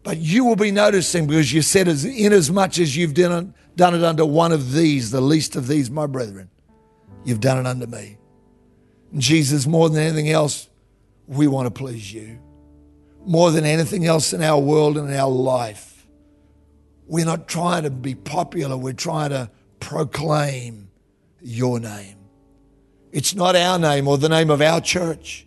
But 0.03 0.19
you 0.19 0.45
will 0.45 0.57
be 0.57 0.71
noticing 0.71 1.27
because 1.27 1.53
you 1.53 1.63
said, 1.63 1.87
as 1.87 2.05
in 2.05 2.33
as 2.33 2.51
much 2.51 2.79
as 2.79 2.97
you've 2.97 3.15
done 3.15 3.45
it, 3.45 3.55
done 3.81 3.95
it 3.95 4.05
under 4.05 4.27
one 4.27 4.53
of 4.53 4.73
these, 4.73 5.11
the 5.11 5.23
least 5.23 5.57
of 5.57 5.67
these, 5.67 5.91
my 5.91 6.07
brethren, 6.07 6.51
you've 7.25 7.41
done 7.41 7.57
it 7.57 7.67
unto 7.67 7.87
me. 7.87 8.19
And 9.11 9.23
Jesus, 9.23 9.67
more 9.67 9.89
than 9.89 10.03
anything 10.03 10.29
else, 10.29 10.69
we 11.27 11.47
want 11.47 11.65
to 11.65 11.71
please 11.71 12.13
you. 12.13 12.39
More 13.25 13.51
than 13.51 13.65
anything 13.65 14.05
else 14.05 14.35
in 14.35 14.43
our 14.43 14.61
world 14.61 14.99
and 14.99 15.09
in 15.09 15.17
our 15.17 15.31
life. 15.31 16.07
We're 17.07 17.25
not 17.25 17.49
trying 17.49 17.85
to 17.85 17.91
be 17.91 18.15
popular, 18.15 18.77
we're 18.77 18.93
trying 18.93 19.31
to 19.31 19.51
proclaim 19.81 20.91
your 21.41 21.81
name. 21.81 22.19
It's 23.13 23.35
not 23.35 23.57
our 23.57 23.79
name 23.79 24.07
or 24.07 24.19
the 24.19 24.29
name 24.29 24.51
of 24.51 24.61
our 24.61 24.83
church. 24.83 25.47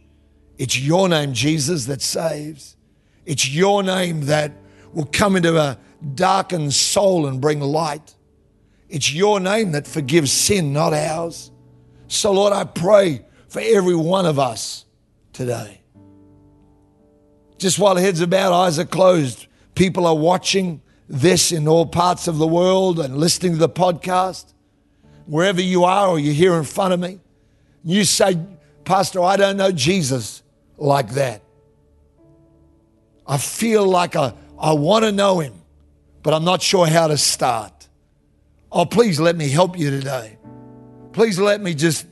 It's 0.58 0.80
your 0.80 1.08
name, 1.08 1.34
Jesus, 1.34 1.86
that 1.86 2.02
saves. 2.02 2.78
It's 3.28 3.48
your 3.48 3.84
name 3.84 4.22
that 4.22 4.54
will 4.92 5.06
come 5.06 5.36
into 5.36 5.56
a 5.56 5.78
darkened 6.16 6.74
soul 6.74 7.28
and 7.28 7.40
bring 7.40 7.60
light. 7.60 8.16
It's 8.94 9.12
your 9.12 9.40
name 9.40 9.72
that 9.72 9.88
forgives 9.88 10.32
sin, 10.32 10.72
not 10.72 10.94
ours. 10.94 11.50
So, 12.08 12.32
Lord, 12.32 12.54
I 12.54 12.64
pray 12.64 13.26
for 13.48 13.60
every 13.60 13.96
one 13.96 14.28
of 14.28 14.38
us 14.38 14.86
today. 15.34 15.82
Just 17.58 17.80
while 17.80 17.96
heads 17.96 18.22
are 18.22 18.28
bowed, 18.28 18.54
eyes 18.54 18.78
are 18.78 18.86
closed, 18.86 19.48
people 19.74 20.06
are 20.06 20.16
watching 20.16 20.80
this 21.10 21.52
in 21.52 21.68
all 21.68 21.88
parts 21.88 22.28
of 22.28 22.38
the 22.38 22.46
world 22.46 23.00
and 23.00 23.18
listening 23.18 23.54
to 23.54 23.58
the 23.58 23.68
podcast. 23.68 24.54
Wherever 25.26 25.60
you 25.60 25.86
are 25.86 26.10
or 26.10 26.20
you're 26.20 26.36
here 26.36 26.54
in 26.54 26.64
front 26.64 26.94
of 26.94 27.00
me, 27.00 27.20
you 27.84 28.04
say, 28.04 28.38
Pastor, 28.86 29.24
I 29.24 29.38
don't 29.38 29.58
know 29.58 29.72
Jesus 29.72 30.44
like 30.78 31.10
that. 31.14 31.42
I 33.26 33.40
feel 33.40 33.88
like 33.88 34.16
I, 34.16 34.36
I 34.60 34.74
want 34.74 35.04
to 35.04 35.12
know 35.12 35.40
him, 35.40 35.64
but 36.22 36.36
I'm 36.36 36.46
not 36.46 36.62
sure 36.62 36.86
how 36.86 37.08
to 37.08 37.18
start. 37.18 37.83
Oh, 38.74 38.86
please 38.86 39.20
let 39.20 39.36
me 39.36 39.50
help 39.50 39.78
you 39.78 39.92
today. 39.92 40.40
Please 41.12 41.38
let 41.38 41.62
me 41.62 41.76
just 41.76 42.08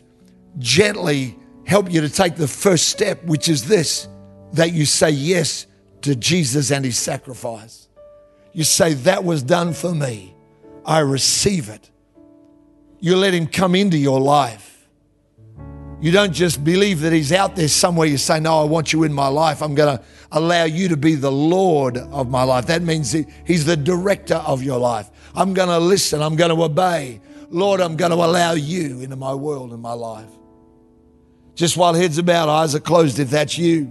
gently 0.60 1.36
help 1.66 1.92
you 1.92 2.02
to 2.02 2.10
take 2.10 2.36
the 2.36 2.48
first 2.48 2.88
step, 2.90 3.24
which 3.24 3.50
is 3.50 3.68
this 3.68 4.08
that 4.54 4.72
you 4.72 4.86
say 4.86 5.10
yes 5.10 5.66
to 6.02 6.16
Jesus 6.16 6.72
and 6.72 6.86
his 6.86 7.00
sacrifice. 7.00 7.88
You 8.54 8.64
say, 8.64 8.94
That 8.94 9.24
was 9.24 9.42
done 9.42 9.74
for 9.74 9.96
me. 9.96 10.36
I 10.86 11.00
receive 11.00 11.70
it. 11.70 11.90
You 13.00 13.16
let 13.16 13.34
him 13.34 13.48
come 13.48 13.74
into 13.74 13.98
your 13.98 14.20
life. 14.20 14.72
You 16.02 16.12
don't 16.12 16.34
just 16.34 16.64
believe 16.64 17.02
that 17.02 17.14
He's 17.14 17.32
out 17.32 17.56
there 17.56 17.68
somewhere. 17.68 18.08
You 18.08 18.18
say, 18.18 18.40
No, 18.40 18.60
I 18.60 18.64
want 18.64 18.92
you 18.92 19.04
in 19.04 19.14
my 19.14 19.28
life. 19.28 19.62
I'm 19.62 19.76
going 19.76 19.98
to 19.98 20.04
allow 20.32 20.64
you 20.64 20.88
to 20.90 20.98
be 20.98 21.14
the 21.14 21.32
Lord 21.32 21.98
of 21.98 22.28
my 22.28 22.42
life. 22.42 22.66
That 22.66 22.82
means 22.82 23.16
He's 23.46 23.66
the 23.66 23.78
director 23.78 24.36
of 24.36 24.64
your 24.64 24.80
life. 24.80 25.12
I'm 25.36 25.54
going 25.54 25.70
to 25.70 25.80
listen. 25.80 26.22
I'm 26.22 26.36
going 26.36 26.56
to 26.56 26.64
obey. 26.64 27.22
Lord, 27.50 27.82
I'm 27.82 27.96
going 27.96 28.12
to 28.12 28.18
allow 28.18 28.54
you 28.54 29.02
into 29.02 29.16
my 29.16 29.34
world 29.34 29.72
and 29.72 29.82
my 29.82 29.94
life. 29.94 30.30
Just 31.56 31.78
while 31.78 31.94
heads 31.94 32.18
are 32.18 32.24
bowed, 32.24 32.50
eyes 32.50 32.76
are 32.76 32.80
closed, 32.80 33.20
if 33.20 33.30
that's 33.30 33.58
you, 33.58 33.86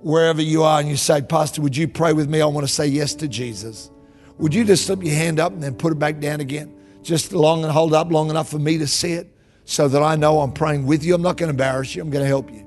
wherever 0.00 0.42
you 0.42 0.62
are, 0.62 0.80
and 0.80 0.88
you 0.88 0.96
say, 0.96 1.22
Pastor, 1.22 1.62
would 1.62 1.76
you 1.76 1.86
pray 1.86 2.12
with 2.12 2.28
me? 2.28 2.40
I 2.40 2.46
want 2.46 2.66
to 2.66 2.72
say 2.72 2.86
yes 2.86 3.14
to 3.16 3.28
Jesus. 3.28 3.90
Would 4.38 4.52
you 4.52 4.64
just 4.64 4.86
slip 4.86 5.02
your 5.02 5.14
hand 5.14 5.40
up 5.40 5.52
and 5.52 5.62
then 5.62 5.74
put 5.74 5.92
it 5.92 5.98
back 5.98 6.20
down 6.20 6.40
again? 6.40 6.74
Just 7.02 7.32
long 7.32 7.62
and 7.62 7.72
hold 7.72 7.94
up 7.94 8.10
long 8.10 8.30
enough 8.30 8.48
for 8.50 8.58
me 8.58 8.78
to 8.78 8.86
see 8.86 9.12
it 9.12 9.32
so 9.64 9.88
that 9.88 10.02
I 10.02 10.16
know 10.16 10.40
I'm 10.40 10.52
praying 10.52 10.86
with 10.86 11.04
you. 11.04 11.14
I'm 11.14 11.22
not 11.22 11.36
going 11.36 11.48
to 11.48 11.50
embarrass 11.50 11.94
you, 11.94 12.02
I'm 12.02 12.10
going 12.10 12.24
to 12.24 12.28
help 12.28 12.52
you. 12.52 12.66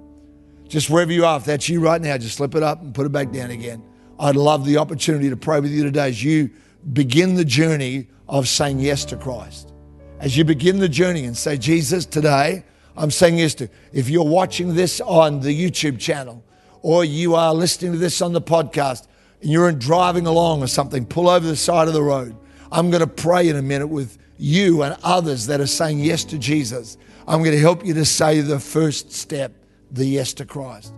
Just 0.67 0.89
wherever 0.89 1.11
you 1.11 1.25
are, 1.25 1.37
if 1.37 1.45
that's 1.45 1.67
you 1.67 1.79
right 1.79 2.01
now, 2.01 2.17
just 2.17 2.37
slip 2.37 2.55
it 2.55 2.63
up 2.63 2.81
and 2.81 2.93
put 2.93 3.05
it 3.05 3.11
back 3.11 3.31
down 3.31 3.51
again. 3.51 3.83
I'd 4.19 4.35
love 4.35 4.65
the 4.65 4.77
opportunity 4.77 5.29
to 5.29 5.37
pray 5.37 5.59
with 5.59 5.71
you 5.71 5.83
today 5.83 6.09
as 6.09 6.23
you 6.23 6.51
begin 6.93 7.35
the 7.35 7.45
journey 7.45 8.07
of 8.27 8.47
saying 8.47 8.79
yes 8.79 9.05
to 9.05 9.17
Christ. 9.17 9.73
As 10.19 10.37
you 10.37 10.43
begin 10.43 10.79
the 10.79 10.89
journey 10.89 11.25
and 11.25 11.35
say, 11.35 11.57
Jesus, 11.57 12.05
today 12.05 12.63
I'm 12.95 13.11
saying 13.11 13.37
yes 13.37 13.53
to. 13.55 13.69
If 13.93 14.09
you're 14.09 14.23
watching 14.23 14.75
this 14.75 14.99
on 15.01 15.39
the 15.39 15.49
YouTube 15.49 15.99
channel 15.99 16.43
or 16.81 17.05
you 17.05 17.35
are 17.35 17.53
listening 17.53 17.93
to 17.93 17.97
this 17.97 18.21
on 18.21 18.33
the 18.33 18.41
podcast 18.41 19.07
and 19.41 19.49
you're 19.49 19.71
driving 19.71 20.27
along 20.27 20.61
or 20.61 20.67
something, 20.67 21.05
pull 21.05 21.29
over 21.29 21.45
the 21.45 21.55
side 21.55 21.87
of 21.87 21.93
the 21.93 22.03
road. 22.03 22.35
I'm 22.71 22.91
going 22.91 23.01
to 23.01 23.07
pray 23.07 23.47
in 23.47 23.55
a 23.55 23.61
minute 23.61 23.87
with 23.87 24.17
you 24.37 24.83
and 24.83 24.97
others 25.03 25.47
that 25.47 25.59
are 25.59 25.67
saying 25.67 25.99
yes 25.99 26.23
to 26.25 26.37
Jesus. 26.37 26.97
I'm 27.27 27.39
going 27.39 27.55
to 27.55 27.59
help 27.59 27.85
you 27.85 27.93
to 27.95 28.05
say 28.05 28.41
the 28.41 28.59
first 28.59 29.11
step, 29.11 29.53
the 29.91 30.05
yes 30.05 30.33
to 30.35 30.45
Christ. 30.45 30.93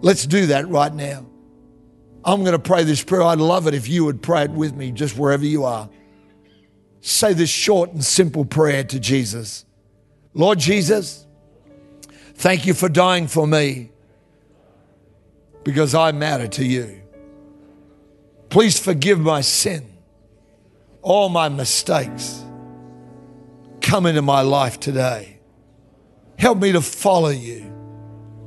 Let's 0.00 0.26
do 0.26 0.46
that 0.46 0.68
right 0.68 0.94
now. 0.94 1.26
I'm 2.28 2.40
going 2.40 2.52
to 2.52 2.58
pray 2.58 2.84
this 2.84 3.02
prayer. 3.02 3.22
I'd 3.22 3.38
love 3.38 3.66
it 3.68 3.72
if 3.72 3.88
you 3.88 4.04
would 4.04 4.20
pray 4.20 4.42
it 4.42 4.50
with 4.50 4.74
me 4.74 4.90
just 4.90 5.16
wherever 5.16 5.46
you 5.46 5.64
are. 5.64 5.88
Say 7.00 7.32
this 7.32 7.48
short 7.48 7.92
and 7.94 8.04
simple 8.04 8.44
prayer 8.44 8.84
to 8.84 9.00
Jesus 9.00 9.64
Lord 10.34 10.58
Jesus, 10.58 11.26
thank 12.34 12.66
you 12.66 12.74
for 12.74 12.90
dying 12.90 13.28
for 13.28 13.46
me 13.46 13.92
because 15.64 15.94
I 15.94 16.12
matter 16.12 16.46
to 16.48 16.64
you. 16.64 17.00
Please 18.50 18.78
forgive 18.78 19.18
my 19.18 19.40
sin, 19.40 19.90
all 21.00 21.30
my 21.30 21.48
mistakes. 21.48 22.44
Come 23.80 24.04
into 24.04 24.20
my 24.20 24.42
life 24.42 24.78
today. 24.78 25.40
Help 26.38 26.58
me 26.58 26.72
to 26.72 26.82
follow 26.82 27.30
you 27.30 27.72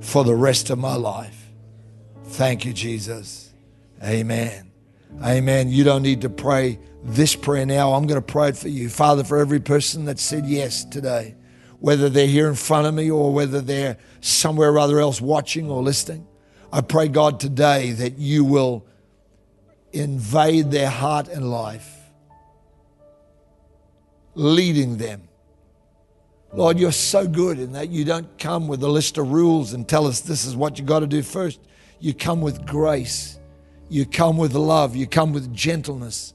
for 0.01 0.23
the 0.23 0.35
rest 0.35 0.69
of 0.69 0.77
my 0.77 0.95
life. 0.95 1.49
Thank 2.25 2.63
you, 2.63 2.73
Jesus. 2.73 3.50
Amen. 4.03 4.71
Amen. 5.23 5.69
You 5.69 5.83
don't 5.83 6.01
need 6.01 6.21
to 6.21 6.29
pray 6.29 6.79
this 7.03 7.35
prayer 7.35 7.65
now. 7.65 7.93
I'm 7.93 8.07
going 8.07 8.21
to 8.21 8.25
pray 8.25 8.49
it 8.49 8.57
for 8.57 8.69
you. 8.69 8.89
Father, 8.89 9.23
for 9.23 9.37
every 9.37 9.59
person 9.59 10.05
that 10.05 10.19
said 10.19 10.45
yes 10.45 10.83
today, 10.85 11.35
whether 11.79 12.09
they're 12.09 12.27
here 12.27 12.47
in 12.47 12.55
front 12.55 12.87
of 12.87 12.93
me 12.93 13.11
or 13.11 13.33
whether 13.33 13.61
they're 13.61 13.97
somewhere 14.21 14.71
or 14.71 14.79
other 14.79 14.99
else 14.99 15.19
watching 15.19 15.69
or 15.69 15.81
listening, 15.83 16.27
I 16.71 16.81
pray, 16.81 17.09
God, 17.09 17.39
today 17.39 17.91
that 17.91 18.17
you 18.17 18.43
will 18.43 18.85
invade 19.91 20.71
their 20.71 20.89
heart 20.89 21.27
and 21.27 21.51
life, 21.51 21.89
leading 24.35 24.97
them. 24.97 25.27
Lord, 26.53 26.79
you're 26.79 26.91
so 26.91 27.27
good 27.27 27.59
in 27.59 27.73
that 27.73 27.89
you 27.89 28.05
don't 28.05 28.37
come 28.37 28.67
with 28.67 28.83
a 28.83 28.87
list 28.87 29.17
of 29.17 29.31
rules 29.31 29.73
and 29.73 29.87
tell 29.87 30.07
us 30.07 30.21
this 30.21 30.45
is 30.45 30.55
what 30.55 30.79
you 30.79 30.85
got 30.85 30.99
to 30.99 31.07
do 31.07 31.21
first. 31.21 31.59
You 31.99 32.13
come 32.13 32.41
with 32.41 32.65
grace. 32.65 33.37
You 33.91 34.05
come 34.05 34.37
with 34.37 34.53
love. 34.53 34.95
You 34.95 35.05
come 35.05 35.33
with 35.33 35.53
gentleness. 35.53 36.33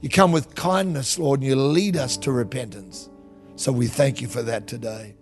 You 0.00 0.08
come 0.08 0.32
with 0.32 0.56
kindness, 0.56 1.20
Lord, 1.20 1.38
and 1.38 1.48
you 1.48 1.54
lead 1.54 1.96
us 1.96 2.16
to 2.16 2.32
repentance. 2.32 3.08
So 3.54 3.70
we 3.70 3.86
thank 3.86 4.20
you 4.20 4.26
for 4.26 4.42
that 4.42 4.66
today. 4.66 5.14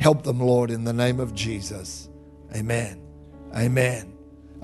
Help 0.00 0.24
them, 0.24 0.40
Lord, 0.40 0.72
in 0.72 0.82
the 0.82 0.92
name 0.92 1.20
of 1.20 1.36
Jesus. 1.36 2.08
Amen. 2.52 3.00
Amen. 3.54 4.12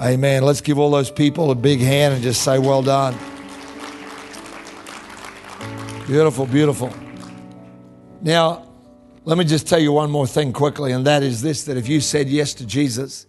Amen. 0.00 0.42
Let's 0.42 0.60
give 0.60 0.76
all 0.76 0.90
those 0.90 1.08
people 1.08 1.52
a 1.52 1.54
big 1.54 1.78
hand 1.78 2.14
and 2.14 2.22
just 2.22 2.42
say, 2.42 2.58
Well 2.58 2.82
done. 2.82 3.16
Beautiful, 6.08 6.46
beautiful. 6.46 6.92
Now, 8.22 8.66
let 9.24 9.38
me 9.38 9.44
just 9.44 9.68
tell 9.68 9.78
you 9.78 9.92
one 9.92 10.10
more 10.10 10.26
thing 10.26 10.52
quickly, 10.52 10.90
and 10.90 11.06
that 11.06 11.22
is 11.22 11.42
this 11.42 11.62
that 11.66 11.76
if 11.76 11.86
you 11.86 12.00
said 12.00 12.28
yes 12.28 12.54
to 12.54 12.66
Jesus, 12.66 13.28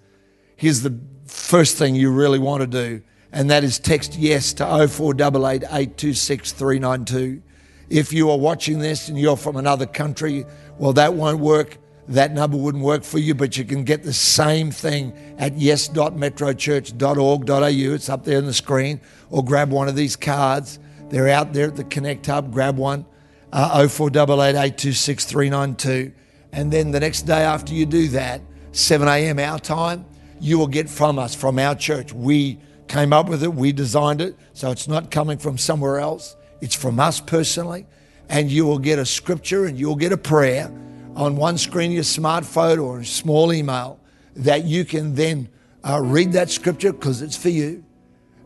here's 0.55 0.81
the 0.81 0.99
first 1.25 1.77
thing 1.77 1.95
you 1.95 2.11
really 2.11 2.39
want 2.39 2.61
to 2.61 2.67
do, 2.67 3.01
and 3.31 3.49
that 3.49 3.63
is 3.63 3.79
text 3.79 4.15
yes 4.15 4.53
to 4.53 4.87
0488 4.87 5.63
826 5.63 6.51
392. 6.53 7.41
If 7.89 8.13
you 8.13 8.31
are 8.31 8.37
watching 8.37 8.79
this 8.79 9.09
and 9.09 9.19
you're 9.19 9.37
from 9.37 9.57
another 9.57 9.85
country, 9.85 10.45
well, 10.77 10.93
that 10.93 11.13
won't 11.13 11.39
work. 11.39 11.77
That 12.07 12.33
number 12.33 12.57
wouldn't 12.57 12.83
work 12.83 13.03
for 13.03 13.17
you, 13.17 13.33
but 13.33 13.57
you 13.57 13.65
can 13.65 13.83
get 13.83 14.03
the 14.03 14.13
same 14.13 14.69
thing 14.69 15.11
at 15.39 15.57
yes.metrochurch.org.au. 15.57 17.93
It's 17.93 18.09
up 18.09 18.23
there 18.23 18.37
on 18.37 18.45
the 18.45 18.53
screen, 18.53 19.01
or 19.31 19.43
grab 19.43 19.71
one 19.71 19.87
of 19.87 19.95
these 19.95 20.15
cards. 20.15 20.77
They're 21.09 21.29
out 21.29 21.53
there 21.53 21.65
at 21.67 21.75
the 21.75 21.83
Connect 21.83 22.27
Hub. 22.27 22.51
Grab 22.51 22.77
one, 22.77 23.07
uh, 23.51 23.87
0488 23.87 26.13
And 26.51 26.71
then 26.71 26.91
the 26.91 26.99
next 26.99 27.23
day 27.23 27.41
after 27.41 27.73
you 27.73 27.87
do 27.87 28.07
that, 28.09 28.41
7 28.71 29.07
a.m. 29.07 29.39
our 29.39 29.57
time, 29.59 30.05
you 30.39 30.57
will 30.57 30.67
get 30.67 30.89
from 30.89 31.17
us, 31.19 31.33
from 31.35 31.59
our 31.59 31.75
church. 31.75 32.13
We 32.13 32.59
came 32.87 33.13
up 33.13 33.29
with 33.29 33.43
it, 33.43 33.53
we 33.53 33.71
designed 33.71 34.21
it, 34.21 34.35
so 34.53 34.71
it's 34.71 34.87
not 34.87 35.11
coming 35.11 35.37
from 35.37 35.57
somewhere 35.57 35.99
else. 35.99 36.35
It's 36.61 36.75
from 36.75 36.99
us 36.99 37.19
personally. 37.19 37.85
And 38.29 38.49
you 38.49 38.65
will 38.65 38.79
get 38.79 38.99
a 38.99 39.05
scripture 39.05 39.65
and 39.65 39.79
you'll 39.79 39.95
get 39.95 40.11
a 40.11 40.17
prayer 40.17 40.71
on 41.15 41.35
one 41.35 41.57
screen, 41.57 41.91
your 41.91 42.03
smartphone 42.03 42.83
or 42.83 42.99
a 42.99 43.05
small 43.05 43.53
email 43.53 43.99
that 44.35 44.65
you 44.65 44.83
can 44.83 45.15
then 45.15 45.49
uh, 45.87 46.01
read 46.01 46.33
that 46.33 46.49
scripture 46.49 46.91
because 46.91 47.21
it's 47.21 47.37
for 47.37 47.49
you. 47.49 47.83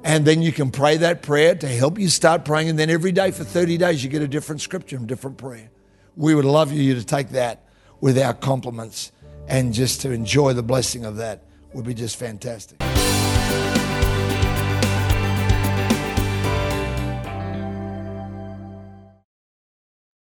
And 0.03 0.25
then 0.25 0.41
you 0.41 0.51
can 0.51 0.71
pray 0.71 0.97
that 0.97 1.21
prayer 1.21 1.55
to 1.55 1.67
help 1.67 1.99
you 1.99 2.09
start 2.09 2.45
praying. 2.45 2.69
And 2.69 2.79
then 2.79 2.89
every 2.89 3.11
day 3.11 3.31
for 3.31 3.43
30 3.43 3.77
days, 3.77 4.03
you 4.03 4.09
get 4.09 4.21
a 4.21 4.27
different 4.27 4.61
scripture 4.61 4.95
and 4.95 5.07
different 5.07 5.37
prayer. 5.37 5.69
We 6.15 6.35
would 6.35 6.45
love 6.45 6.71
you 6.71 6.95
to 6.95 7.03
take 7.03 7.29
that 7.29 7.63
with 7.99 8.17
our 8.17 8.33
compliments 8.33 9.11
and 9.47 9.73
just 9.73 10.01
to 10.01 10.11
enjoy 10.11 10.53
the 10.53 10.63
blessing 10.63 11.05
of 11.05 11.17
that 11.17 11.43
would 11.73 11.85
be 11.85 11.93
just 11.93 12.17
fantastic. 12.17 12.77